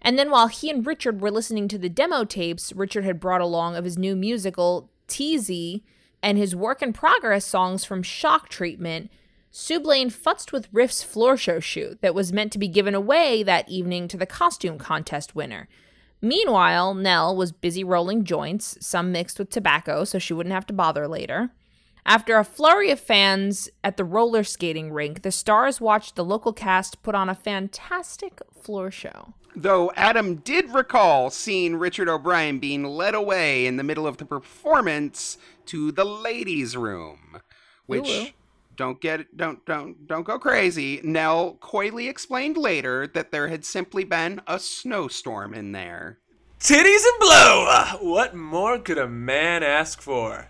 And 0.00 0.16
then 0.16 0.30
while 0.30 0.46
he 0.46 0.70
and 0.70 0.86
Richard 0.86 1.20
were 1.20 1.30
listening 1.30 1.66
to 1.68 1.78
the 1.78 1.88
demo 1.88 2.24
tapes 2.24 2.72
Richard 2.72 3.04
had 3.04 3.18
brought 3.18 3.40
along 3.40 3.74
of 3.74 3.84
his 3.84 3.98
new 3.98 4.14
musical, 4.14 4.90
TZ, 5.08 5.80
and 6.22 6.38
his 6.38 6.54
work 6.54 6.82
in 6.82 6.92
progress 6.92 7.44
songs 7.44 7.84
from 7.84 8.02
Shock 8.02 8.48
Treatment, 8.48 9.10
Sue 9.56 9.78
Blane 9.78 10.10
futzed 10.10 10.50
with 10.50 10.66
Riff's 10.72 11.04
floor 11.04 11.36
show 11.36 11.60
shoot 11.60 12.00
that 12.00 12.12
was 12.12 12.32
meant 12.32 12.50
to 12.50 12.58
be 12.58 12.66
given 12.66 12.92
away 12.92 13.44
that 13.44 13.68
evening 13.68 14.08
to 14.08 14.16
the 14.16 14.26
costume 14.26 14.78
contest 14.78 15.36
winner. 15.36 15.68
Meanwhile, 16.20 16.94
Nell 16.94 17.36
was 17.36 17.52
busy 17.52 17.84
rolling 17.84 18.24
joints, 18.24 18.76
some 18.80 19.12
mixed 19.12 19.38
with 19.38 19.50
tobacco 19.50 20.02
so 20.02 20.18
she 20.18 20.32
wouldn't 20.32 20.52
have 20.52 20.66
to 20.66 20.72
bother 20.72 21.06
later. 21.06 21.50
After 22.04 22.36
a 22.36 22.42
flurry 22.42 22.90
of 22.90 22.98
fans 22.98 23.68
at 23.84 23.96
the 23.96 24.04
roller 24.04 24.42
skating 24.42 24.92
rink, 24.92 25.22
the 25.22 25.30
stars 25.30 25.80
watched 25.80 26.16
the 26.16 26.24
local 26.24 26.52
cast 26.52 27.00
put 27.04 27.14
on 27.14 27.28
a 27.28 27.34
fantastic 27.36 28.40
floor 28.60 28.90
show. 28.90 29.34
Though 29.54 29.92
Adam 29.94 30.34
did 30.34 30.74
recall 30.74 31.30
seeing 31.30 31.76
Richard 31.76 32.08
O'Brien 32.08 32.58
being 32.58 32.82
led 32.82 33.14
away 33.14 33.66
in 33.66 33.76
the 33.76 33.84
middle 33.84 34.08
of 34.08 34.16
the 34.16 34.24
performance 34.24 35.38
to 35.66 35.92
the 35.92 36.04
ladies' 36.04 36.76
room, 36.76 37.38
which 37.86 38.10
Ooh. 38.10 38.26
Don't 38.76 39.00
get 39.00 39.36
don't 39.36 39.64
don't 39.64 40.06
don't 40.06 40.24
go 40.24 40.38
crazy. 40.38 41.00
Nell 41.02 41.54
coyly 41.60 42.08
explained 42.08 42.56
later 42.56 43.06
that 43.06 43.30
there 43.32 43.48
had 43.48 43.64
simply 43.64 44.04
been 44.04 44.40
a 44.46 44.58
snowstorm 44.58 45.54
in 45.54 45.72
there. 45.72 46.18
Titties 46.60 47.04
and 47.04 47.20
blow! 47.20 47.66
What 48.00 48.34
more 48.34 48.78
could 48.78 48.96
a 48.96 49.06
man 49.06 49.62
ask 49.62 50.00
for? 50.00 50.48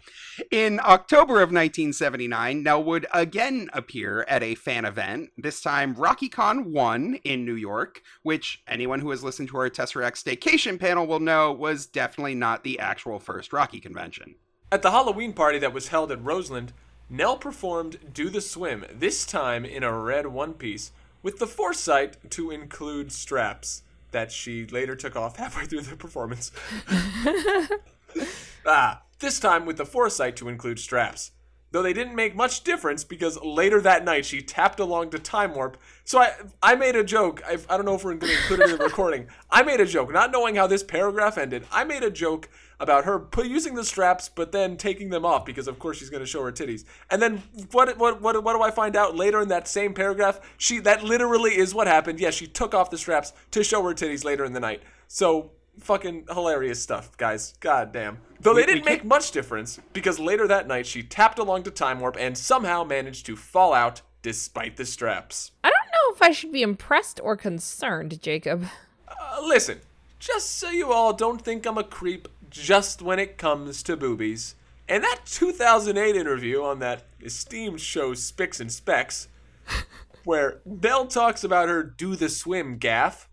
In 0.53 0.79
October 0.79 1.35
of 1.39 1.51
1979, 1.51 2.63
Nell 2.63 2.85
would 2.85 3.07
again 3.13 3.69
appear 3.73 4.25
at 4.29 4.41
a 4.41 4.55
fan 4.55 4.85
event, 4.85 5.31
this 5.37 5.61
time 5.61 5.97
RockyCon 5.97 6.67
1 6.67 7.15
in 7.25 7.45
New 7.45 7.57
York, 7.57 8.01
which 8.23 8.63
anyone 8.69 9.01
who 9.01 9.11
has 9.11 9.25
listened 9.25 9.49
to 9.49 9.57
our 9.57 9.69
Tesseract 9.69 10.23
Staycation 10.23 10.79
panel 10.79 11.05
will 11.05 11.19
know 11.19 11.53
was 11.53 11.87
definitely 11.87 12.37
not 12.37 12.63
the 12.63 12.79
actual 12.79 13.19
first 13.19 13.53
Rocky 13.53 13.81
convention. 13.81 14.37
At 14.71 14.83
the 14.83 14.93
Halloween 14.93 15.33
party 15.33 15.59
that 15.59 15.73
was 15.73 15.89
held 15.89 16.13
at 16.13 16.25
Roseland, 16.25 16.73
Nell 17.11 17.37
performed 17.37 17.99
Do 18.13 18.31
the 18.31 18.41
Swim, 18.41 18.87
this 18.93 19.27
time 19.27 19.65
in 19.65 19.83
a 19.83 19.93
red 19.93 20.29
one 20.29 20.55
piece, 20.55 20.93
with 21.23 21.39
the 21.39 21.47
foresight 21.47 22.31
to 22.31 22.51
include 22.51 23.13
straps 23.13 23.83
that 24.11 24.33
she 24.33 24.67
later 24.67 24.97
took 24.97 25.15
off 25.17 25.37
halfway 25.39 25.67
through 25.67 25.83
the 25.83 25.97
performance. 25.97 26.51
ah, 28.67 29.03
this 29.19 29.39
time 29.39 29.67
with 29.67 29.77
the 29.77 29.85
foresight 29.85 30.37
to 30.37 30.49
include 30.49 30.79
straps. 30.79 31.33
Though 31.73 31.83
they 31.83 31.93
didn't 31.93 32.15
make 32.15 32.37
much 32.37 32.63
difference 32.63 33.03
because 33.03 33.37
later 33.43 33.81
that 33.81 34.05
night 34.05 34.25
she 34.25 34.41
tapped 34.41 34.79
along 34.79 35.11
to 35.11 35.19
Time 35.19 35.57
Warp. 35.57 35.77
So 36.05 36.21
I 36.21 36.35
I 36.63 36.77
made 36.77 36.95
a 36.95 37.03
joke. 37.03 37.43
I, 37.45 37.59
I 37.69 37.77
don't 37.77 37.85
know 37.85 37.97
if 37.97 38.05
we're 38.05 38.15
going 38.15 38.33
to 38.33 38.39
include 38.39 38.61
it 38.61 38.71
in 38.71 38.79
the 38.79 38.85
recording. 38.85 39.27
I 39.51 39.65
made 39.65 39.81
a 39.81 39.85
joke, 39.85 40.13
not 40.13 40.31
knowing 40.31 40.55
how 40.55 40.69
this 40.69 40.85
paragraph 40.85 41.37
ended. 41.37 41.67
I 41.73 41.83
made 41.83 42.05
a 42.05 42.11
joke 42.11 42.49
about 42.81 43.05
her 43.05 43.19
put, 43.19 43.47
using 43.47 43.75
the 43.75 43.85
straps, 43.85 44.29
but 44.29 44.53
then 44.53 44.77
taking 44.77 45.11
them 45.11 45.25
off 45.25 45.45
because 45.45 45.69
of 45.69 45.79
course 45.79 45.99
she's 45.99 46.11
going 46.11 46.23
to 46.23 46.27
show 46.27 46.43
her 46.43 46.53
titties. 46.53 46.85
And 47.11 47.21
then 47.21 47.43
what, 47.73 47.97
what 47.99 48.21
what 48.21 48.43
what 48.43 48.55
do 48.55 48.63
I 48.63 48.71
find 48.71 48.97
out 48.97 49.17
later 49.17 49.41
in 49.41 49.49
that 49.49 49.69
same 49.69 49.95
paragraph? 49.95 50.41
She 50.57 50.81
that 50.81 51.03
literally 51.05 51.57
is 51.57 51.75
what 51.75 51.87
happened. 51.87 52.21
Yes, 52.21 52.35
she 52.35 52.47
took 52.47 52.75
off 52.75 52.91
the 52.91 52.99
straps 52.99 53.33
to 53.53 53.65
show 53.65 53.83
her 53.83 53.95
titties 53.95 54.25
later 54.25 54.45
in 54.45 54.53
the 54.53 54.61
night. 54.61 54.83
So 55.09 55.53
fucking 55.81 56.27
hilarious 56.31 56.83
stuff, 56.83 57.17
guys. 57.17 57.55
God 57.61 57.93
damn. 57.93 58.19
Though 58.41 58.55
they 58.55 58.67
didn't 58.67 58.85
make 58.85 59.05
much 59.05 59.31
difference 59.31 59.81
because 59.93 60.19
later 60.19 60.47
that 60.49 60.67
night 60.67 60.87
she 60.87 61.03
tapped 61.03 61.39
along 61.39 61.65
to 61.65 61.71
Time 61.71 62.01
Warp 62.01 62.17
and 62.19 62.37
somehow 62.37 62.85
managed 62.85 63.27
to 63.27 63.37
fall 63.37 63.73
out 63.73 64.03
despite 64.23 64.77
the 64.77 64.87
straps. 64.87 65.53
I 65.63 65.71
don't 65.71 65.77
know 65.77 66.15
if 66.15 66.23
I 66.23 66.33
should 66.33 66.53
be 66.53 66.63
impressed 66.63 67.21
or 67.23 67.37
concerned, 67.37 68.21
Jacob. 68.23 68.67
Uh, 69.07 69.41
listen, 69.43 69.81
just 70.19 70.59
so 70.59 70.71
you 70.71 70.93
all 70.93 71.13
don't 71.13 71.43
think 71.43 71.67
I'm 71.67 71.79
a 71.79 71.85
creep 71.85 72.29
just 72.55 73.03
when 73.03 73.19
it 73.19 73.37
comes 73.37 73.83
to 73.83 73.97
boobies. 73.97 74.55
In 74.89 75.03
that 75.03 75.23
2008 75.27 76.15
interview 76.15 76.63
on 76.63 76.79
that 76.79 77.03
esteemed 77.21 77.81
show 77.81 78.15
Spicks 78.15 78.61
and 78.61 78.71
Specks, 78.71 79.29
where 80.25 80.61
Nell 80.65 81.07
talks 81.07 81.43
about 81.43 81.69
her 81.69 81.83
do 81.83 82.15
the 82.15 82.29
swim 82.29 82.79
gaff, 82.79 83.29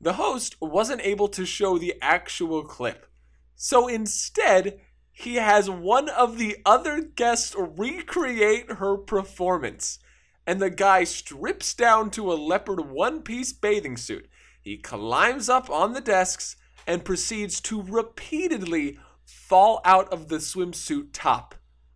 the 0.00 0.14
host 0.14 0.56
wasn't 0.60 1.02
able 1.02 1.28
to 1.28 1.46
show 1.46 1.78
the 1.78 1.94
actual 2.02 2.64
clip. 2.64 3.06
So 3.54 3.86
instead, 3.86 4.80
he 5.12 5.36
has 5.36 5.70
one 5.70 6.08
of 6.08 6.38
the 6.38 6.56
other 6.66 7.00
guests 7.00 7.54
recreate 7.56 8.72
her 8.72 8.96
performance. 8.96 10.00
And 10.46 10.60
the 10.60 10.68
guy 10.68 11.04
strips 11.04 11.74
down 11.74 12.10
to 12.12 12.32
a 12.32 12.34
leopard 12.34 12.90
one 12.90 13.22
piece 13.22 13.52
bathing 13.52 13.96
suit. 13.96 14.28
He 14.60 14.76
climbs 14.78 15.48
up 15.48 15.70
on 15.70 15.92
the 15.92 16.00
desks 16.00 16.56
and 16.86 17.04
proceeds 17.04 17.60
to 17.62 17.82
repeatedly 17.82 18.98
fall 19.24 19.80
out 19.84 20.12
of 20.12 20.28
the 20.28 20.36
swimsuit 20.36 21.08
top. 21.12 21.54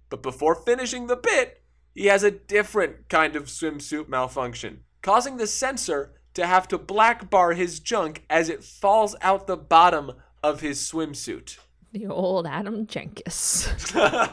But 0.09 0.23
before 0.23 0.55
finishing 0.55 1.07
the 1.07 1.17
bit, 1.17 1.63
he 1.95 2.07
has 2.07 2.23
a 2.23 2.31
different 2.31 3.09
kind 3.09 3.37
of 3.37 3.45
swimsuit 3.45 4.09
malfunction, 4.09 4.85
causing 5.03 5.37
the 5.37 5.47
censor 5.47 6.13
to 6.35 6.47
have 6.47 6.69
to 6.69 6.79
black 6.79 7.29
bar 7.29 7.53
his 7.53 7.81
junk 7.81 8.25
as 8.31 8.49
it 8.49 8.63
falls 8.63 9.17
out 9.21 9.47
the 9.47 9.57
bottom 9.57 10.13
of 10.43 10.61
his 10.61 10.79
swimsuit. 10.79 11.59
The 11.93 12.07
old 12.07 12.47
Adam 12.47 12.87
Jenkins. 12.87 13.69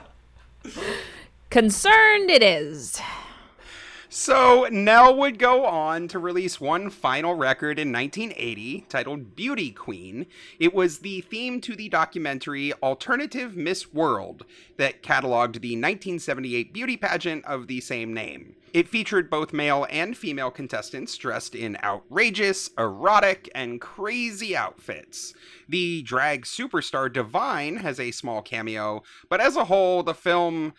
Concerned 1.50 2.30
it 2.30 2.44
is. 2.44 3.02
So, 4.18 4.70
Nell 4.72 5.14
would 5.18 5.38
go 5.38 5.66
on 5.66 6.08
to 6.08 6.20
release 6.20 6.62
one 6.62 6.90
final 6.90 7.34
record 7.34 7.78
in 7.78 7.92
1980 7.92 8.86
titled 8.88 9.36
Beauty 9.36 9.72
Queen. 9.72 10.28
It 10.58 10.74
was 10.74 11.00
the 11.00 11.20
theme 11.20 11.60
to 11.60 11.76
the 11.76 11.90
documentary 11.90 12.72
Alternative 12.82 13.58
Miss 13.58 13.94
World 13.94 14.46
that 14.78 15.04
cataloged 15.04 15.60
the 15.60 15.76
1978 15.76 16.72
beauty 16.72 16.96
pageant 16.96 17.44
of 17.44 17.68
the 17.68 17.82
same 17.82 18.14
name. 18.14 18.56
It 18.72 18.88
featured 18.88 19.30
both 19.30 19.52
male 19.52 19.86
and 19.90 20.16
female 20.16 20.50
contestants 20.50 21.18
dressed 21.18 21.54
in 21.54 21.78
outrageous, 21.84 22.70
erotic, 22.78 23.50
and 23.54 23.82
crazy 23.82 24.56
outfits. 24.56 25.34
The 25.68 26.04
drag 26.04 26.46
superstar 26.46 27.12
Divine 27.12 27.76
has 27.78 28.00
a 28.00 28.12
small 28.12 28.42
cameo, 28.42 29.04
but 29.30 29.42
as 29.42 29.58
a 29.58 29.66
whole, 29.66 30.04
the 30.04 30.14
film 30.14 30.74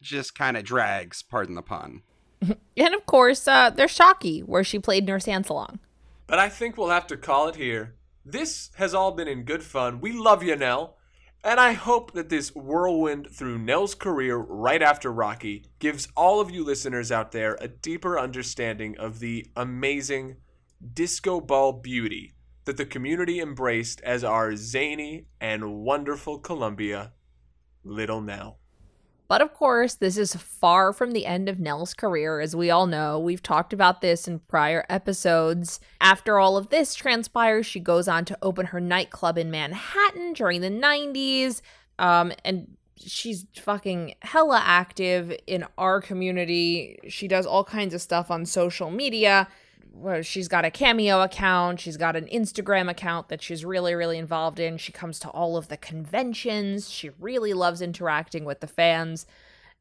just 0.00 0.34
kind 0.34 0.56
of 0.56 0.64
drags, 0.64 1.22
pardon 1.22 1.56
the 1.56 1.62
pun. 1.62 2.00
and 2.76 2.94
of 2.94 3.06
course, 3.06 3.46
uh, 3.46 3.70
there's 3.70 3.90
Shocky, 3.90 4.40
where 4.40 4.64
she 4.64 4.78
played 4.78 5.06
Nurse 5.06 5.26
Ansalong. 5.26 5.78
But 6.26 6.38
I 6.38 6.48
think 6.48 6.76
we'll 6.76 6.90
have 6.90 7.06
to 7.08 7.16
call 7.16 7.48
it 7.48 7.56
here. 7.56 7.96
This 8.24 8.70
has 8.76 8.94
all 8.94 9.12
been 9.12 9.28
in 9.28 9.44
good 9.44 9.62
fun. 9.62 10.00
We 10.00 10.12
love 10.12 10.42
you, 10.42 10.56
Nell. 10.56 10.96
And 11.42 11.58
I 11.58 11.72
hope 11.72 12.12
that 12.12 12.28
this 12.28 12.54
whirlwind 12.54 13.28
through 13.32 13.58
Nell's 13.58 13.94
career 13.94 14.36
right 14.36 14.82
after 14.82 15.10
Rocky 15.10 15.64
gives 15.78 16.06
all 16.14 16.38
of 16.38 16.50
you 16.50 16.62
listeners 16.62 17.10
out 17.10 17.32
there 17.32 17.56
a 17.60 17.68
deeper 17.68 18.18
understanding 18.18 18.96
of 18.98 19.20
the 19.20 19.46
amazing 19.56 20.36
disco 20.92 21.40
ball 21.40 21.72
beauty 21.72 22.34
that 22.66 22.76
the 22.76 22.84
community 22.84 23.40
embraced 23.40 24.00
as 24.02 24.22
our 24.22 24.54
zany 24.54 25.26
and 25.40 25.82
wonderful 25.82 26.38
Columbia, 26.38 27.12
Little 27.82 28.20
Nell. 28.20 28.59
But 29.30 29.42
of 29.42 29.54
course, 29.54 29.94
this 29.94 30.18
is 30.18 30.34
far 30.34 30.92
from 30.92 31.12
the 31.12 31.24
end 31.24 31.48
of 31.48 31.60
Nell's 31.60 31.94
career, 31.94 32.40
as 32.40 32.56
we 32.56 32.68
all 32.68 32.88
know. 32.88 33.16
We've 33.16 33.40
talked 33.40 33.72
about 33.72 34.00
this 34.00 34.26
in 34.26 34.40
prior 34.40 34.84
episodes. 34.88 35.78
After 36.00 36.40
all 36.40 36.56
of 36.56 36.70
this 36.70 36.96
transpires, 36.96 37.64
she 37.64 37.78
goes 37.78 38.08
on 38.08 38.24
to 38.24 38.38
open 38.42 38.66
her 38.66 38.80
nightclub 38.80 39.38
in 39.38 39.48
Manhattan 39.48 40.32
during 40.32 40.62
the 40.62 40.68
90s. 40.68 41.60
Um, 42.00 42.32
and 42.44 42.76
she's 42.96 43.46
fucking 43.54 44.16
hella 44.22 44.60
active 44.64 45.32
in 45.46 45.64
our 45.78 46.00
community. 46.00 46.98
She 47.06 47.28
does 47.28 47.46
all 47.46 47.62
kinds 47.62 47.94
of 47.94 48.02
stuff 48.02 48.32
on 48.32 48.44
social 48.44 48.90
media 48.90 49.46
where 49.92 50.22
she's 50.22 50.48
got 50.48 50.64
a 50.64 50.70
cameo 50.70 51.22
account 51.22 51.80
she's 51.80 51.96
got 51.96 52.16
an 52.16 52.26
instagram 52.26 52.88
account 52.88 53.28
that 53.28 53.42
she's 53.42 53.64
really 53.64 53.94
really 53.94 54.18
involved 54.18 54.58
in. 54.60 54.76
She 54.78 54.92
comes 54.92 55.18
to 55.20 55.28
all 55.30 55.56
of 55.56 55.68
the 55.68 55.76
conventions. 55.76 56.90
She 56.90 57.10
really 57.18 57.52
loves 57.52 57.82
interacting 57.82 58.44
with 58.44 58.60
the 58.60 58.66
fans. 58.66 59.26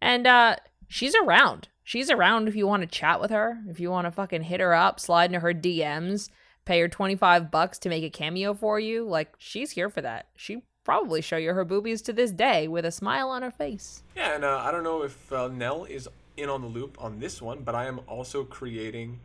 And 0.02 0.28
uh 0.28 0.58
she's 0.88 1.16
around. 1.16 1.70
She's 1.84 2.10
around 2.12 2.48
if 2.48 2.56
you 2.56 2.68
want 2.68 2.82
to 2.82 2.88
chat 2.88 3.22
with 3.22 3.32
her 3.32 3.60
if 3.68 3.80
you 3.80 3.90
want 3.90 4.06
to 4.06 4.12
fucking 4.12 4.44
hit 4.44 4.60
her 4.60 4.74
up 4.74 5.00
slide 5.00 5.26
into 5.26 5.40
her 5.40 5.54
dms 5.54 6.30
pay 6.66 6.80
her 6.80 6.88
25 6.88 7.50
bucks 7.50 7.80
to 7.80 7.90
make 7.90 8.04
a 8.04 8.10
cameo 8.10 8.54
for 8.54 8.80
you. 8.80 9.04
Like 9.04 9.34
she's 9.38 9.72
here 9.72 9.90
for 9.90 10.02
that. 10.02 10.28
She 10.36 10.62
probably 10.84 11.22
show 11.22 11.38
you 11.38 11.54
her 11.54 11.66
boobies 11.66 12.02
to 12.04 12.14
this 12.14 12.32
day 12.32 12.68
with 12.68 12.86
a 12.86 12.92
smile 12.92 13.30
on 13.30 13.42
her 13.42 13.52
face. 13.52 14.04
Yeah 14.16 14.36
and 14.36 14.44
uh, 14.44 14.62
i 14.66 14.72
don't 14.72 14.84
know 14.84 15.04
if 15.04 15.32
uh, 15.32 15.48
nell 15.48 15.86
is 15.86 16.08
in 16.38 16.50
on 16.50 16.62
the 16.62 16.68
loop 16.68 16.98
on 17.00 17.20
this 17.20 17.42
one 17.42 17.64
but 17.64 17.76
i 17.76 17.86
am 17.86 18.00
also 18.08 18.44
creating 18.44 19.20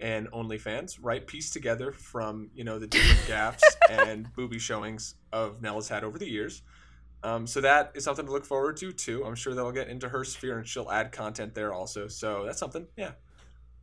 and 0.00 0.30
OnlyFans, 0.30 0.98
right? 1.00 1.26
Pieced 1.26 1.52
together 1.52 1.92
from 1.92 2.50
you 2.54 2.64
know 2.64 2.78
the 2.78 2.86
different 2.86 3.20
gaffs 3.26 3.64
and 3.90 4.32
booby 4.34 4.58
showings 4.58 5.14
of 5.32 5.62
Nella's 5.62 5.88
had 5.88 6.04
over 6.04 6.18
the 6.18 6.28
years. 6.28 6.62
Um, 7.22 7.46
so 7.46 7.60
that 7.62 7.92
is 7.94 8.04
something 8.04 8.26
to 8.26 8.32
look 8.32 8.44
forward 8.44 8.76
to 8.78 8.92
too. 8.92 9.24
I'm 9.24 9.34
sure 9.34 9.54
they'll 9.54 9.72
get 9.72 9.88
into 9.88 10.08
her 10.08 10.24
sphere 10.24 10.58
and 10.58 10.68
she'll 10.68 10.90
add 10.90 11.12
content 11.12 11.54
there 11.54 11.72
also. 11.72 12.08
So 12.08 12.44
that's 12.44 12.60
something, 12.60 12.86
yeah. 12.96 13.12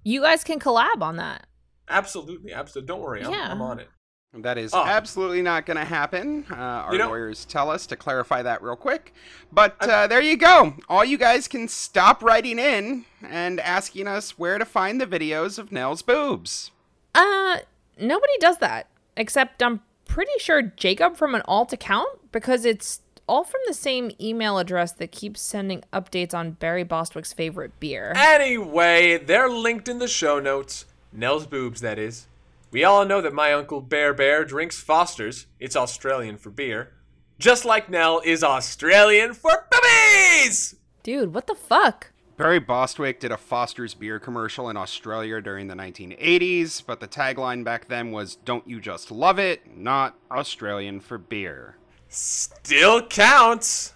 You 0.03 0.21
guys 0.21 0.43
can 0.43 0.59
collab 0.59 1.01
on 1.01 1.17
that. 1.17 1.47
Absolutely, 1.89 2.53
absolutely. 2.53 2.87
Don't 2.87 3.01
worry, 3.01 3.23
I'm, 3.23 3.31
yeah. 3.31 3.51
I'm 3.51 3.61
on 3.61 3.79
it. 3.79 3.89
That 4.35 4.57
is 4.57 4.73
oh. 4.73 4.83
absolutely 4.83 5.43
not 5.43 5.67
going 5.67 5.77
to 5.77 5.85
happen. 5.85 6.45
Uh, 6.49 6.55
our 6.55 6.93
you 6.93 6.97
know, 6.97 7.07
lawyers 7.07 7.45
tell 7.45 7.69
us 7.69 7.85
to 7.87 7.95
clarify 7.95 8.41
that 8.41 8.63
real 8.63 8.75
quick. 8.75 9.13
But 9.51 9.75
uh, 9.79 10.07
there 10.07 10.21
you 10.21 10.37
go. 10.37 10.73
All 10.89 11.05
you 11.05 11.19
guys 11.19 11.47
can 11.47 11.67
stop 11.67 12.23
writing 12.23 12.57
in 12.57 13.05
and 13.21 13.59
asking 13.59 14.07
us 14.07 14.39
where 14.39 14.57
to 14.57 14.65
find 14.65 14.99
the 14.99 15.05
videos 15.05 15.59
of 15.59 15.71
Nell's 15.71 16.01
boobs. 16.01 16.71
Uh, 17.13 17.59
nobody 17.99 18.33
does 18.39 18.57
that. 18.57 18.87
Except 19.15 19.61
I'm 19.61 19.81
pretty 20.05 20.31
sure 20.39 20.63
Jacob 20.63 21.15
from 21.15 21.35
an 21.35 21.43
alt 21.45 21.71
account 21.71 22.31
because 22.31 22.65
it's 22.65 23.01
all 23.27 23.43
from 23.43 23.61
the 23.67 23.73
same 23.73 24.11
email 24.19 24.57
address 24.57 24.91
that 24.93 25.11
keeps 25.11 25.41
sending 25.41 25.83
updates 25.93 26.33
on 26.33 26.51
Barry 26.51 26.83
Bostwick's 26.83 27.33
favorite 27.33 27.79
beer. 27.79 28.13
Anyway, 28.15 29.17
they're 29.17 29.49
linked 29.49 29.87
in 29.87 29.99
the 29.99 30.07
show 30.07 30.39
notes. 30.39 30.85
Nell's 31.11 31.45
boobs, 31.45 31.81
that 31.81 31.99
is. 31.99 32.27
We 32.73 32.83
all 32.83 33.05
know 33.05 33.21
that 33.21 33.33
my 33.35 33.53
uncle 33.53 33.81
Bear 33.81 34.15
Bear 34.15 34.43
drinks 34.43 34.81
Foster's. 34.81 35.45
It's 35.59 35.75
Australian 35.75 36.37
for 36.37 36.49
beer. 36.49 36.93
Just 37.37 37.65
like 37.65 37.87
Nell 37.87 38.19
is 38.25 38.43
Australian 38.43 39.35
for 39.35 39.67
boobies! 39.69 40.75
Dude, 41.03 41.35
what 41.35 41.45
the 41.45 41.53
fuck? 41.53 42.09
Barry 42.35 42.57
Bostwick 42.57 43.19
did 43.19 43.31
a 43.31 43.37
Foster's 43.37 43.93
beer 43.93 44.19
commercial 44.19 44.71
in 44.71 44.75
Australia 44.75 45.39
during 45.39 45.67
the 45.67 45.75
1980s, 45.75 46.83
but 46.83 46.99
the 46.99 47.07
tagline 47.07 47.63
back 47.63 47.89
then 47.89 48.11
was 48.11 48.37
Don't 48.37 48.67
You 48.67 48.81
Just 48.81 49.11
Love 49.11 49.37
It, 49.37 49.77
not 49.77 50.17
Australian 50.31 50.99
for 50.99 51.19
beer. 51.19 51.77
Still 52.07 53.05
counts. 53.05 53.93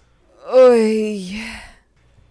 Oy. 0.48 1.42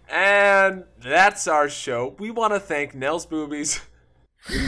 And 0.08 0.86
that's 0.98 1.46
our 1.50 1.68
show. 1.68 2.16
We 2.18 2.32
want 2.32 2.54
to 2.54 2.60
thank 2.62 2.96
Nels 2.96 3.26
Boobies. 3.26 3.82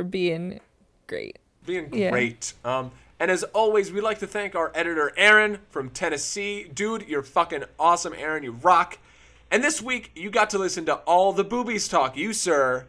For 0.00 0.04
being 0.04 0.60
great. 1.08 1.38
being 1.66 1.92
Yeah. 1.92 2.10
great. 2.10 2.54
Um, 2.64 2.90
and 3.18 3.30
as 3.30 3.42
always, 3.42 3.92
we'd 3.92 4.00
like 4.00 4.18
to 4.20 4.26
thank 4.26 4.54
our 4.54 4.72
editor, 4.74 5.12
Aaron 5.14 5.58
from 5.68 5.90
Tennessee. 5.90 6.64
Dude, 6.72 7.06
you're 7.06 7.22
fucking 7.22 7.64
awesome, 7.78 8.14
Aaron. 8.16 8.42
You 8.42 8.52
rock. 8.52 8.96
And 9.50 9.62
this 9.62 9.82
week, 9.82 10.10
you 10.14 10.30
got 10.30 10.48
to 10.50 10.58
listen 10.58 10.86
to 10.86 10.94
all 11.00 11.34
the 11.34 11.44
boobies 11.44 11.86
talk. 11.86 12.16
You, 12.16 12.32
sir, 12.32 12.86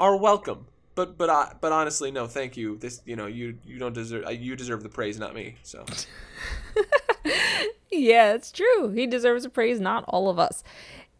are 0.00 0.16
welcome. 0.16 0.66
But 0.96 1.16
but 1.16 1.30
uh, 1.30 1.50
but 1.60 1.70
honestly, 1.70 2.10
no, 2.10 2.26
thank 2.26 2.56
you. 2.56 2.76
This 2.76 3.02
you 3.06 3.14
know 3.14 3.26
you 3.26 3.56
you 3.64 3.78
don't 3.78 3.92
deserve 3.92 4.26
uh, 4.26 4.30
you 4.30 4.56
deserve 4.56 4.82
the 4.82 4.88
praise, 4.88 5.16
not 5.16 5.32
me. 5.32 5.54
So 5.62 5.84
Yeah, 7.90 8.34
it's 8.34 8.50
true. 8.50 8.90
He 8.90 9.06
deserves 9.06 9.44
a 9.44 9.48
praise, 9.48 9.78
not 9.80 10.04
all 10.08 10.28
of 10.28 10.40
us. 10.40 10.64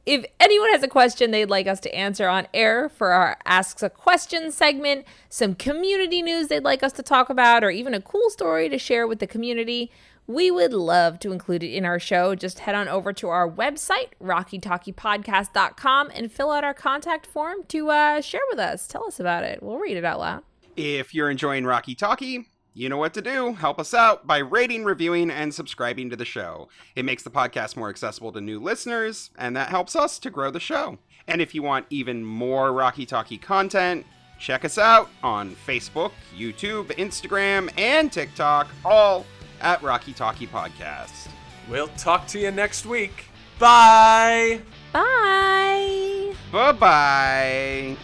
If 0.08 0.24
anyone 0.40 0.70
has 0.70 0.82
a 0.82 0.88
question 0.88 1.32
they'd 1.32 1.50
like 1.50 1.66
us 1.66 1.80
to 1.80 1.94
answer 1.94 2.28
on 2.28 2.46
air 2.54 2.88
for 2.88 3.10
our 3.10 3.36
Asks 3.44 3.82
a 3.82 3.90
Question 3.90 4.50
segment, 4.50 5.04
some 5.28 5.54
community 5.54 6.22
news 6.22 6.48
they'd 6.48 6.64
like 6.64 6.82
us 6.82 6.94
to 6.94 7.02
talk 7.02 7.28
about, 7.28 7.62
or 7.62 7.68
even 7.68 7.92
a 7.92 8.00
cool 8.00 8.30
story 8.30 8.70
to 8.70 8.78
share 8.78 9.06
with 9.06 9.18
the 9.18 9.26
community, 9.26 9.92
we 10.26 10.50
would 10.50 10.72
love 10.72 11.18
to 11.18 11.30
include 11.30 11.62
it 11.62 11.74
in 11.74 11.84
our 11.84 11.98
show. 11.98 12.34
Just 12.34 12.60
head 12.60 12.74
on 12.74 12.88
over 12.88 13.12
to 13.12 13.28
our 13.28 13.46
website, 13.46 14.12
rockytalkypodcast.com, 14.18 16.10
and 16.14 16.32
fill 16.32 16.52
out 16.52 16.64
our 16.64 16.72
contact 16.72 17.26
form 17.26 17.64
to 17.68 17.90
uh, 17.90 18.22
share 18.22 18.40
with 18.48 18.58
us. 18.58 18.86
Tell 18.86 19.06
us 19.06 19.20
about 19.20 19.44
it. 19.44 19.62
We'll 19.62 19.76
read 19.76 19.98
it 19.98 20.06
out 20.06 20.20
loud. 20.20 20.42
If 20.74 21.14
you're 21.14 21.30
enjoying 21.30 21.66
Rocky 21.66 21.94
Talkie, 21.94 22.48
you 22.78 22.88
know 22.88 22.96
what 22.96 23.12
to 23.14 23.22
do. 23.22 23.54
Help 23.54 23.80
us 23.80 23.92
out 23.92 24.24
by 24.24 24.38
rating, 24.38 24.84
reviewing, 24.84 25.30
and 25.30 25.52
subscribing 25.52 26.10
to 26.10 26.16
the 26.16 26.24
show. 26.24 26.68
It 26.94 27.04
makes 27.04 27.24
the 27.24 27.30
podcast 27.30 27.76
more 27.76 27.90
accessible 27.90 28.30
to 28.30 28.40
new 28.40 28.60
listeners, 28.60 29.30
and 29.36 29.56
that 29.56 29.68
helps 29.68 29.96
us 29.96 30.20
to 30.20 30.30
grow 30.30 30.52
the 30.52 30.60
show. 30.60 30.98
And 31.26 31.40
if 31.40 31.56
you 31.56 31.62
want 31.62 31.86
even 31.90 32.24
more 32.24 32.72
Rocky 32.72 33.04
Talkie 33.04 33.36
content, 33.36 34.06
check 34.38 34.64
us 34.64 34.78
out 34.78 35.10
on 35.24 35.56
Facebook, 35.66 36.12
YouTube, 36.36 36.86
Instagram, 36.94 37.68
and 37.76 38.12
TikTok, 38.12 38.68
all 38.84 39.26
at 39.60 39.82
Rocky 39.82 40.12
Talkie 40.12 40.46
Podcast. 40.46 41.28
we'll 41.68 41.88
talk 41.98 42.28
to 42.28 42.38
you 42.38 42.52
next 42.52 42.86
week. 42.86 43.24
Bye. 43.58 44.60
Bye. 44.92 46.32
Bye 46.52 46.72
bye. 46.72 47.96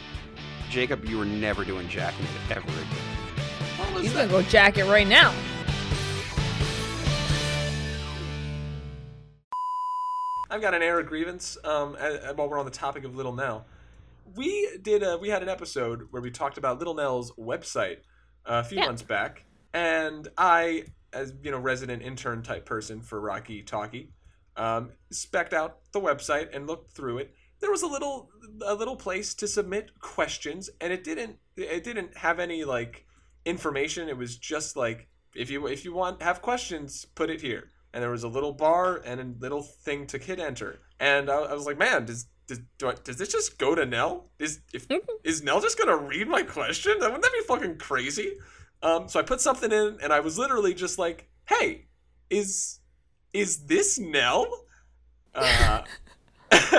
Jacob, 0.68 1.04
you 1.04 1.16
were 1.16 1.24
never 1.24 1.64
doing 1.64 1.88
jacking 1.88 2.24
it 2.26 2.56
ever 2.56 2.68
again. 2.68 2.93
What 3.94 4.02
was 4.02 4.10
He's 4.10 4.12
gonna 4.20 4.28
go 4.28 4.42
jack 4.42 4.76
it 4.76 4.86
right 4.86 5.06
now. 5.06 5.32
I've 10.50 10.60
got 10.60 10.74
an 10.74 10.82
air 10.82 10.98
of 10.98 11.06
grievance. 11.06 11.56
Um, 11.62 11.96
a- 12.00 12.30
a- 12.30 12.34
while 12.34 12.48
we're 12.48 12.58
on 12.58 12.64
the 12.64 12.72
topic 12.72 13.04
of 13.04 13.14
Little 13.14 13.32
Nell, 13.32 13.66
we 14.34 14.78
did 14.82 15.04
a, 15.04 15.16
we 15.16 15.28
had 15.28 15.42
an 15.44 15.48
episode 15.48 16.08
where 16.10 16.20
we 16.20 16.32
talked 16.32 16.58
about 16.58 16.78
Little 16.78 16.94
Nell's 16.94 17.30
website 17.38 17.98
uh, 18.46 18.62
a 18.62 18.64
few 18.64 18.78
Yeah. 18.78 18.86
months 18.86 19.02
back, 19.02 19.44
and 19.72 20.26
I, 20.36 20.86
as 21.12 21.32
you 21.44 21.52
know, 21.52 21.58
resident 21.58 22.02
intern 22.02 22.42
type 22.42 22.66
person 22.66 23.00
for 23.00 23.20
Rocky 23.20 23.62
Talkie, 23.62 24.10
um, 24.56 24.90
specked 25.12 25.54
out 25.54 25.78
the 25.92 26.00
website 26.00 26.48
and 26.54 26.66
looked 26.66 26.92
through 26.92 27.18
it. 27.18 27.32
There 27.60 27.70
was 27.70 27.82
a 27.82 27.86
little 27.86 28.28
a 28.66 28.74
little 28.74 28.96
place 28.96 29.34
to 29.34 29.46
submit 29.48 29.98
questions, 30.00 30.68
and 30.80 30.92
it 30.92 31.04
didn't 31.04 31.38
it 31.56 31.84
didn't 31.84 32.16
have 32.16 32.38
any 32.40 32.64
like 32.64 33.03
information. 33.44 34.08
It 34.08 34.16
was 34.16 34.36
just 34.36 34.76
like 34.76 35.08
if 35.34 35.50
you 35.50 35.66
if 35.66 35.84
you 35.84 35.92
want 35.92 36.22
have 36.22 36.42
questions, 36.42 37.04
put 37.14 37.30
it 37.30 37.40
here. 37.40 37.70
And 37.92 38.02
there 38.02 38.10
was 38.10 38.24
a 38.24 38.28
little 38.28 38.52
bar 38.52 39.00
and 39.04 39.20
a 39.20 39.40
little 39.40 39.62
thing 39.62 40.06
to 40.08 40.18
hit 40.18 40.40
enter. 40.40 40.80
And 40.98 41.30
I, 41.30 41.36
I 41.36 41.54
was 41.54 41.66
like, 41.66 41.78
man, 41.78 42.06
does 42.06 42.26
does 42.46 42.60
do 42.78 42.88
I, 42.88 42.94
does 42.94 43.16
this 43.16 43.28
just 43.28 43.58
go 43.58 43.74
to 43.74 43.86
Nell? 43.86 44.30
Is 44.38 44.60
if 44.72 44.86
is 45.24 45.42
Nell 45.42 45.60
just 45.60 45.78
gonna 45.78 45.96
read 45.96 46.28
my 46.28 46.42
question? 46.42 46.94
Wouldn't 47.00 47.22
that 47.22 47.32
be 47.32 47.46
fucking 47.46 47.78
crazy? 47.78 48.34
Um, 48.82 49.08
so 49.08 49.18
I 49.18 49.22
put 49.22 49.40
something 49.40 49.72
in, 49.72 49.98
and 50.02 50.12
I 50.12 50.20
was 50.20 50.38
literally 50.38 50.74
just 50.74 50.98
like, 50.98 51.28
hey, 51.48 51.86
is 52.30 52.80
is 53.32 53.66
this 53.66 53.98
Nell? 53.98 54.46
Uh, 55.34 55.82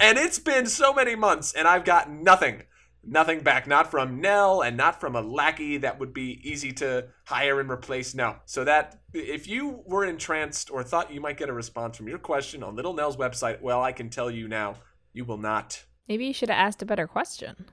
and 0.00 0.18
it's 0.18 0.38
been 0.38 0.66
so 0.66 0.94
many 0.94 1.14
months, 1.14 1.52
and 1.52 1.68
I've 1.68 1.84
got 1.84 2.10
nothing. 2.10 2.62
Nothing 3.04 3.40
back, 3.40 3.66
not 3.66 3.90
from 3.90 4.20
Nell 4.20 4.62
and 4.62 4.76
not 4.76 5.00
from 5.00 5.16
a 5.16 5.20
lackey 5.20 5.78
that 5.78 5.98
would 5.98 6.14
be 6.14 6.40
easy 6.48 6.70
to 6.74 7.06
hire 7.24 7.58
and 7.60 7.68
replace. 7.68 8.14
No. 8.14 8.36
So 8.44 8.62
that 8.64 9.00
if 9.12 9.48
you 9.48 9.82
were 9.86 10.04
entranced 10.04 10.70
or 10.70 10.84
thought 10.84 11.12
you 11.12 11.20
might 11.20 11.36
get 11.36 11.48
a 11.48 11.52
response 11.52 11.96
from 11.96 12.08
your 12.08 12.18
question 12.18 12.62
on 12.62 12.76
Little 12.76 12.94
Nell's 12.94 13.16
website, 13.16 13.60
well, 13.60 13.82
I 13.82 13.90
can 13.90 14.08
tell 14.08 14.30
you 14.30 14.46
now, 14.46 14.76
you 15.12 15.24
will 15.24 15.36
not. 15.36 15.84
Maybe 16.08 16.26
you 16.26 16.32
should 16.32 16.48
have 16.48 16.58
asked 16.58 16.82
a 16.82 16.86
better 16.86 17.06
question. 17.06 17.66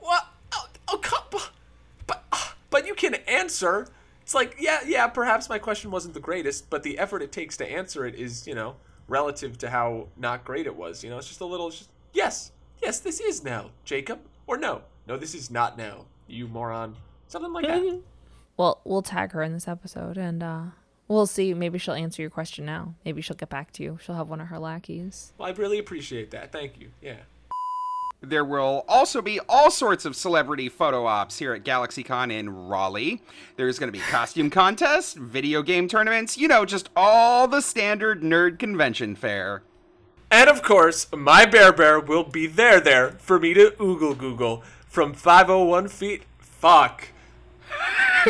What? 0.00 0.26
Oh, 0.52 0.66
oh 0.88 0.98
come, 0.98 1.22
but 2.06 2.24
ah, 2.32 2.54
but 2.70 2.86
you 2.86 2.94
can 2.94 3.14
answer. 3.26 3.86
It's 4.22 4.34
like 4.34 4.56
yeah, 4.58 4.80
yeah. 4.86 5.06
Perhaps 5.08 5.48
my 5.48 5.58
question 5.58 5.90
wasn't 5.90 6.14
the 6.14 6.20
greatest, 6.20 6.70
but 6.70 6.82
the 6.82 6.98
effort 6.98 7.22
it 7.22 7.32
takes 7.32 7.56
to 7.58 7.70
answer 7.70 8.04
it 8.04 8.14
is, 8.14 8.46
you 8.46 8.54
know, 8.54 8.76
relative 9.08 9.58
to 9.58 9.70
how 9.70 10.08
not 10.16 10.44
great 10.44 10.66
it 10.66 10.74
was. 10.74 11.02
You 11.02 11.10
know, 11.10 11.18
it's 11.18 11.28
just 11.28 11.40
a 11.40 11.46
little. 11.46 11.70
Just, 11.70 11.90
yes, 12.12 12.52
yes, 12.82 13.00
this 13.00 13.20
is 13.20 13.44
now, 13.44 13.70
Jacob, 13.84 14.20
or 14.46 14.56
no, 14.56 14.82
no, 15.06 15.16
this 15.16 15.34
is 15.34 15.50
not 15.50 15.76
now, 15.76 16.06
you 16.26 16.48
moron. 16.48 16.96
Something 17.28 17.52
like 17.52 17.66
that. 17.66 18.00
Well, 18.58 18.82
we'll 18.84 19.02
tag 19.02 19.32
her 19.32 19.42
in 19.42 19.54
this 19.54 19.66
episode 19.66 20.18
and 20.18 20.42
uh 20.42 20.62
we'll 21.08 21.26
see. 21.26 21.54
Maybe 21.54 21.78
she'll 21.78 21.94
answer 21.94 22.22
your 22.22 22.30
question 22.30 22.64
now. 22.66 22.94
Maybe 23.04 23.22
she'll 23.22 23.36
get 23.36 23.48
back 23.48 23.72
to 23.72 23.82
you. 23.82 23.98
She'll 24.02 24.14
have 24.14 24.28
one 24.28 24.40
of 24.42 24.48
her 24.48 24.58
lackeys. 24.58 25.32
Well, 25.38 25.48
I 25.48 25.52
really 25.52 25.78
appreciate 25.78 26.30
that. 26.32 26.52
Thank 26.52 26.78
you. 26.78 26.90
Yeah. 27.00 27.16
There 28.20 28.44
will 28.44 28.84
also 28.86 29.20
be 29.20 29.40
all 29.48 29.68
sorts 29.70 30.04
of 30.04 30.14
celebrity 30.14 30.68
photo 30.68 31.06
ops 31.06 31.38
here 31.38 31.54
at 31.54 31.64
GalaxyCon 31.64 32.30
in 32.30 32.68
Raleigh. 32.68 33.20
There's 33.56 33.80
going 33.80 33.88
to 33.88 33.98
be 33.98 34.04
costume 34.04 34.48
contests, 34.60 35.14
video 35.14 35.62
game 35.62 35.88
tournaments, 35.88 36.38
you 36.38 36.46
know, 36.46 36.64
just 36.64 36.88
all 36.94 37.48
the 37.48 37.60
standard 37.60 38.22
nerd 38.22 38.60
convention 38.60 39.16
fare. 39.16 39.64
And 40.32 40.48
of 40.48 40.62
course, 40.62 41.06
my 41.14 41.44
Bear 41.44 41.74
Bear 41.74 42.00
will 42.00 42.24
be 42.24 42.46
there 42.46 42.80
there 42.80 43.10
for 43.18 43.38
me 43.38 43.52
to 43.52 43.72
oogle 43.72 44.16
google 44.16 44.62
from 44.88 45.12
501 45.12 45.88
feet. 45.88 46.22
Fuck. 46.38 47.08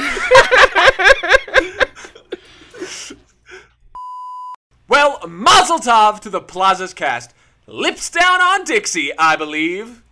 well, 4.88 5.20
Mazel 5.28 5.78
Tov 5.78 6.18
to 6.20 6.28
the 6.28 6.40
Plaza's 6.40 6.92
cast. 6.92 7.34
Lips 7.68 8.10
down 8.10 8.40
on 8.40 8.64
Dixie, 8.64 9.16
I 9.16 9.36
believe. 9.36 10.02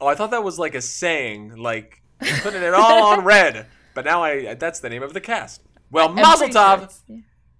Oh, 0.00 0.08
I 0.08 0.16
thought 0.16 0.32
that 0.32 0.42
was 0.42 0.58
like 0.58 0.74
a 0.74 0.80
saying, 0.80 1.54
like 1.54 2.02
putting 2.42 2.62
it 2.62 2.74
all 2.74 3.04
on 3.04 3.24
red. 3.24 3.66
But 3.94 4.04
now 4.04 4.24
I 4.24 4.54
that's 4.54 4.80
the 4.80 4.88
name 4.88 5.04
of 5.04 5.14
the 5.14 5.20
cast. 5.20 5.62
Well, 5.92 6.08
Mazel 6.08 6.48
Tov. 6.48 6.92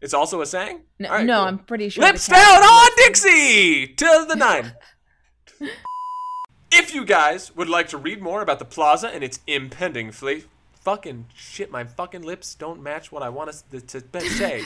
It's- 0.01 0.14
also 0.14 0.40
a 0.40 0.47
saying? 0.47 0.82
No, 0.99 1.09
All 1.09 1.14
right, 1.16 1.26
no 1.26 1.34
cool. 1.38 1.44
I'm 1.44 1.59
pretty 1.59 1.88
sure. 1.88 2.05
Lips 2.05 2.26
down 2.28 2.62
on 2.62 2.84
lips- 2.84 3.22
Dixie 3.22 3.86
to 3.88 4.26
the 4.28 4.36
nine. 4.36 4.72
if 6.72 6.94
you 6.94 7.05
guys 7.05 7.55
would 7.57 7.68
like 7.68 7.88
to 7.88 7.97
read 7.99 8.20
more 8.22 8.42
about 8.42 8.59
the 8.59 8.64
plaza 8.64 9.09
and 9.09 9.22
its 9.24 9.40
impending 9.47 10.11
fleet, 10.12 10.47
fucking 10.80 11.26
shit, 11.34 11.70
my 11.70 11.84
fucking 11.84 12.22
lips 12.22 12.55
don't 12.55 12.82
match 12.82 13.11
what 13.11 13.22
I 13.22 13.28
want 13.28 13.49
us 13.51 13.62
to, 13.70 13.80
to 13.80 14.20
say. 14.20 14.64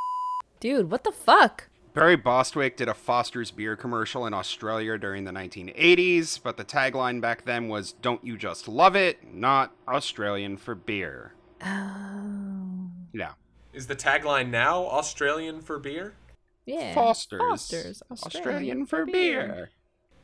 Dude, 0.60 0.90
what 0.90 1.04
the 1.04 1.12
fuck? 1.12 1.68
Barry 1.94 2.16
Bostwick 2.16 2.78
did 2.78 2.88
a 2.88 2.94
Foster's 2.94 3.50
beer 3.50 3.76
commercial 3.76 4.24
in 4.26 4.32
Australia 4.32 4.96
during 4.96 5.24
the 5.24 5.30
1980s, 5.30 6.40
but 6.42 6.56
the 6.56 6.64
tagline 6.64 7.20
back 7.20 7.44
then 7.44 7.68
was 7.68 7.92
Don't 7.92 8.24
You 8.24 8.38
Just 8.38 8.66
Love 8.66 8.96
It, 8.96 9.34
not 9.34 9.74
Australian 9.86 10.56
for 10.56 10.74
beer. 10.74 11.34
Oh. 11.62 12.86
Yeah. 13.12 13.32
Is 13.72 13.86
the 13.86 13.96
tagline 13.96 14.50
now 14.50 14.84
Australian 14.86 15.60
for 15.60 15.78
beer? 15.78 16.14
Yeah. 16.66 16.94
Foster's. 16.94 17.40
Foster's. 17.40 18.02
Australian 18.10 18.86
for 18.86 19.04
beer. 19.06 19.70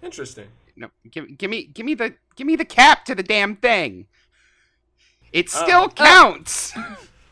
Interesting. 0.02 0.48
No, 0.76 0.88
give, 1.10 1.36
give 1.38 1.50
me 1.50 1.64
give 1.64 1.84
me 1.84 1.94
the 1.94 2.14
give 2.36 2.46
me 2.46 2.54
the 2.54 2.64
cap 2.64 3.04
to 3.06 3.14
the 3.14 3.22
damn 3.22 3.56
thing. 3.56 4.06
It 5.32 5.50
Oh. 5.54 5.62
still 5.64 5.88
counts. 6.06 6.72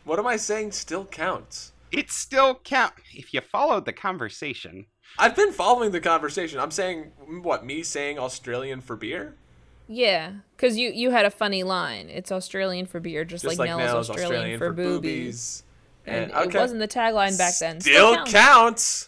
What 0.03 0.19
am 0.19 0.27
I 0.27 0.35
saying 0.35 0.71
still 0.73 1.05
counts? 1.05 1.71
It 1.91 2.11
still 2.11 2.55
count. 2.63 2.93
If 3.13 3.33
you 3.33 3.39
followed 3.41 3.85
the 3.85 3.93
conversation, 3.93 4.87
I've 5.17 5.35
been 5.35 5.53
following 5.53 5.91
the 5.91 6.01
conversation. 6.01 6.59
I'm 6.59 6.71
saying, 6.71 7.11
what, 7.41 7.65
me 7.65 7.83
saying 7.83 8.19
Australian 8.19 8.81
for 8.81 8.97
beer? 8.97 9.35
Yeah, 9.87 10.33
because 10.57 10.77
you 10.77 10.89
you 10.89 11.11
had 11.11 11.25
a 11.25 11.31
funny 11.31 11.63
line. 11.63 12.09
It's 12.09 12.29
Australian 12.31 12.87
for 12.87 12.99
beer, 12.99 13.23
just, 13.23 13.43
Just 13.45 13.57
like, 13.57 13.69
like, 13.69 13.77
Nell's 13.77 13.93
Nell's 13.93 14.09
Australian, 14.09 14.59
for, 14.59 14.73
boobies. 14.73 15.63
And 16.07 16.31
And, 16.31 16.47
okay. 16.47 16.57
it 16.57 16.61
wasn't 16.61 16.79
the 16.79 16.87
tagline 16.87 17.37
back 17.37 17.57
then. 17.59 17.81
Still 17.81 18.15
counts. 18.15 18.31
counts. 18.31 19.06